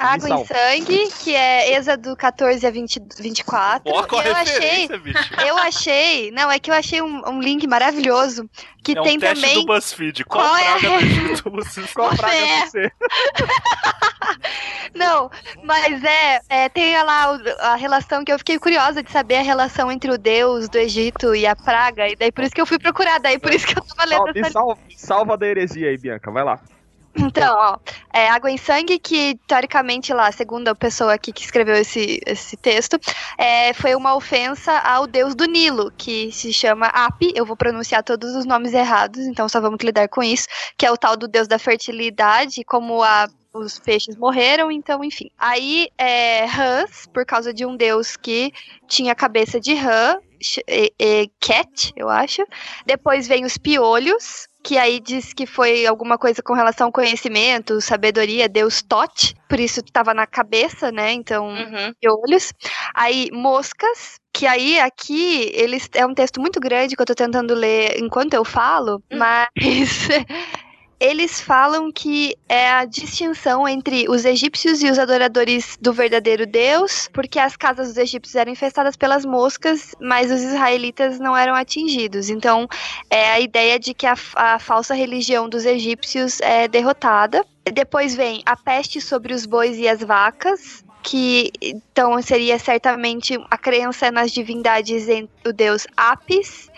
[0.02, 3.92] Água em sangue, que é Êxodo 14 a 20, 24.
[3.92, 5.34] Ó, qual E eu a achei, bicho?
[5.46, 8.48] eu achei, não, é que eu achei um, um link maravilhoso
[8.82, 9.60] que é um tem teste também.
[9.60, 10.24] do BuzzFeed.
[10.24, 12.66] Qual, Qual é a- praga do Egito você Qual praga É.
[12.66, 12.92] você?
[14.94, 15.30] Não,
[15.64, 19.90] mas é, é, tem lá a relação que eu fiquei curiosa de saber a relação
[19.92, 22.78] entre o deus do Egito e a praga, e daí por isso que eu fui
[22.78, 25.98] procurar, daí por isso que eu tava lendo Sal- essa salva, salva da heresia aí,
[25.98, 26.58] Bianca, vai lá.
[27.16, 27.78] Então, ó,
[28.12, 32.56] é água em sangue que, teoricamente, lá, segundo a pessoa aqui que escreveu esse, esse
[32.56, 32.98] texto,
[33.36, 38.04] é, foi uma ofensa ao deus do Nilo, que se chama Api, eu vou pronunciar
[38.04, 40.46] todos os nomes errados, então só vamos lidar com isso,
[40.78, 45.28] que é o tal do deus da fertilidade, como a os peixes morreram, então, enfim.
[45.36, 48.52] Aí, é, rãs, por causa de um deus que
[48.86, 50.18] tinha a cabeça de rã,
[50.68, 52.44] e- e- cat, eu acho.
[52.86, 57.80] Depois vem os piolhos, que aí diz que foi alguma coisa com relação ao conhecimento,
[57.80, 61.12] sabedoria, deus Tot, por isso estava na cabeça, né?
[61.12, 61.54] Então,
[62.00, 62.52] piolhos.
[62.94, 67.54] Aí, moscas, que aí aqui eles é um texto muito grande que eu tô tentando
[67.54, 69.48] ler enquanto eu falo, mas
[71.00, 77.08] eles falam que é a distinção entre os egípcios e os adoradores do verdadeiro Deus,
[77.10, 82.28] porque as casas dos egípcios eram infestadas pelas moscas, mas os israelitas não eram atingidos.
[82.28, 82.68] Então,
[83.08, 87.46] é a ideia de que a, a falsa religião dos egípcios é derrotada.
[87.72, 93.56] Depois vem a peste sobre os bois e as vacas, que então seria certamente a
[93.56, 96.68] crença nas divindades entre o deus Apis,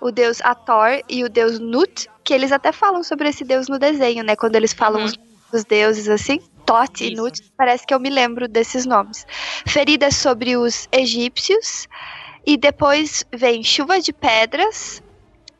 [0.00, 3.78] o deus Ator e o deus Nut, que eles até falam sobre esse deus no
[3.78, 4.36] desenho, né?
[4.36, 5.18] Quando eles falam os,
[5.52, 9.26] os deuses assim, Tot e Nut, parece que eu me lembro desses nomes.
[9.66, 11.88] Feridas sobre os egípcios,
[12.46, 15.02] e depois vem chuva de pedras,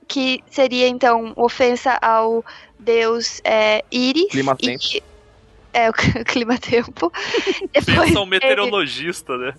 [0.08, 2.44] que seria então ofensa ao
[2.78, 4.28] deus é, Íris.
[4.30, 4.84] Clima-tempo.
[4.94, 5.02] e-
[5.74, 5.92] É, o
[6.28, 7.10] clima-tempo.
[7.72, 9.54] Depois Pensa um vem- meteorologista, né?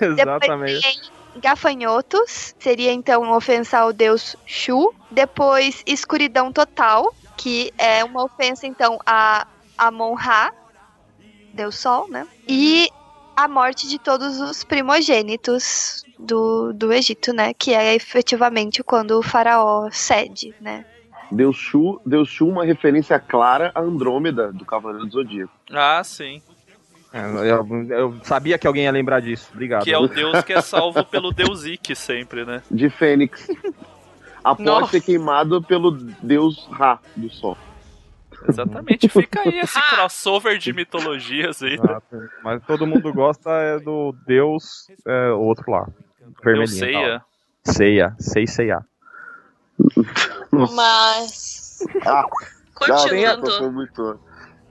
[0.00, 0.82] Exatamente.
[0.82, 0.98] tem
[1.40, 4.94] gafanhotos, seria então uma ofensa ao deus Shu.
[5.10, 9.46] Depois, escuridão total, que é uma ofensa então a
[9.76, 10.52] Amon-Ra,
[11.52, 12.26] deus Sol, né?
[12.48, 12.88] E
[13.36, 17.52] a morte de todos os primogênitos do, do Egito, né?
[17.52, 20.84] Que é efetivamente quando o faraó cede, né?
[21.30, 25.52] Deus Shu, Deus Shu, uma referência clara a Andrômeda, do Cavaleiro do Zodíaco.
[25.70, 26.40] Ah, sim.
[27.12, 27.20] É,
[27.50, 29.48] Eu, eu sabia que alguém ia lembrar disso.
[29.52, 29.84] Obrigado.
[29.84, 32.62] Que é o deus que é salvo pelo deus Ikki sempre, né?
[32.70, 33.48] De Fênix.
[34.44, 34.92] Após Nossa.
[34.92, 37.56] ser queimado pelo Deus Ra, do Sol.
[38.48, 41.74] Exatamente, fica aí esse crossover de mitologias aí.
[41.74, 42.28] Exato.
[42.44, 45.88] Mas todo mundo gosta é do Deus é, outro lá.
[46.44, 46.68] Vermelhinho.
[46.78, 47.22] Seiya.
[47.64, 47.74] tal.
[47.74, 48.16] Seiya.
[48.20, 48.84] Sei Seiya.
[50.50, 51.78] Mas.
[52.06, 52.24] Ah,
[52.74, 54.20] Continuando.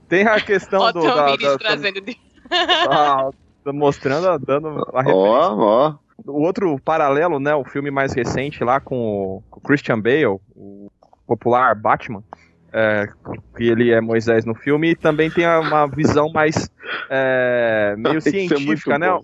[0.07, 1.01] Tem a questão Ó, do.
[1.01, 2.17] Da, da- trazendo de...
[2.49, 5.03] da- mostrando, dando a.
[5.07, 5.95] Ó, ó.
[6.25, 7.53] O outro paralelo, né?
[7.55, 10.89] O filme mais recente lá com o, Christian Bale, o
[11.27, 12.23] popular Batman.
[12.71, 13.07] é,
[13.55, 16.69] que ele é Moisés no filme, e também tem uma visão mais
[17.09, 19.09] é, meio Isso é científica, né?
[19.11, 19.23] bom.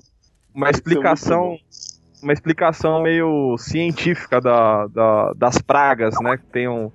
[0.53, 1.57] Uma Isso é explicação,
[2.21, 6.37] uma explicação meio científica da, da- das pragas, né?
[6.37, 6.91] Que tem um,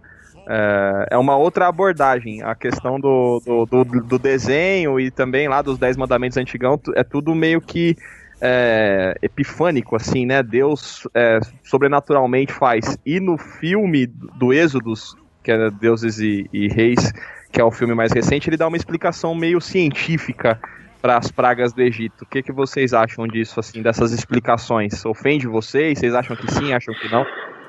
[0.46, 2.42] é, é uma outra abordagem.
[2.42, 7.02] A questão do, do, do, do desenho e também lá dos Dez Mandamentos Antigão é
[7.02, 7.96] tudo meio que
[8.40, 10.42] é, epifânico, assim, né?
[10.42, 12.96] Deus é, sobrenaturalmente faz.
[13.04, 17.12] E no filme do Êxodos, que é Deuses e, e Reis,
[17.50, 20.60] que é o filme mais recente, ele dá uma explicação meio científica
[21.00, 22.22] para as pragas do Egito.
[22.22, 25.04] O que, que vocês acham disso, assim, dessas explicações?
[25.04, 25.98] Ofende vocês?
[25.98, 27.24] Vocês acham que sim, acham que não?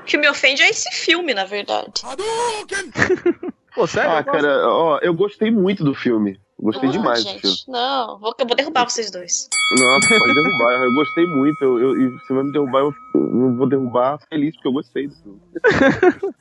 [0.08, 1.92] O que me ofende é esse filme, na verdade.
[3.76, 4.10] Pô, sério?
[4.10, 6.40] Ah, cara, ó, eu gostei muito do filme.
[6.58, 7.58] Gostei Ah, demais do gente, filme.
[7.68, 9.50] Não, vou, eu vou derrubar vocês dois.
[9.78, 10.82] Nossa, pode derrubar.
[10.82, 11.62] Eu gostei muito.
[11.62, 15.08] Eu, eu, e se vai me derrubar, eu não vou derrubar feliz, porque eu gostei
[15.10, 15.42] do filme.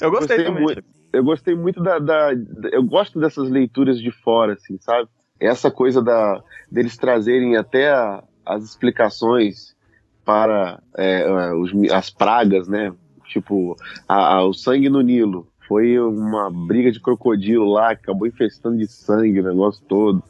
[0.00, 0.62] Eu gostei, também.
[0.62, 0.82] muito.
[1.12, 5.08] Eu gostei muito da, da- da- Eu gosto dessas leituras de fora, assim, sabe?
[5.40, 6.40] Essa coisa da,
[6.70, 9.76] deles trazerem até a- as explicações
[10.24, 12.92] para é, é, os as pragas, né?
[13.28, 13.76] Tipo,
[14.08, 15.46] a- a- o sangue no Nilo.
[15.68, 20.22] Foi uma briga de crocodilo lá, que acabou infestando de sangue o negócio todo.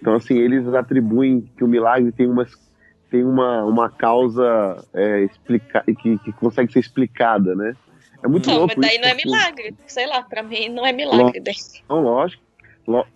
[0.00, 2.46] Então, assim, eles atribuem que o milagre tem uma,
[3.10, 7.74] tem uma, uma causa é, explica, que, que consegue ser explicada, né?
[8.22, 9.74] É muito Não, louco mas daí isso, não é porque- milagre.
[9.86, 11.40] Sei lá, pra mim não é milagre.
[11.40, 11.54] daí.
[11.88, 12.42] Não, lógico.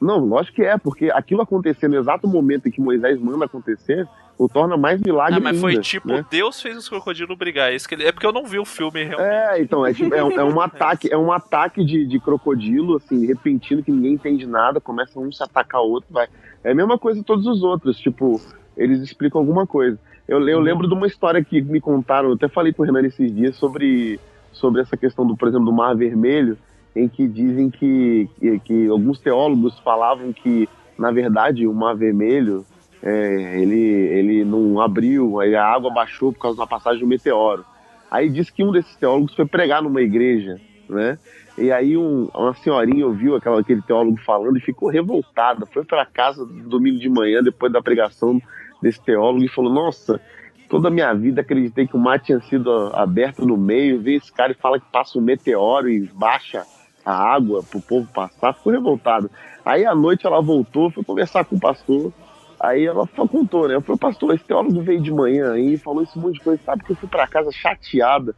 [0.00, 4.08] Não, lógico que é, porque aquilo acontecer no exato momento em que Moisés manda acontecer,
[4.38, 6.24] o torna mais milagre Ah, mas foi ainda, tipo, né?
[6.30, 7.72] Deus fez os crocodilos brigar.
[7.72, 9.28] É, isso que ele- é porque eu não vi o filme realmente.
[9.30, 12.96] É, então, é, tipo, é, um, é um ataque, é um ataque de, de crocodilo,
[12.96, 16.28] assim, repentino, que ninguém entende nada, começa um se atacar o outro, vai.
[16.62, 18.40] É a mesma coisa todos os outros, tipo,
[18.76, 19.98] eles explicam alguma coisa.
[20.28, 23.00] Eu, eu lembro de uma história que me contaram, eu até falei com o Renan
[23.06, 24.20] esses dias sobre,
[24.52, 26.56] sobre essa questão, do, por exemplo, do Mar Vermelho,
[26.94, 32.64] em que dizem que, que, que alguns teólogos falavam que, na verdade, o Mar Vermelho,
[33.02, 37.64] é, ele, ele não abriu, aí a água baixou por causa da passagem do meteoro.
[38.10, 41.18] Aí diz que um desses teólogos foi pregar numa igreja, né?
[41.56, 45.66] E aí um- uma senhorinha ouviu aquela, aquele teólogo falando e ficou revoltada.
[45.66, 48.40] Foi para casa domingo de manhã, depois da pregação
[48.80, 50.20] desse teólogo, e falou: Nossa,
[50.68, 54.00] toda a minha vida acreditei que o mar tinha sido aberto no meio.
[54.00, 56.64] Vem esse cara e fala que passa um meteoro e baixa
[57.04, 59.30] a água pro povo passar, ficou revoltado.
[59.64, 62.12] Aí à noite ela voltou, foi conversar com o pastor.
[62.60, 63.76] Aí ela contou, né?
[63.76, 66.84] Eu falei, pastor, esse teólogo veio de manhã aí, falou esse monte de coisa, sabe?
[66.84, 68.34] Que eu fui para casa chateada,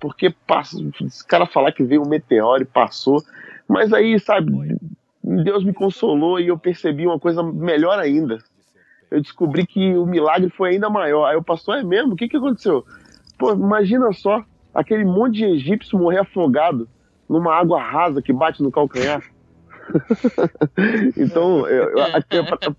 [0.00, 3.22] porque passa, esse cara falar que veio um meteoro e passou.
[3.68, 4.52] Mas aí, sabe,
[5.22, 8.38] Deus me consolou e eu percebi uma coisa melhor ainda.
[9.10, 11.26] Eu descobri que o milagre foi ainda maior.
[11.26, 12.12] Aí o pastor, é mesmo?
[12.12, 12.84] O que, que aconteceu?
[13.36, 16.88] Pô, imagina só, aquele monte de egípcio morrer afogado
[17.28, 19.22] numa água rasa que bate no calcanhar.
[21.16, 22.76] então, eu, eu,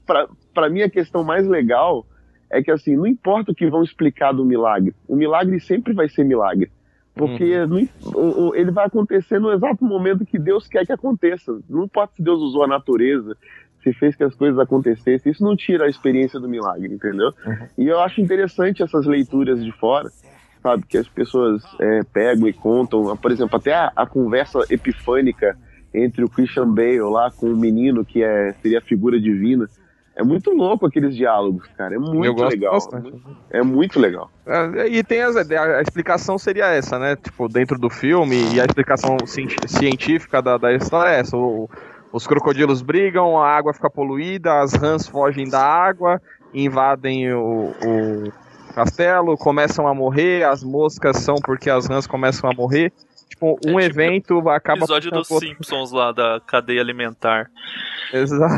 [0.53, 2.05] para mim, a questão mais legal
[2.49, 6.07] é que, assim, não importa o que vão explicar do milagre, o milagre sempre vai
[6.09, 6.71] ser milagre.
[7.13, 8.53] Porque uhum.
[8.53, 11.59] ele vai acontecer no exato momento que Deus quer que aconteça.
[11.67, 13.35] Não importa se Deus usou a natureza,
[13.83, 17.33] se fez que as coisas acontecessem, isso não tira a experiência do milagre, entendeu?
[17.45, 17.67] Uhum.
[17.77, 20.09] E eu acho interessante essas leituras de fora,
[20.61, 20.85] sabe?
[20.85, 23.17] Que as pessoas é, pegam e contam.
[23.17, 25.57] Por exemplo, até a, a, conversa epifânica
[25.93, 29.67] entre o Christian Bale lá com o menino que é, seria a figura divina.
[30.15, 31.93] É muito louco aqueles diálogos, cara.
[31.93, 32.73] É muito legal.
[32.73, 33.13] Bastante.
[33.51, 34.31] É muito legal.
[34.47, 37.15] É, e tem as, a, a, explicação seria essa, né?
[37.15, 39.15] Tipo, dentro do filme, e a explicação
[39.67, 41.37] científica da, da história é essa.
[41.37, 41.69] O,
[42.11, 46.19] os crocodilos brigam, a água fica poluída, as rãs fogem da água,
[46.51, 48.33] invadem o, o
[48.73, 52.91] castelo, começam a morrer, as moscas são porque as rãs começam a morrer.
[53.37, 54.79] Tipo, um é, tipo, evento acaba.
[54.79, 55.47] Episódio dos outro...
[55.47, 57.49] Simpsons lá da cadeia alimentar.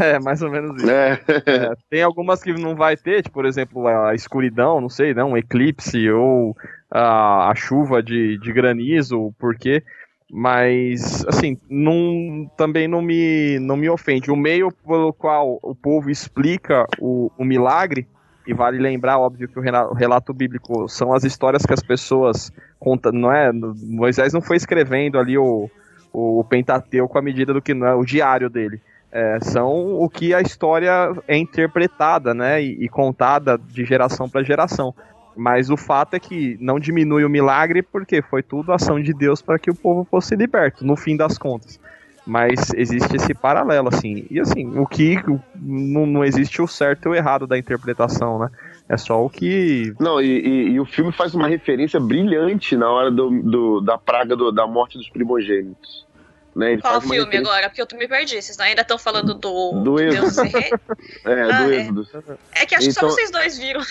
[0.03, 0.91] É, mais ou menos isso.
[0.91, 1.19] É.
[1.47, 5.23] É, tem algumas que não vai ter, tipo, por exemplo, a escuridão, não sei, né,
[5.23, 6.55] um eclipse ou
[6.91, 9.83] a, a chuva de, de granizo, porque
[10.31, 14.29] mas assim não, também não me, não me ofende.
[14.29, 18.07] O meio pelo qual o povo explica o, o milagre
[18.49, 23.11] e vale lembrar, óbvio, que o relato bíblico são as histórias que as pessoas contam,
[23.11, 23.51] não é?
[23.53, 25.69] Moisés não foi escrevendo ali o,
[26.11, 28.81] o Pentateuco à medida do que não é o diário dele.
[29.11, 34.41] É, são o que a história é interpretada, né, e, e contada de geração para
[34.41, 34.95] geração.
[35.37, 39.43] Mas o fato é que não diminui o milagre porque foi tudo ação de Deus
[39.43, 41.79] para que o povo fosse liberto, no fim das contas.
[42.25, 44.25] Mas existe esse paralelo, assim.
[44.29, 45.17] E assim, o que
[45.55, 48.49] não, não existe o certo e o errado da interpretação, né?
[48.87, 49.93] É só o que.
[49.99, 53.97] Não, e, e, e o filme faz uma referência brilhante na hora do, do da
[53.97, 56.07] praga do, da morte dos primogênitos.
[56.55, 56.73] Né?
[56.73, 57.39] Ele Qual filme referência...
[57.39, 57.69] agora?
[57.69, 58.41] Porque eu me perdi.
[58.41, 59.83] Vocês ainda estão falando do.
[59.83, 60.49] Do Êxodo.
[61.25, 61.75] é, ah, do é.
[61.75, 62.07] Êxodo.
[62.51, 62.63] É.
[62.63, 63.07] é que acho então...
[63.07, 63.81] que só vocês dois viram.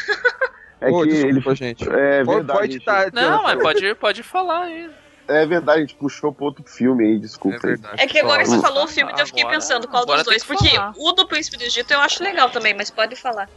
[0.80, 1.56] É Pô, que desculpa, ele...
[1.56, 1.88] gente.
[1.88, 2.46] É verdade.
[2.46, 4.88] Pode, pode Não, mas pode, pode falar aí.
[5.28, 7.68] É verdade, a gente puxou pro outro filme aí, desculpa.
[7.68, 10.24] É, é que agora você falou o filme, então eu fiquei agora, pensando qual dos
[10.24, 10.42] dois.
[10.42, 10.94] Porque falar.
[10.96, 13.48] o do Príncipe do Egito eu acho legal também, mas pode falar.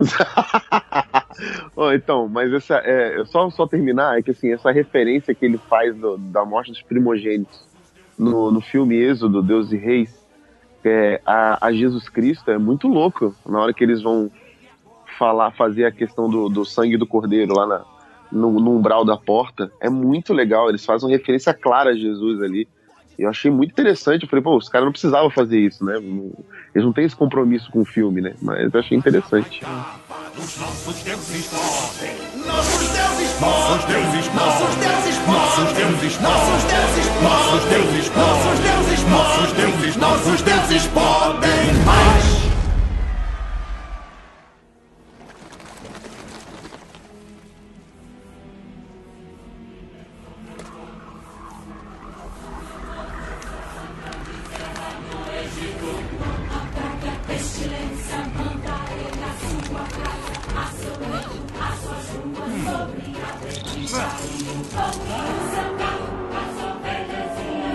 [1.76, 5.58] oh, então, mas essa é, só, só terminar, é que assim, essa referência que ele
[5.58, 7.60] faz do, da morte dos primogênitos
[8.18, 10.18] no, no filme Êxodo, Deus e Reis,
[10.84, 14.30] é, a, a Jesus Cristo é muito louco na hora que eles vão
[15.18, 17.84] falar, fazer a questão do, do sangue do cordeiro lá na,
[18.30, 19.70] no, no umbral da porta.
[19.80, 22.68] É muito legal, eles fazem uma referência clara a Jesus ali.
[23.18, 24.22] Eu achei muito interessante.
[24.22, 25.96] Eu falei, pô, os caras não precisavam fazer isso, né?
[26.72, 28.34] Eles não têm esse compromisso com o filme, né?
[28.40, 29.60] Mas eu achei interessante.
[29.64, 32.46] Nossos deuses podem.
[32.46, 33.64] Nossos deuses podem.
[33.66, 35.34] Nossos deuses podem.
[35.34, 37.22] Nossos deuses podem.
[37.22, 39.10] Nossos deuses podem.
[39.10, 39.98] Nossos deuses podem.
[39.98, 42.47] Nossos deuses podem.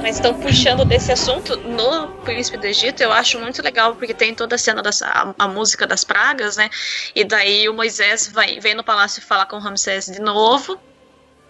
[0.03, 4.35] Mas estão puxando desse assunto no Príncipe do Egito, eu acho muito legal, porque tem
[4.35, 6.69] toda a cena da a, a, música das pragas, né?
[7.15, 10.77] E daí o Moisés vai, vem no palácio falar com Ramsés de novo.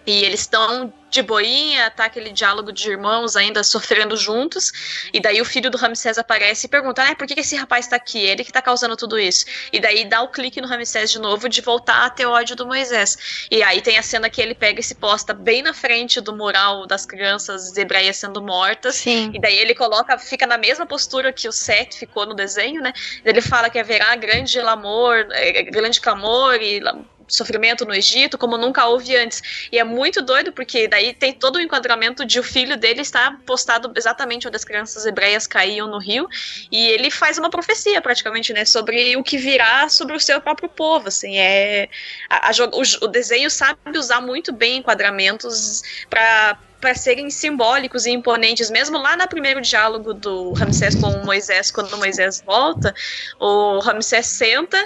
[0.06, 5.08] E eles estão de boinha, tá aquele diálogo de irmãos ainda sofrendo juntos.
[5.14, 7.96] E daí o filho do Ramsés aparece e pergunta: ah, por que, esse rapaz tá
[7.96, 8.20] aqui?
[8.20, 9.46] Ele que tá causando tudo isso.
[9.72, 12.66] E daí dá o clique no Ramsés de novo de voltar a ter ódio do
[12.66, 13.48] Moisés.
[13.52, 16.36] E aí tem a cena que ele pega e se posta bem na frente do
[16.36, 18.96] mural das crianças hebreias sendo mortas.
[18.96, 19.32] Sim.
[19.36, 22.92] E daí ele coloca, fica na mesma postura que o Seth ficou no desenho, né?
[23.24, 26.80] Ele fala que haverá grande amor, é, grande clamor e
[27.28, 29.42] sofrimento no Egito como nunca houve antes.
[29.72, 33.40] E é muito doido porque daí tem todo o enquadramento de o filho dele estar
[33.46, 36.28] postado exatamente onde as crianças hebreias caíam no rio.
[36.72, 40.70] E ele faz uma profecia praticamente, né, sobre o que virá sobre o seu próprio
[40.70, 41.90] povo, assim, é
[42.30, 48.12] a, a, o, o desenho sabe usar muito bem enquadramentos para para serem simbólicos e
[48.12, 52.94] imponentes, mesmo lá no primeiro diálogo do Ramsés com Moisés, quando Moisés volta,
[53.40, 54.78] o Ramsés senta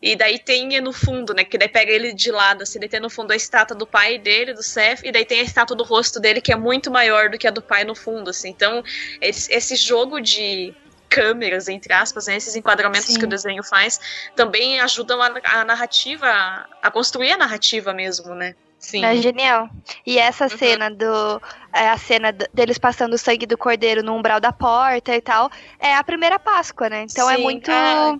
[0.00, 1.44] e daí tem no fundo, né?
[1.44, 4.18] Que daí pega ele de lado, assim, daí tem no fundo a estátua do pai
[4.18, 7.30] dele, do Seth, e daí tem a estátua do rosto dele, que é muito maior
[7.30, 8.50] do que a do pai no fundo, assim.
[8.50, 8.82] Então,
[9.20, 10.74] esse, esse jogo de
[11.08, 13.18] câmeras, entre aspas, né, esses enquadramentos Sim.
[13.18, 13.98] que o desenho faz,
[14.34, 16.28] também ajudam a, a narrativa,
[16.82, 18.54] a construir a narrativa mesmo, né?
[18.78, 19.04] Sim.
[19.04, 19.68] É genial.
[20.04, 20.58] E essa Uhum.
[20.58, 21.42] cena do.
[21.72, 25.50] É a cena deles passando o sangue do cordeiro no umbral da porta e tal.
[25.80, 27.06] É a primeira Páscoa, né?
[27.10, 27.70] Então é Sim, muito.
[27.70, 28.16] é.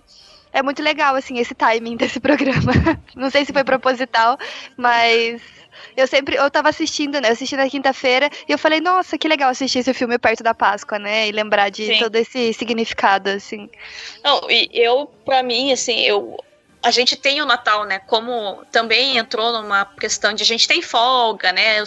[0.53, 2.71] É muito legal, assim, esse timing desse programa.
[3.15, 4.37] Não sei se foi proposital,
[4.75, 5.41] mas.
[5.95, 7.29] Eu sempre, eu tava assistindo, né?
[7.29, 10.53] Eu assisti na quinta-feira e eu falei, nossa, que legal assistir esse filme perto da
[10.53, 11.27] Páscoa, né?
[11.27, 11.99] E lembrar de Sim.
[11.99, 13.69] todo esse significado, assim.
[14.23, 16.37] Não, e eu, pra mim, assim, eu.
[16.81, 17.99] A gente tem o Natal, né?
[17.99, 21.83] Como também entrou numa questão de a gente tem folga, né?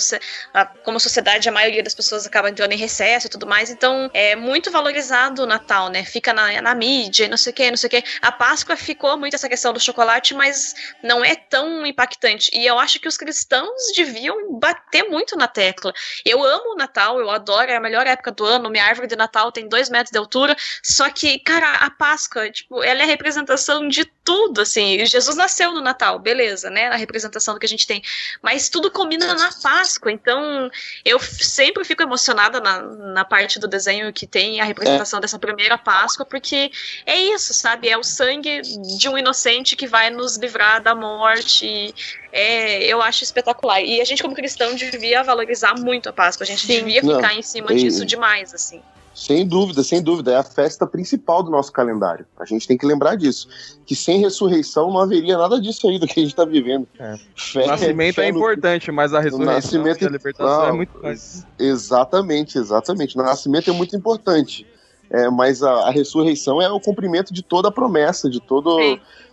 [0.84, 3.70] Como sociedade, a maioria das pessoas acaba entrando em recesso e tudo mais.
[3.70, 6.04] Então, é muito valorizado o Natal, né?
[6.04, 8.04] Fica na, na mídia, não sei o que, não sei o que.
[8.20, 12.50] A Páscoa ficou muito essa questão do chocolate, mas não é tão impactante.
[12.52, 15.92] E eu acho que os cristãos deviam bater muito na tecla.
[16.24, 18.70] Eu amo o Natal, eu adoro, é a melhor época do ano.
[18.70, 20.56] Minha árvore de Natal tem dois metros de altura.
[20.82, 25.04] Só que, cara, a Páscoa, tipo, ela é a representação de tudo, assim.
[25.06, 26.88] Jesus nasceu no Natal, beleza, né?
[26.88, 28.02] A representação do que a gente tem.
[28.42, 30.12] Mas tudo combina na Páscoa.
[30.12, 30.70] Então,
[31.04, 35.78] eu sempre fico emocionada na, na parte do desenho que tem a representação dessa primeira
[35.78, 36.70] Páscoa, porque
[37.06, 37.88] é isso, sabe?
[37.88, 38.62] É o sangue
[38.98, 41.66] de um inocente que vai nos livrar da morte.
[41.66, 41.94] E,
[42.32, 43.80] é, eu acho espetacular.
[43.82, 46.44] E a gente, como cristão, devia valorizar muito a Páscoa.
[46.44, 48.82] A gente devia Não, ficar em cima é- disso demais, assim.
[49.12, 50.32] Sem dúvida, sem dúvida.
[50.32, 52.24] É a festa principal do nosso calendário.
[52.38, 53.48] A gente tem que lembrar disso.
[53.84, 56.86] Que sem ressurreição não haveria nada disso aí do que a gente está vivendo.
[57.36, 60.68] Fé- O nascimento fé é no- importante, mas a ressurreição nascimento e a libertação é
[60.68, 61.44] não, muito mais.
[61.58, 63.18] Exatamente, exatamente.
[63.18, 64.66] O nascimento é muito importante.
[65.10, 68.78] É, mas a, a ressurreição é o cumprimento de toda a promessa, de todo.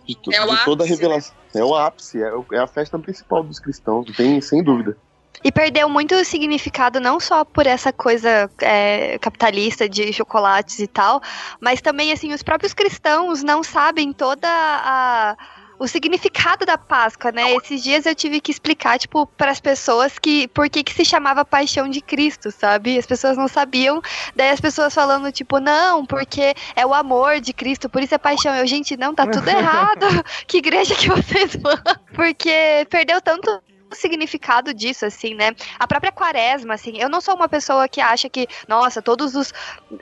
[0.04, 1.34] De, to- É de toda a ápice, revelação.
[1.54, 4.96] É o ápice, é, é a festa principal dos cristãos, tem, sem dúvida.
[5.42, 10.86] E perdeu muito o significado, não só por essa coisa é, capitalista de chocolates e
[10.86, 11.22] tal,
[11.60, 15.36] mas também, assim, os próprios cristãos não sabem toda a.
[15.80, 17.54] O significado da Páscoa, né?
[17.54, 21.04] Esses dias eu tive que explicar, tipo, para as pessoas que por que, que se
[21.04, 22.98] chamava Paixão de Cristo, sabe?
[22.98, 24.02] As pessoas não sabiam.
[24.34, 28.18] Daí as pessoas falando, tipo, não, porque é o amor de Cristo, por isso é
[28.18, 28.56] paixão.
[28.56, 30.04] Eu, gente, não, tá tudo errado.
[30.48, 31.78] que igreja que vocês vão?
[32.12, 35.54] Porque perdeu tanto o significado disso, assim, né?
[35.78, 39.52] A própria quaresma, assim, eu não sou uma pessoa que acha que, nossa, todos os.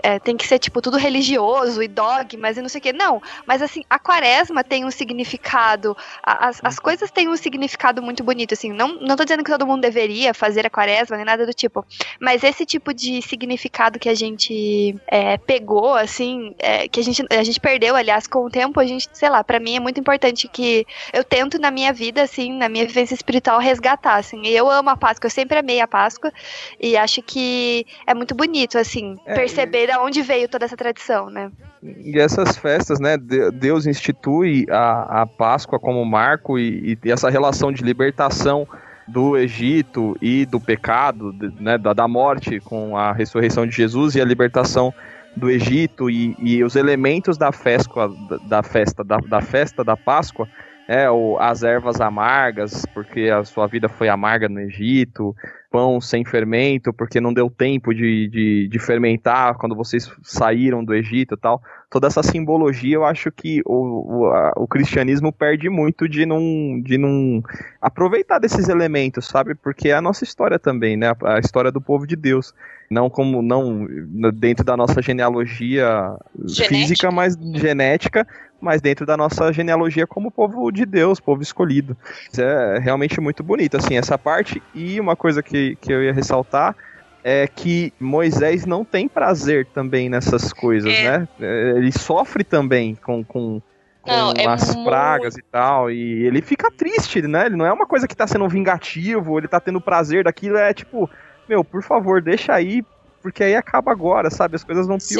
[0.02, 2.92] é, tem que ser, tipo, tudo religioso e dogmas e não sei o quê.
[2.92, 8.24] Não, mas assim, a quaresma tem um significado, as, as coisas têm um significado muito
[8.24, 8.72] bonito, assim.
[8.72, 11.84] Não, não tô dizendo que todo mundo deveria fazer a quaresma, nem nada do tipo.
[12.20, 17.24] Mas esse tipo de significado que a gente é, pegou, assim, é, que a gente,
[17.30, 20.00] a gente perdeu, aliás, com o tempo, a gente, sei lá, pra mim é muito
[20.00, 24.42] importante que eu tento na minha vida, assim, na minha vivência espiritual, resgatar, assim.
[24.44, 26.32] E eu amo a Páscoa, eu sempre amei a Páscoa
[26.80, 31.28] e acho que é muito bonito, assim, É, perceber de onde veio toda essa tradição,
[31.30, 31.50] né?
[31.82, 33.16] E essas festas, né?
[33.16, 38.66] de- Deus institui a, a Páscoa como marco e, e essa relação de libertação
[39.06, 44.20] do Egito e do pecado, né, da, da morte com a ressurreição de Jesus e
[44.20, 44.92] a libertação
[45.36, 48.08] do Egito e, e os elementos da festa
[48.48, 50.48] da festa da, da festa da Páscoa
[50.88, 55.34] é o, as ervas amargas porque a sua vida foi amarga no Egito
[55.70, 60.94] pão sem fermento porque não deu tempo de, de, de fermentar quando vocês saíram do
[60.94, 61.60] Egito e tal
[61.90, 66.80] toda essa simbologia eu acho que o, o, a- o cristianismo perde muito de não,
[66.82, 67.42] de não
[67.80, 69.54] aproveitar desses elementos, sabe?
[69.54, 71.08] Porque é a nossa história também, né?
[71.22, 72.52] A, a história do povo de Deus.
[72.90, 73.86] Não como não
[74.34, 76.68] dentro da nossa genealogia Genética.
[76.68, 78.26] física, mas genética,
[78.60, 81.96] mas dentro da nossa genealogia como povo de Deus, povo escolhido.
[82.32, 84.62] Isso é realmente muito bonito, assim, essa parte.
[84.74, 86.74] E uma coisa que, que eu ia ressaltar
[87.22, 91.18] é que Moisés não tem prazer também nessas coisas, É.
[91.18, 91.28] né?
[91.40, 93.60] É, Ele sofre também com, com,
[94.00, 97.46] com Não, é as muito- pragas e tal, e ele fica triste, né?
[97.46, 100.72] Ele não é uma coisa que tá sendo vingativo, ele tá tendo prazer daquilo, é
[100.72, 101.10] tipo,
[101.48, 102.84] meu, por favor, deixa aí,
[103.20, 104.54] porque aí acaba agora, sabe?
[104.54, 105.14] As coisas vão Sim.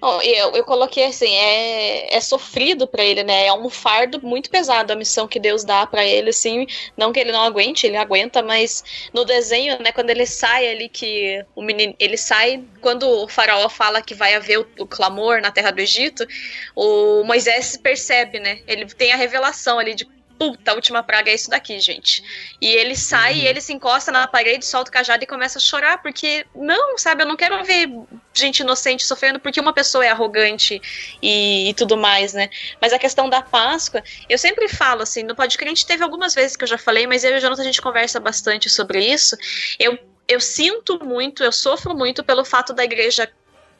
[0.00, 3.46] Eu, eu coloquei assim, é, é sofrido pra ele, né?
[3.46, 6.66] É um fardo muito pesado a missão que Deus dá pra ele, assim.
[6.96, 10.88] Não que ele não aguente, ele aguenta, mas no desenho, né, quando ele sai ali,
[10.88, 11.94] que o menino.
[11.98, 15.80] Ele sai, quando o faraó fala que vai haver o, o clamor na terra do
[15.80, 16.26] Egito,
[16.74, 18.60] o Moisés percebe, né?
[18.66, 20.06] Ele tem a revelação ali de
[20.38, 22.22] puta, a última praga é isso daqui, gente.
[22.60, 25.60] E ele sai, e ele se encosta na parede, solta o cajado e começa a
[25.60, 27.88] chorar, porque, não, sabe, eu não quero ver
[28.32, 30.80] gente inocente sofrendo porque uma pessoa é arrogante
[31.22, 32.50] e, e tudo mais, né?
[32.80, 36.64] Mas a questão da Páscoa, eu sempre falo assim, no podcast teve algumas vezes que
[36.64, 39.36] eu já falei, mas eu e o Jonathan a gente conversa bastante sobre isso.
[39.78, 39.98] Eu
[40.28, 43.30] eu sinto muito, eu sofro muito pelo fato da igreja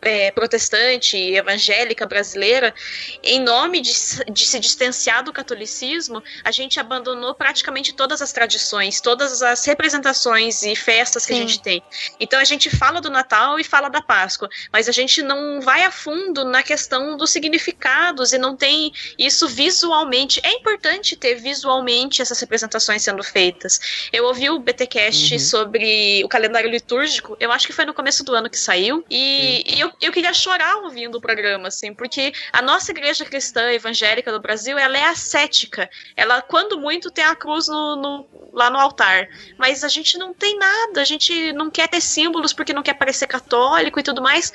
[0.02, 2.74] é, protestante e evangélica brasileira,
[3.22, 3.92] em nome de,
[4.30, 10.62] de, se distanciar do catolicismo, a gente abandonou praticamente todas as tradições, todas as representações
[10.62, 11.26] e festas Sim.
[11.26, 11.82] que a gente tem.
[12.20, 15.84] Então a gente fala do Natal e fala da Páscoa, mas a gente não vai
[15.84, 20.40] a fundo na questão dos significados e não tem isso visualmente.
[20.42, 24.08] É importante ter visualmente essas representações sendo feitas.
[24.12, 25.38] Eu ouvi o BTcast uhum.
[25.38, 29.64] sobre o calendário litúrgico, eu acho que foi no começo do ano que saiu, e,
[29.66, 34.32] e eu, eu queria chorar ouvindo o programa, assim, porque a nossa igreja cristã evangélica
[34.32, 35.88] do Brasil, ela é ascética.
[36.16, 39.28] Ela, quando muito, tem a cruz no, no, lá no altar.
[39.58, 42.94] Mas a gente não tem nada, a gente não quer ter símbolos porque não quer
[42.94, 44.52] parecer católico e tudo mais.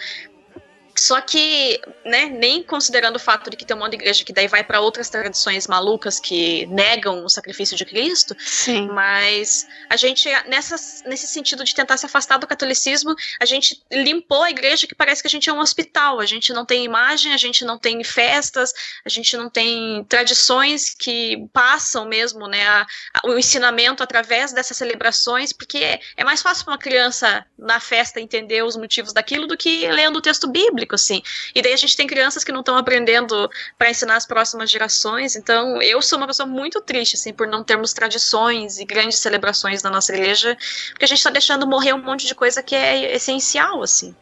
[0.95, 4.33] Só que, né, nem considerando o fato de que tem um monte de igreja que
[4.33, 8.87] daí vai para outras tradições malucas que negam o sacrifício de Cristo, Sim.
[8.87, 10.75] mas a gente, nessa,
[11.07, 15.21] nesse sentido de tentar se afastar do catolicismo, a gente limpou a igreja que parece
[15.21, 18.03] que a gente é um hospital, a gente não tem imagem, a gente não tem
[18.03, 18.73] festas,
[19.05, 24.77] a gente não tem tradições que passam mesmo, né, a, a, o ensinamento através dessas
[24.77, 29.47] celebrações, porque é, é mais fácil para uma criança na festa entender os motivos daquilo
[29.47, 31.21] do que lendo o texto bíblico público, assim.
[31.55, 35.35] E daí a gente tem crianças que não estão aprendendo para ensinar as próximas gerações.
[35.35, 39.83] Então, eu sou uma pessoa muito triste, assim, por não termos tradições e grandes celebrações
[39.83, 40.57] na nossa igreja,
[40.89, 44.15] porque a gente está deixando morrer um monte de coisa que é essencial, assim.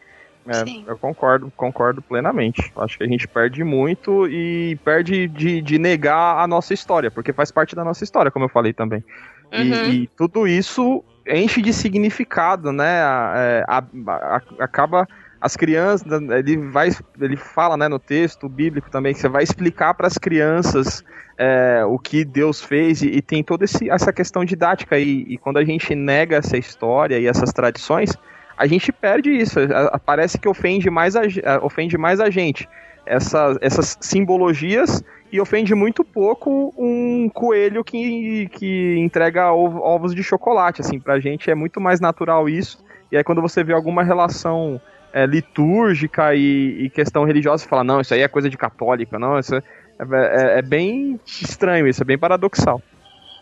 [0.46, 2.72] É, eu concordo, concordo plenamente.
[2.76, 7.32] Acho que a gente perde muito e perde de, de negar a nossa história, porque
[7.32, 9.04] faz parte da nossa história, como eu falei também.
[9.52, 9.60] Uhum.
[9.62, 13.00] E, e, tudo isso enche de significado, né?
[13.34, 15.06] É, a, a, acaba
[15.40, 19.94] as crianças, ele vai, ele fala, né, no texto bíblico também que você vai explicar
[19.94, 21.02] para as crianças
[21.38, 25.38] é, o que Deus fez e, e tem toda esse, essa questão didática e, e,
[25.38, 28.10] quando a gente nega essa história e essas tradições,
[28.58, 29.58] a gente perde isso.
[30.04, 31.22] Parece que ofende mais a,
[31.62, 32.68] ofende mais a gente
[33.06, 35.02] essa, essas simbologias
[35.32, 40.82] e ofende muito pouco um coelho que, que entrega ovos de chocolate.
[40.82, 42.84] Assim, pra gente é muito mais natural isso.
[43.10, 44.78] E aí quando você vê alguma relação
[45.12, 49.18] é, litúrgica e, e, questão religiosa, você fala, não, isso aí é coisa de católica,
[49.18, 49.62] não, isso é,
[49.98, 52.80] é, é bem estranho, isso é bem paradoxal.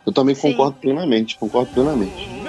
[0.07, 0.53] Eu também Sim.
[0.53, 2.48] concordo plenamente, concordo plenamente.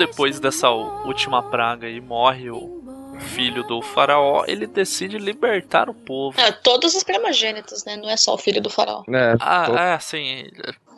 [0.00, 2.80] Depois dessa última praga e morre o
[3.20, 6.40] filho do faraó, ele decide libertar o povo.
[6.40, 7.96] É, todos os primogênitos, né?
[7.96, 9.02] Não é só o filho do faraó.
[9.08, 9.76] É, ah, tô...
[9.76, 10.48] é sim.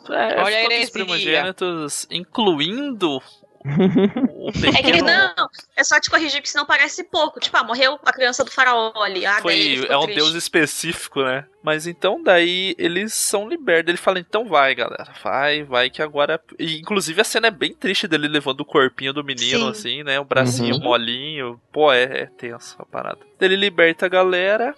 [0.09, 3.21] É, Olha todos os primogênitos, incluindo
[3.65, 7.39] é que não, é só te corrigir que senão parece pouco.
[7.39, 9.25] Tipo, ah, morreu a criança do faraó ali.
[9.25, 10.17] Ah, Foi, é um triste.
[10.17, 11.45] deus específico, né?
[11.63, 13.89] Mas então daí eles são libertos.
[13.89, 15.13] Ele fala, então vai, galera.
[15.23, 16.39] Vai, vai que agora.
[16.59, 19.69] E, inclusive a cena é bem triste dele levando o corpinho do menino, Sim.
[19.69, 20.19] assim, né?
[20.19, 20.81] O bracinho uhum.
[20.81, 21.61] molinho.
[21.71, 23.19] Pô, é, é tenso a parada.
[23.39, 24.75] Ele liberta a galera.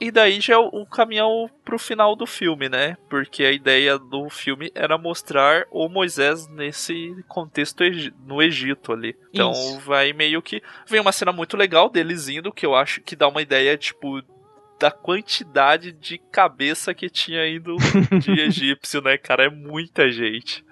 [0.00, 2.96] E daí já é o caminhão pro final do filme, né?
[3.08, 7.84] Porque a ideia do filme era mostrar o Moisés nesse contexto
[8.26, 9.16] no Egito ali.
[9.32, 9.80] Então Isso.
[9.80, 10.62] vai meio que.
[10.86, 14.20] Vem uma cena muito legal deles indo, que eu acho que dá uma ideia, tipo,
[14.78, 17.76] da quantidade de cabeça que tinha ido
[18.20, 19.44] de egípcio, né, cara?
[19.44, 20.64] É muita gente.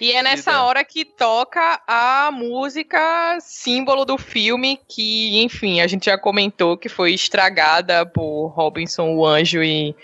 [0.00, 6.06] E é nessa hora que toca a música símbolo do filme, que, enfim, a gente
[6.06, 9.94] já comentou que foi estragada por Robinson o Anjo e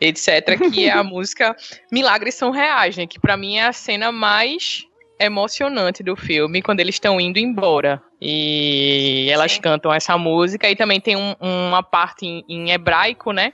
[0.00, 1.56] etc, que é a música
[1.90, 3.06] Milagres são reais, né?
[3.06, 4.86] Que para mim é a cena mais
[5.18, 8.02] emocionante do filme quando eles estão indo embora.
[8.20, 9.60] E elas Sim.
[9.60, 13.52] cantam essa música e também tem um, uma parte em, em hebraico, né?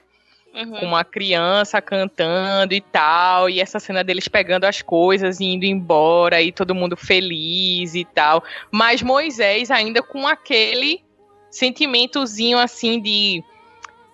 [0.53, 5.65] Com uma criança cantando e tal, e essa cena deles pegando as coisas e indo
[5.65, 8.43] embora, e todo mundo feliz e tal.
[8.71, 11.03] Mas Moisés ainda com aquele
[11.51, 13.43] sentimentozinho assim de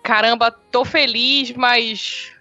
[0.03, 2.31] caramba, tô feliz, mas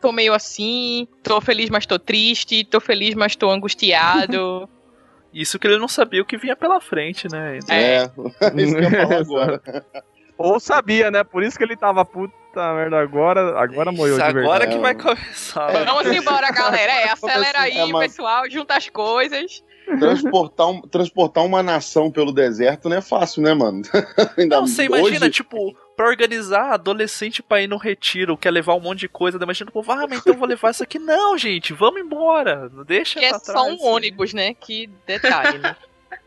[0.00, 4.68] tô meio assim, tô feliz, mas tô triste, tô feliz, mas tô angustiado.
[5.34, 7.58] Isso que ele não sabia o que vinha pela frente, né?
[7.68, 8.04] É,
[8.56, 9.62] isso que eu ia falar agora.
[10.36, 11.22] Ou sabia, né?
[11.24, 12.32] Por isso que ele tava puta
[12.74, 14.46] merda agora, agora moiou de verdade.
[14.46, 15.72] Agora que vai começar.
[15.72, 15.84] né?
[15.84, 16.92] Vamos embora, galera.
[16.92, 19.62] É, acelera aí, É, mas- pessoal, junta as coisas.
[19.98, 23.82] Transportar, um- transportar uma nação pelo deserto não é fácil, né, mano?
[24.38, 28.74] Ainda Não, você imagina, hoje- tipo, pra organizar adolescente pra ir no retiro, quer levar
[28.74, 30.98] um monte de coisa, imagina o povo, ah, mas então eu vou levar isso aqui.
[30.98, 32.68] Não, gente, vamos embora.
[32.72, 33.66] Não deixa Que é só trás.
[33.80, 34.54] um ônibus, né?
[34.54, 35.76] Que detalhe, né?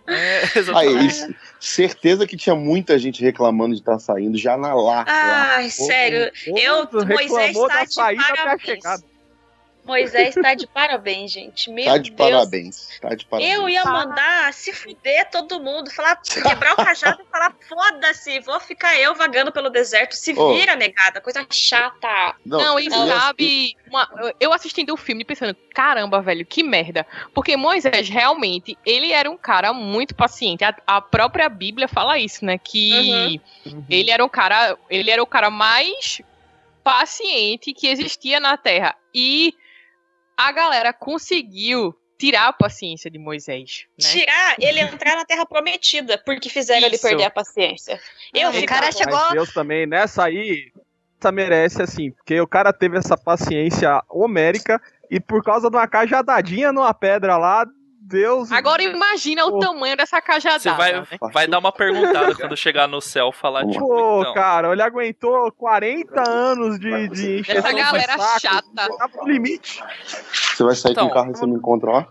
[0.08, 0.42] É,
[0.76, 5.04] Aí, isso- certeza que tinha muita gente reclamando de estar saindo já na lá.
[5.08, 5.70] Ai, lá.
[5.70, 6.32] sério.
[6.46, 9.17] Eu, Moisés reclamou tá de parabéns.
[9.88, 11.70] Moisés tá de parabéns, gente.
[11.72, 12.30] Meu Tá de Deus.
[12.30, 13.00] parabéns.
[13.02, 13.56] Tá de parabéns.
[13.56, 18.60] Eu ia mandar se fuder todo mundo, falar, quebrar o cajado e falar, foda-se, vou
[18.60, 20.14] ficar eu vagando pelo deserto.
[20.14, 20.54] Se Ô.
[20.54, 22.36] vira, negada, coisa chata.
[22.46, 27.06] Não, e Não, sabe, uma- eu assistindo o filme pensando, caramba, velho, que merda.
[27.34, 30.64] Porque Moisés, realmente, ele era um cara muito paciente.
[30.64, 32.58] A, a própria Bíblia fala isso, né?
[32.58, 33.40] Que
[33.90, 36.22] ele era um cara, ele era o cara mais
[36.84, 38.96] paciente que existia na Terra.
[39.14, 39.54] E
[40.38, 44.10] a galera conseguiu tirar a paciência de Moisés, né?
[44.10, 47.08] Tirar ele entrar na terra prometida, porque fizeram ele Isso.
[47.08, 48.00] perder a paciência.
[48.34, 48.98] Eu o cara puta.
[48.98, 50.72] chegou- Mas Deus também, nessa aí,
[51.20, 54.82] essa merece assim, porque o cara teve essa paciência homérica
[55.12, 57.66] e por causa de uma cajadadinha numa pedra lá,
[58.08, 58.52] Deus.
[58.52, 60.60] Agora imagina o tamanho dessa cajadada.
[60.62, 61.06] Você vai, né?
[61.34, 65.52] vai dar uma perguntada quando chegar no céu, falar, tipo, Pô, então, cara, ele aguentou
[65.52, 68.64] 40 anos de, de encheção Essa galera saco, chata.
[68.98, 69.84] Tava no limite.
[70.56, 71.06] Você vai sair Então.
[71.08, 72.06] com o carro e você não encontra, ó.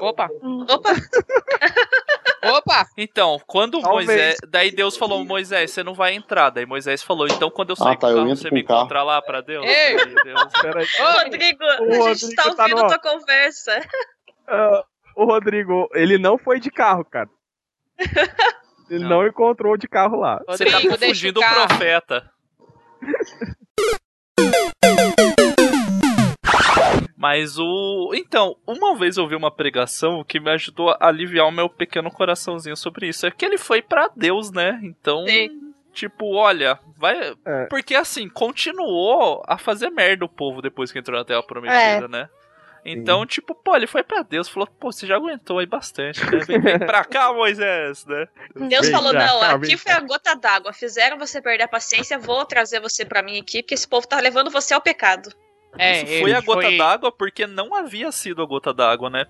[0.00, 0.28] Opa,
[0.68, 0.90] Opa,
[2.56, 2.86] opa!
[2.98, 4.06] Então, quando Talvez.
[4.08, 4.36] Moisés.
[4.48, 6.50] Daí Deus falou, Moisés, você não vai entrar.
[6.50, 8.50] Daí Moisés falou, então quando eu sair Ah, tá, com o eu carro, entro você
[8.50, 8.80] me carro.
[8.80, 9.64] encontra lá pra Deus?
[9.64, 9.94] Ei!
[9.96, 10.86] Deus- Peraí.
[10.98, 13.80] Rodrigo, a gente tá Rodrigo tá ouvindo no- tua conversa.
[14.46, 14.84] Ah,
[15.16, 17.28] o Rodrigo, ele não foi de carro, cara.
[18.90, 20.42] Ele não, encontrou de carro lá.
[20.46, 22.30] Você tá Rodrigo, deixa confundindo o profeta.
[27.16, 28.12] Mas o.
[28.14, 32.10] Então, uma vez eu vi uma pregação que me ajudou a aliviar o meu pequeno
[32.10, 33.26] coraçãozinho sobre isso.
[33.26, 34.78] É que ele foi pra Deus, né?
[34.82, 35.26] Então.
[35.26, 35.72] Sim.
[35.94, 37.34] Tipo, olha, vai.
[37.46, 37.64] É.
[37.70, 42.28] Porque assim, continuou a fazer merda o povo depois que entrou na Terra Prometida, né?
[42.84, 46.38] Então, tipo, pô, ele foi pra Deus, falou, pô, você já aguentou aí bastante, né?
[46.44, 48.28] Vem, vem pra cá, Moisés, né?
[48.54, 50.72] Deus Vem falou: pra não, cá, aqui vem foi a gota d'água.
[50.72, 54.20] Fizeram você perder a paciência, vou trazer você pra mim aqui, porque esse povo tá
[54.20, 55.30] levando você ao pecado.
[55.78, 59.26] É, Isso foi a gota foi- d'água porque não havia sido a gota d'água, né?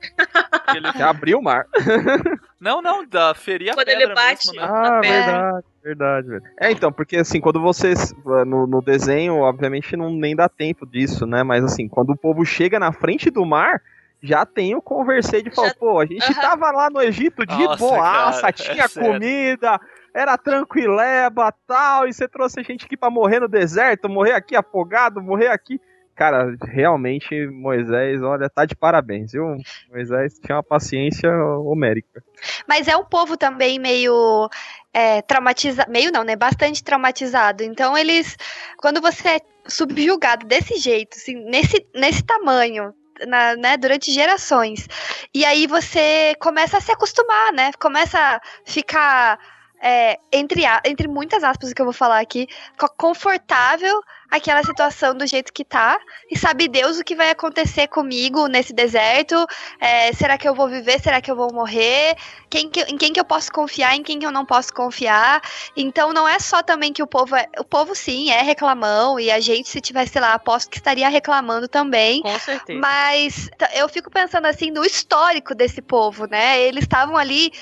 [0.74, 1.66] Ele- Já abriu o mar.
[2.60, 4.66] Não, não, da feria Quando pedra ele bate, mesmo, né?
[4.66, 5.32] Ah, pedra.
[5.32, 6.42] verdade, verdade, velho.
[6.58, 8.14] É, então, porque assim, quando vocês.
[8.46, 11.42] No, no desenho, obviamente, não nem dá tempo disso, né?
[11.42, 13.80] Mas assim, quando o povo chega na frente do mar.
[14.22, 16.40] Já tem o conversei de falar, Já- pô, a gente Aham.
[16.40, 19.12] tava lá no Egito de Nossa, boaça, cara, é tinha sério.
[19.12, 19.78] comida,
[20.14, 24.56] era tranquileba tal, e você trouxe a gente aqui pra morrer no deserto, morrer aqui
[24.56, 25.78] afogado, morrer aqui.
[26.14, 29.56] Cara, realmente, Moisés, olha, tá de parabéns, viu?
[29.90, 31.28] Moisés tinha uma paciência
[31.58, 32.22] homérica.
[32.68, 34.48] Mas é um povo também meio
[34.92, 35.90] é, traumatizado.
[35.90, 36.36] Meio não, né?
[36.36, 37.62] Bastante traumatizado.
[37.64, 38.36] Então eles.
[38.78, 42.94] Quando você é subjugado desse jeito, assim, nesse, nesse tamanho.
[43.28, 44.88] na- né, durante gerações.
[45.32, 47.70] E aí você começa a se acostumar, né?
[47.80, 49.38] Começa a ficar,
[49.86, 52.48] é, entre, a- entre muitas aspas que eu vou falar aqui,
[52.78, 54.00] co- confortável
[54.30, 55.96] aquela situação do jeito que tá.
[56.30, 59.46] E sabe Deus o que vai acontecer comigo nesse deserto.
[59.78, 60.98] É, será que eu vou viver?
[61.00, 62.16] Será que eu vou morrer?
[62.50, 63.94] Quem que- em quem que eu posso confiar?
[63.94, 65.40] Em quem que eu não posso confiar?
[65.76, 67.46] Então não é só também que o povo é.
[67.58, 69.20] O povo sim é reclamão.
[69.20, 72.22] E a gente, se tivesse lá, aposto que estaria reclamando também.
[72.22, 72.80] Com certeza.
[72.80, 76.58] Mas eu fico pensando assim no histórico desse povo, né?
[76.60, 77.52] Eles estavam ali.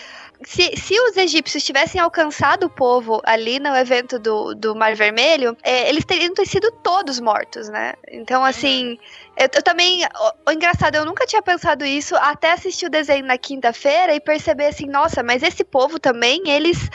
[0.45, 5.57] Se, se os egípcios tivessem alcançado o povo ali no evento do, do Mar Vermelho,
[5.63, 7.95] é, eles teriam ter sido todos mortos, né?
[8.09, 8.99] Então, assim,
[9.37, 10.05] eu, eu também.
[10.05, 14.21] O, o engraçado, eu nunca tinha pensado isso até assistir o desenho na quinta-feira e
[14.21, 16.91] perceber assim, nossa, mas esse povo também, eles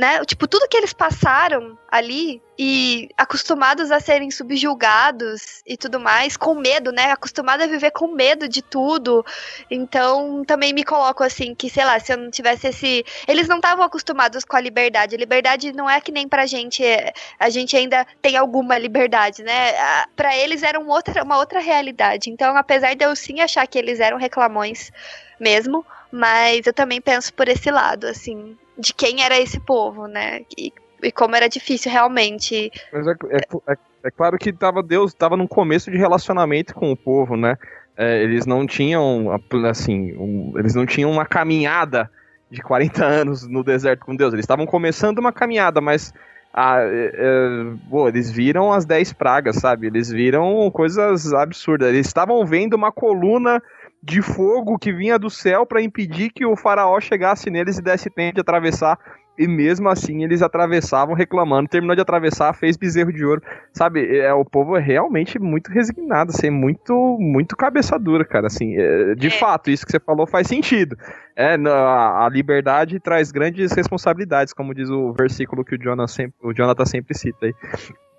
[0.00, 0.24] né?
[0.24, 6.54] Tipo, tudo que eles passaram ali e acostumados a serem subjugados e tudo mais, com
[6.54, 7.12] medo, né?
[7.12, 9.22] Acostumado a viver com medo de tudo.
[9.70, 13.56] Então, também me coloco assim que, sei lá, se eu não tivesse esse, eles não
[13.56, 15.14] estavam acostumados com a liberdade.
[15.14, 19.42] A liberdade não é que nem pra gente, é, a gente ainda tem alguma liberdade,
[19.42, 19.74] né?
[20.16, 22.30] Para eles era outra, uma outra realidade.
[22.30, 24.90] Então, apesar de eu sim achar que eles eram reclamões
[25.38, 30.42] mesmo, mas eu também penso por esse lado, assim, de quem era esse povo, né?
[30.56, 32.70] E, e como era difícil realmente.
[32.92, 36.90] Mas é, é, é, é claro que tava, Deus estava num começo de relacionamento com
[36.90, 37.56] o povo, né?
[37.96, 39.28] É, eles não tinham,
[39.68, 42.10] assim, um, eles não tinham uma caminhada
[42.50, 44.32] de 40 anos no deserto com Deus.
[44.32, 46.12] Eles estavam começando uma caminhada, mas
[46.52, 49.86] ah, é, é, eles viram as 10 pragas, sabe?
[49.86, 51.88] Eles viram coisas absurdas.
[51.88, 53.62] Eles estavam vendo uma coluna
[54.02, 58.08] de fogo que vinha do céu para impedir que o faraó chegasse neles e desse
[58.08, 58.98] tempo de atravessar.
[59.38, 61.68] E mesmo assim eles atravessavam reclamando.
[61.68, 63.42] Terminou de atravessar, fez bezerro de ouro.
[63.72, 68.48] Sabe, é, o povo é realmente muito resignado, assim, muito, muito cabeça dura, cara.
[68.48, 69.30] Assim, é, de é.
[69.30, 70.96] fato, isso que você falou faz sentido.
[71.34, 76.34] É, a, a, liberdade traz grandes responsabilidades, como diz o versículo que o Jonathan sempre,
[76.42, 77.54] o Jonathan sempre cita aí.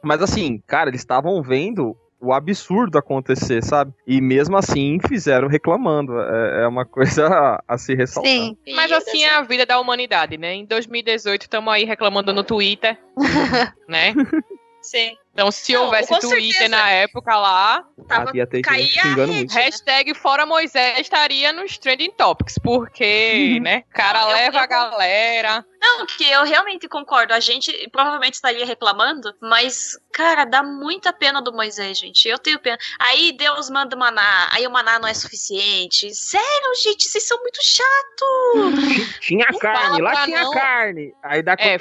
[0.04, 3.92] Mas assim, cara, eles estavam vendo o absurdo acontecer, sabe?
[4.06, 6.20] E mesmo assim fizeram reclamando.
[6.20, 8.32] É, é uma coisa a, a, se ressaltar.
[8.32, 8.58] Sim.
[8.76, 10.54] Mas assim é a vida da humanidade, né?
[10.54, 12.98] Em 2018 estamos aí reclamando no Twitter,
[13.90, 14.14] né?
[14.82, 15.16] Sim.
[15.34, 16.70] Então, se Não, houvesse Twitter certeza.
[16.70, 19.54] na época lá, tava, ia ter xingando muito.
[19.54, 23.64] Hashtag Fora Moisés estaria nos Trending Topics, porque, uhum.
[23.64, 25.66] né, cara Não, leva eu, eu, a galera.
[25.82, 27.34] Não, que eu realmente concordo.
[27.34, 32.28] A gente provavelmente estaria reclamando, mas, cara, dá muita pena do Moisés, gente.
[32.28, 32.78] Eu tenho pena.
[33.00, 36.14] Aí Deus manda maná, aí o maná não é suficiente.
[36.14, 38.26] Sério, gente, vocês são muito chato.
[39.22, 40.52] Tinha não carne, lá tinha não...
[40.52, 41.14] carne.
[41.24, 41.78] Aí dá é,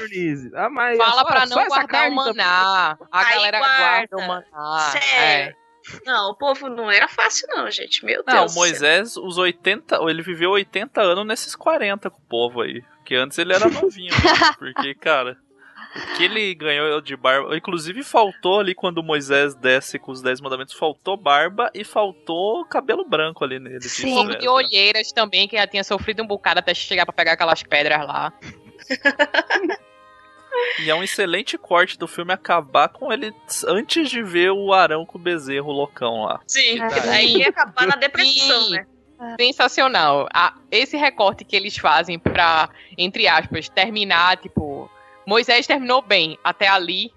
[0.54, 2.98] ah, mas Fala só, pra não guardar o maná.
[3.10, 4.78] A aí galera guarda, guarda o maná.
[4.90, 5.56] Sério.
[5.56, 5.60] É.
[6.04, 8.04] Não, o povo não era fácil, não, gente.
[8.04, 8.36] Meu Deus.
[8.36, 9.96] Não, o Moisés, os 80.
[10.08, 12.82] Ele viveu 80 anos nesses 40 com o povo aí.
[12.98, 14.12] Porque antes ele era novinho.
[14.12, 14.52] né?
[14.58, 15.36] Porque, cara.
[15.96, 17.56] O que ele ganhou de barba.
[17.56, 20.74] Inclusive, faltou ali quando Moisés desce com os 10 mandamentos.
[20.74, 23.82] Faltou barba e faltou cabelo branco ali nele.
[23.82, 27.62] Sim, e olheiras também, que já tinha sofrido um bocado até chegar para pegar aquelas
[27.62, 28.32] pedras lá.
[30.78, 33.32] E é um excelente corte do filme acabar com ele
[33.66, 36.40] antes de ver o Arão com o bezerro loucão lá.
[36.46, 38.72] Sim, porque daí ia acabar na depressão, Sim.
[38.72, 38.86] né?
[39.38, 40.28] Sensacional.
[40.32, 44.90] Ah, esse recorte que eles fazem pra, entre aspas, terminar, tipo,
[45.26, 47.12] Moisés terminou bem até ali,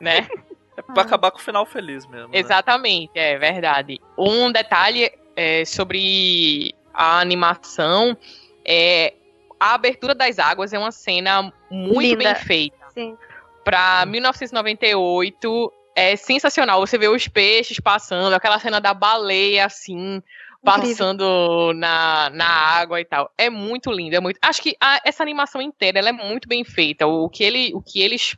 [0.00, 0.28] né?
[0.76, 2.28] É pra acabar com o final feliz mesmo.
[2.28, 2.38] Né?
[2.38, 3.98] Exatamente, é verdade.
[4.18, 8.14] Um detalhe é, sobre a animação
[8.62, 9.14] é
[9.58, 12.16] a abertura das águas é uma cena muito Linda.
[12.16, 12.76] bem feita.
[12.92, 13.16] Sim.
[13.64, 16.80] Pra 1998 é sensacional.
[16.80, 20.22] Você vê os peixes passando, aquela cena da baleia assim,
[20.62, 23.30] passando na, na água e tal.
[23.36, 24.38] É muito lindo, é muito.
[24.42, 27.06] Acho que a, essa animação inteira ela é muito bem feita.
[27.06, 28.36] O que, ele, o que eles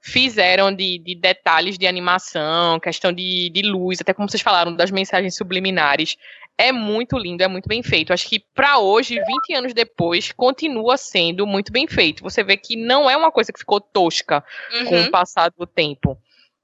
[0.00, 4.90] fizeram de, de detalhes de animação, questão de, de luz, até como vocês falaram, das
[4.90, 6.16] mensagens subliminares
[6.62, 8.12] é muito lindo, é muito bem feito.
[8.12, 12.22] Acho que para hoje, 20 anos depois, continua sendo muito bem feito.
[12.22, 14.84] Você vê que não é uma coisa que ficou tosca uhum.
[14.86, 16.16] com o passar do tempo,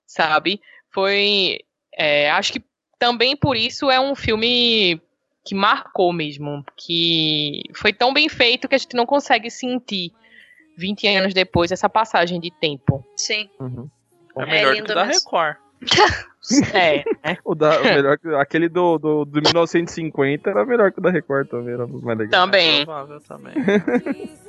[0.06, 0.60] sabe?
[0.92, 1.58] Foi.
[1.92, 2.62] É, acho que
[2.96, 5.00] também por isso é um filme
[5.44, 10.12] que marcou mesmo, que foi tão bem feito que a gente não consegue sentir
[10.76, 13.04] 20 anos depois essa passagem de tempo.
[13.16, 13.50] Sim.
[13.58, 13.90] Uhum.
[14.36, 15.56] É melhor é do que da Record.
[16.72, 17.36] É, é.
[17.44, 21.48] O, da, o melhor, aquele do, do, do 1950 era melhor que o da Record
[21.48, 22.46] também, era mais legal.
[22.46, 22.82] Também.
[22.82, 22.86] É
[23.26, 23.54] também.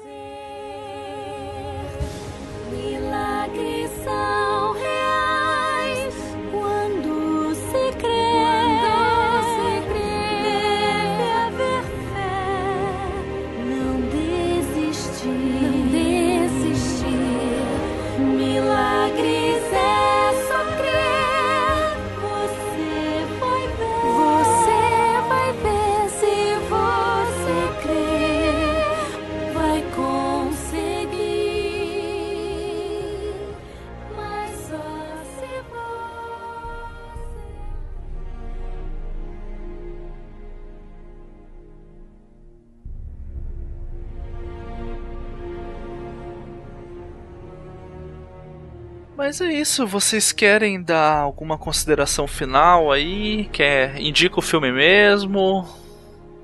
[2.72, 5.09] Milagres são reais
[49.20, 53.50] Mas é isso, vocês querem dar alguma consideração final aí?
[53.52, 55.68] Quer indica o filme mesmo?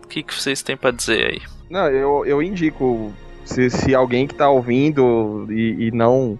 [0.03, 1.41] O que, que vocês têm para dizer aí?
[1.69, 3.13] Não, eu, eu indico
[3.45, 6.37] Se, se alguém que tá ouvindo e, e não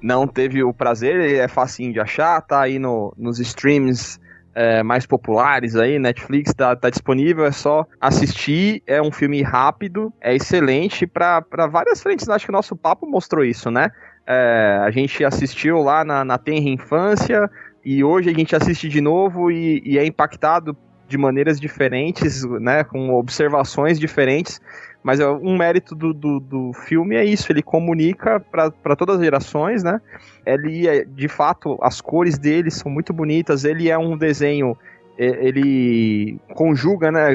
[0.00, 4.18] não teve o prazer, é facinho de achar, tá aí no, nos streams
[4.54, 10.12] é, mais populares aí, Netflix tá, tá disponível, é só assistir, é um filme rápido,
[10.18, 13.90] é excelente para várias frentes, acho que o nosso papo mostrou isso, né?
[14.30, 17.50] É, a gente assistiu lá na, na tenra infância
[17.82, 20.76] e hoje a gente assiste de novo e, e é impactado
[21.08, 24.60] de maneiras diferentes, né, com observações diferentes,
[25.02, 29.24] mas é um mérito do, do, do filme é isso, ele comunica para todas as
[29.24, 29.98] gerações, né?
[30.44, 34.76] Ele é, de fato, as cores dele são muito bonitas, ele é um desenho
[35.16, 37.28] ele conjuga né,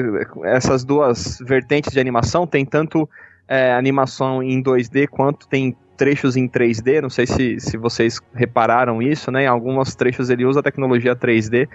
[0.44, 3.06] essas duas vertentes de animação, tem tanto
[3.46, 9.00] é, animação em 2D quanto tem trechos em 3D, não sei se, se vocês repararam
[9.00, 9.44] isso, né?
[9.44, 11.68] Em alguns trechos ele usa a tecnologia 3D,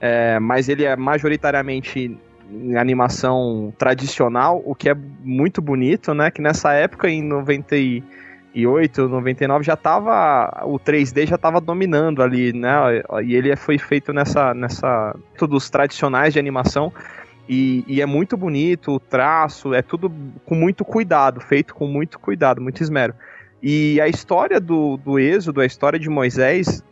[0.00, 2.18] é, mas ele é majoritariamente
[2.78, 6.30] animação tradicional, o que é muito bonito, né?
[6.30, 10.62] Que nessa época, em 98, 99, já tava.
[10.64, 13.02] O 3D já estava dominando ali, né?
[13.24, 14.52] E ele foi feito nessa.
[14.54, 16.92] nessa dos tradicionais de animação.
[17.48, 20.10] E, e, é muito bonito, o traço, é tudo
[20.46, 23.14] com muito cuidado, feito com muito cuidado, muito esmero.
[23.62, 26.84] E a história do, do Êxodo, a história de Moisés,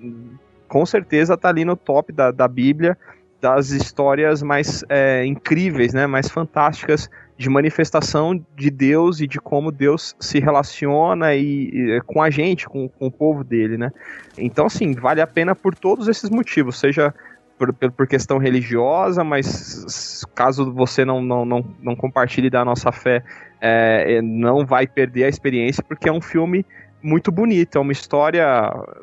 [0.68, 2.96] com certeza está ali no top da, da Bíblia
[3.40, 9.72] das histórias mais é, incríveis, né, mais fantásticas de manifestação de Deus e de como
[9.72, 13.90] Deus se relaciona e, e com a gente, com, com, o povo dele, né?
[14.36, 17.14] Então, assim, vale a pena por todos esses motivos, seja
[17.58, 23.24] por, por questão religiosa, mas caso você não, não, não, não compartilhe da nossa fé,
[23.60, 26.64] é, não vai perder a experiência, porque é um filme
[27.02, 28.44] muito bonito, é uma história,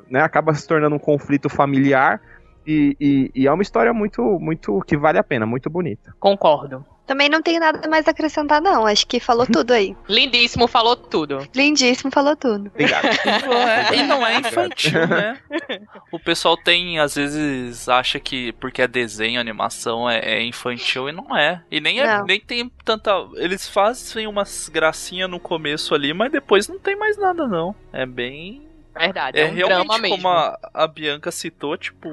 [0.09, 2.21] né, acaba se tornando um conflito familiar,
[2.65, 6.13] e, e, e, é uma história muito, muito que vale a pena, muito bonita.
[6.19, 6.85] Concordo.
[7.07, 8.85] Também não tenho nada mais a acrescentar, não.
[8.85, 9.95] Acho que falou tudo aí.
[10.09, 11.47] Lindíssimo, falou tudo.
[11.55, 12.67] Lindíssimo, falou tudo.
[12.67, 13.07] Obrigado.
[13.95, 15.39] e não é infantil, né?
[16.11, 21.11] O pessoal tem, às vezes, acha que porque é desenho, animação é, é infantil e
[21.11, 21.61] não é.
[21.69, 23.11] E nem, é, nem tem tanta.
[23.35, 27.75] Eles fazem umas gracinhas no começo ali, mas depois não tem mais nada, não.
[27.93, 28.66] É bem
[28.97, 30.15] Verdade, é, é um realmente drama mesmo.
[30.17, 32.09] como a, a, Bianca citou, tipo,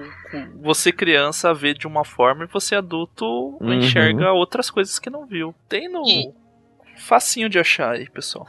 [0.61, 3.25] você criança vê de uma forma e você adulto
[3.61, 3.75] Uhum.
[3.75, 5.55] enxerga outras coisas que não viu.
[5.69, 6.33] Tem no E-
[6.99, 8.47] facinho de achar aí, pessoal.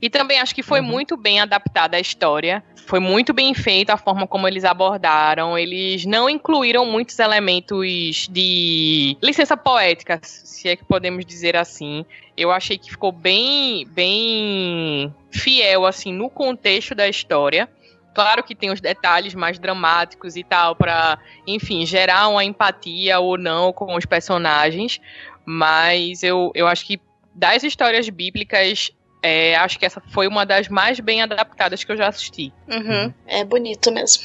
[0.00, 2.62] E também acho que foi muito bem adaptada a história.
[2.86, 5.58] Foi muito bem feita a forma como eles abordaram.
[5.58, 12.06] Eles não incluíram muitos elementos de licença poética, se é que podemos dizer assim.
[12.36, 17.68] Eu achei que ficou bem, bem fiel assim no contexto da história.
[18.14, 23.36] Claro que tem os detalhes mais dramáticos e tal para, enfim, gerar uma empatia ou
[23.36, 25.00] não com os personagens,
[25.44, 27.00] mas eu, eu acho que
[27.34, 28.90] das histórias bíblicas
[29.22, 32.52] é, acho que essa foi uma das mais bem adaptadas que eu já assisti.
[32.68, 33.12] Uhum.
[33.26, 34.22] É bonito mesmo.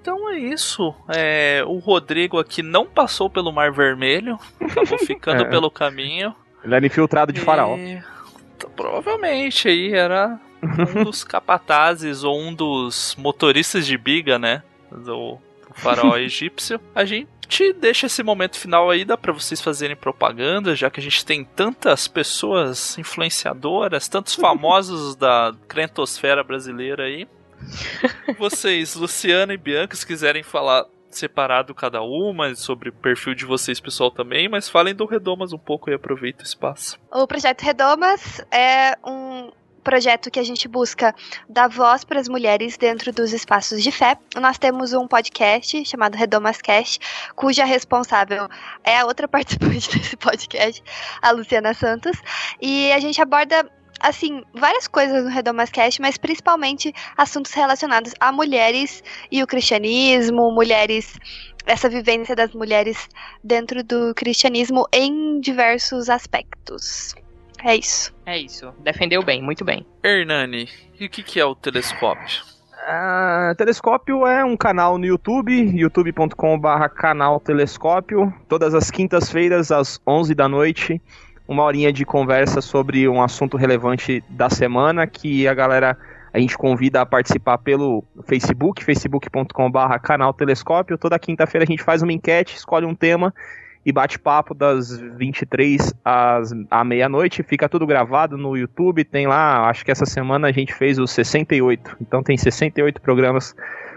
[0.00, 0.94] Então é isso.
[1.08, 5.48] É, o Rodrigo aqui não passou pelo Mar Vermelho, acabou ficando É.
[5.48, 6.34] pelo caminho.
[6.64, 7.76] Ele era infiltrado de faraó.
[7.76, 8.02] E,
[8.58, 10.38] t- provavelmente aí era
[10.96, 14.62] um dos capatazes ou um dos motoristas de biga, né?
[14.90, 15.36] Do,
[15.68, 16.80] do faraó egípcio.
[16.94, 17.28] A gente
[17.80, 21.44] deixa esse momento final aí, dá pra vocês fazerem propaganda, já que a gente tem
[21.44, 27.26] tantas pessoas influenciadoras, tantos famosos da crentosfera brasileira aí.
[28.38, 33.80] Vocês, Luciana e Bianca, se quiserem falar separado cada uma, sobre o perfil de vocês
[33.80, 36.98] pessoal também, mas falem do Redomas um pouco e aproveita o espaço.
[37.10, 39.50] O projeto Redomas é um
[39.88, 41.14] projeto que a gente busca
[41.48, 44.18] dar voz para as mulheres dentro dos espaços de fé.
[44.38, 47.00] Nós temos um podcast chamado Redomas Cast,
[47.34, 48.46] cuja responsável
[48.84, 50.82] é a outra participante desse podcast,
[51.22, 52.18] a Luciana Santos,
[52.60, 53.66] e a gente aborda
[53.98, 59.02] assim, várias coisas no Redomas Cast, mas principalmente assuntos relacionados a mulheres
[59.32, 61.18] e o cristianismo, mulheres
[61.64, 63.08] essa vivência das mulheres
[63.42, 67.14] dentro do cristianismo em diversos aspectos.
[67.64, 68.14] É isso.
[68.24, 68.72] É isso.
[68.80, 69.86] Defendeu bem, muito bem.
[70.02, 70.68] Hernani,
[70.98, 72.42] e o que, que é o telescópio?
[72.90, 78.32] Ah, Telescópio é um canal no YouTube, youtube.com.br canal Telescópio.
[78.48, 80.98] Todas as quintas-feiras, às 11 da noite,
[81.46, 85.98] uma horinha de conversa sobre um assunto relevante da semana que a galera
[86.32, 90.96] a gente convida a participar pelo Facebook, facebook.com.br canal Telescópio.
[90.96, 93.34] Toda quinta-feira a gente faz uma enquete, escolhe um tema
[93.88, 97.42] e bate papo das 23 às à meia-noite.
[97.42, 99.02] Fica tudo gravado no YouTube.
[99.02, 101.96] Tem lá, acho que essa semana a gente fez os 68.
[101.98, 103.56] Então tem 68 programas,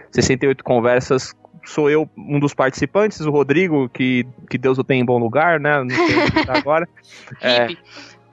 [0.09, 1.35] 68 conversas.
[1.65, 5.59] Sou eu um dos participantes, o Rodrigo, que, que Deus o tenha em bom lugar,
[5.59, 5.83] né?
[5.83, 6.87] Não sei tá agora.
[7.41, 7.67] É,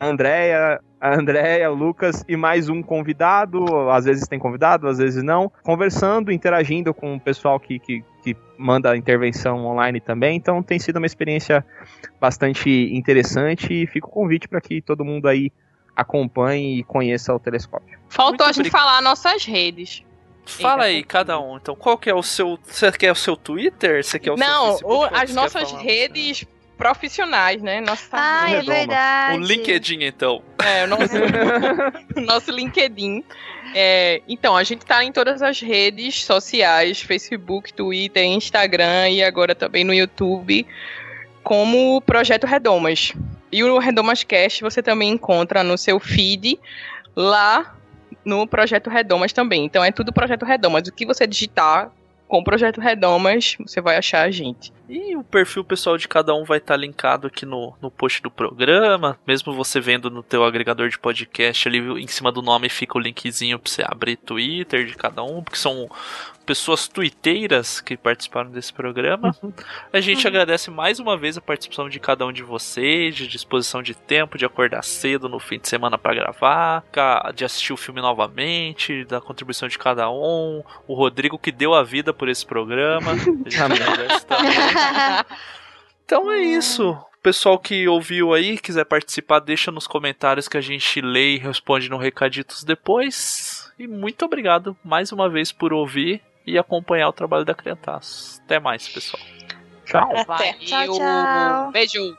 [0.01, 3.65] Andréia, a Andréia, Lucas e mais um convidado.
[3.91, 5.51] Às vezes tem convidado, às vezes não.
[5.63, 10.37] Conversando, interagindo com o pessoal que, que, que manda intervenção online também.
[10.37, 11.65] Então tem sido uma experiência
[12.21, 15.53] bastante interessante e fica o convite para que todo mundo aí
[15.97, 17.99] acompanhe e conheça o telescópio.
[18.09, 20.03] Faltou a gente falar nossas redes.
[20.47, 21.57] Fala aí, cada um.
[21.59, 22.59] Então, qual que é o seu.
[22.65, 24.03] Você quer o seu Twitter?
[24.03, 25.13] Você quer o Não, seu Facebook?
[25.15, 25.83] o- as nossas falar?
[25.83, 26.47] redes
[26.79, 27.81] profissionais, né?
[27.81, 29.39] Nossa Ah, é verdade.
[29.39, 30.41] O LinkedIn, então.
[30.65, 31.13] É, o nosso,
[32.17, 33.25] o nosso LinkedIn.
[33.75, 39.55] É, então, a gente tá em todas as redes sociais, Facebook, Twitter, Instagram e agora
[39.55, 40.65] também no YouTube,
[41.43, 43.13] como Projeto Redomas.
[43.51, 46.59] E o Redomas Cast você também encontra no seu feed
[47.17, 47.75] lá
[48.25, 49.65] no Projeto Redomas também.
[49.65, 50.87] Então é tudo Projeto Redomas.
[50.87, 51.91] O que você digitar
[52.29, 54.73] com Projeto Redomas, você vai achar a gente.
[54.89, 58.31] E o perfil pessoal de cada um vai estar linkado aqui no, no post do
[58.31, 59.19] programa.
[59.27, 63.01] Mesmo você vendo no teu agregador de podcast ali em cima do nome fica o
[63.01, 65.91] linkzinho para você abrir Twitter de cada um, porque são
[66.49, 69.37] pessoas tuiteiras que participaram desse programa.
[69.93, 73.83] A gente agradece mais uma vez a participação de cada um de vocês, de disposição
[73.83, 76.85] de tempo, de acordar cedo no fim de semana para gravar,
[77.35, 81.83] de assistir o filme novamente, da contribuição de cada um, o Rodrigo que deu a
[81.83, 83.13] vida por esse programa.
[83.13, 84.53] A gente agradece também.
[86.09, 86.93] Então é isso.
[86.93, 91.39] O pessoal que ouviu aí, quiser participar, deixa nos comentários que a gente lê e
[91.39, 93.71] responde no Recaditos depois.
[93.79, 98.41] E muito obrigado mais uma vez por ouvir e acompanhar o trabalho da Criantaço.
[98.45, 99.23] Até mais, pessoal.
[99.85, 100.09] Tchau.
[100.27, 100.55] Valeu.
[100.61, 101.71] Tchau, tchau.
[101.73, 102.17] Beijo.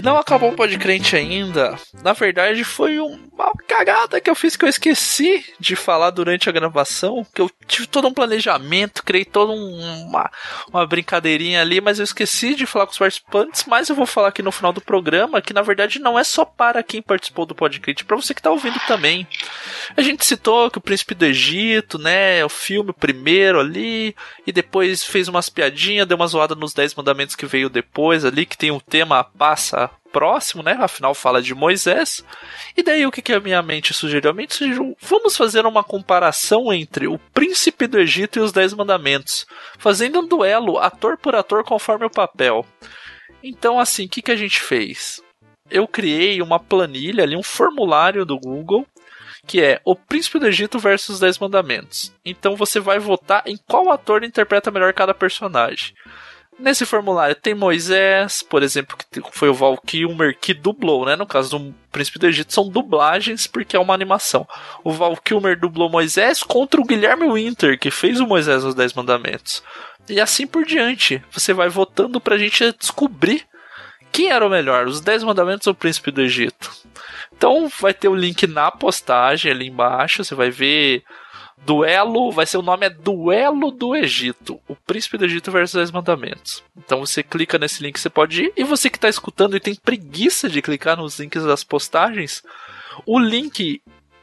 [0.00, 1.76] E não acabou o Podcrente ainda.
[2.02, 3.18] Na verdade, foi uma
[3.84, 7.26] cagada que eu fiz que eu esqueci de falar durante a gravação.
[7.34, 10.30] Que eu tive todo um planejamento, criei toda um- uma,
[10.68, 13.64] uma brincadeirinha ali, mas eu esqueci de falar com os participantes.
[13.66, 16.44] Mas eu vou falar aqui no final do programa que na verdade não é só
[16.44, 19.26] para quem participou do Podcrente, é para você que tá ouvindo também.
[19.96, 22.44] A gente citou que o Príncipe do Egito, né?
[22.44, 24.14] O filme primeiro ali,
[24.46, 28.44] e depois fez umas piadinhas, deu uma zoada nos Dez Mandamentos que veio depois ali,
[28.44, 30.76] que tem um tema passa próximo, né?
[30.80, 32.24] Afinal fala de Moisés.
[32.76, 34.30] E daí o que, que a minha mente sugeriu?
[34.30, 38.74] A mente sugeriu, vamos fazer uma comparação entre o Príncipe do Egito e os Dez
[38.74, 39.46] Mandamentos,
[39.78, 42.64] fazendo um duelo ator por ator conforme o papel.
[43.42, 45.22] Então, assim, o que, que a gente fez?
[45.70, 48.86] Eu criei uma planilha ali, um formulário do Google,
[49.46, 52.12] que é O Príncipe do Egito versus os Dez Mandamentos.
[52.24, 55.94] Então você vai votar em qual ator interpreta melhor cada personagem.
[56.60, 61.16] Nesse formulário tem Moisés, por exemplo, que foi o Val Kilmer que dublou, né?
[61.16, 64.46] No caso do Príncipe do Egito são dublagens porque é uma animação.
[64.84, 68.92] O Val Kilmer dublou Moisés contra o Guilherme Winter, que fez o Moisés nos Dez
[68.92, 69.62] Mandamentos.
[70.06, 71.22] E assim por diante.
[71.30, 73.46] Você vai votando pra gente descobrir
[74.12, 76.70] quem era o melhor, os Dez Mandamentos ou o Príncipe do Egito.
[77.34, 81.02] Então vai ter o link na postagem ali embaixo, você vai ver
[81.64, 84.60] Duelo, vai ser o nome é Duelo do Egito.
[84.66, 86.62] O Príncipe do Egito versus os Mandamentos.
[86.76, 88.52] Então você clica nesse link, você pode ir.
[88.56, 92.42] E você que está escutando e tem preguiça de clicar nos links das postagens,
[93.06, 93.82] o link,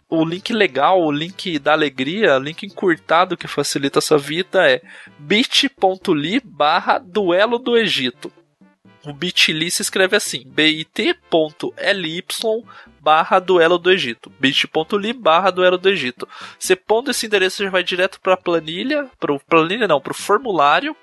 [0.09, 4.69] o link legal, o link da alegria, o link encurtado que facilita a sua vida
[4.69, 4.81] é
[5.19, 8.31] bit.ly barra Duelo do Egito.
[9.05, 12.23] O bit.ly se escreve assim, bit.ly
[13.07, 14.29] barra duelo do Egito.
[14.37, 16.27] bit.ly barra duelo do Egito.
[16.59, 20.13] Você pondo esse endereço já vai direto para a planilha, para planilha não, para o
[20.13, 20.93] formulário.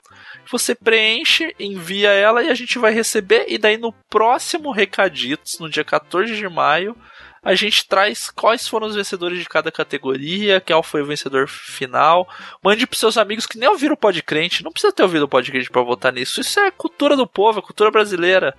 [0.51, 3.47] Você preenche, envia ela e a gente vai receber.
[3.49, 6.95] E daí no próximo Recaditos, no dia 14 de maio,
[7.43, 12.29] a gente traz quais foram os vencedores de cada categoria, qual foi o vencedor final.
[12.63, 14.63] Mande pros seus amigos que nem ouviram o Podcrente.
[14.63, 16.39] Não precisa ter ouvido o Podcrente para votar nisso.
[16.39, 18.55] Isso é cultura do povo, é cultura brasileira.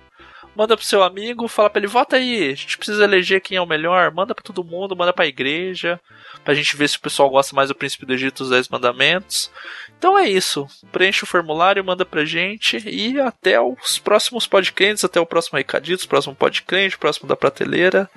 [0.56, 3.60] Manda pro seu amigo, fala pra ele, vota aí, a gente precisa eleger quem é
[3.60, 6.00] o melhor, manda pra todo mundo, manda pra igreja,
[6.42, 9.50] pra gente ver se o pessoal gosta mais do Príncipe do Egito dos Dez Mandamentos.
[9.98, 10.66] Então é isso.
[10.90, 16.06] Preenche o formulário, manda pra gente e até os próximos podcasts, até o próximo Recaditos,
[16.06, 18.08] próximo podcast, próximo da prateleira.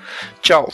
[0.42, 0.72] Tchau.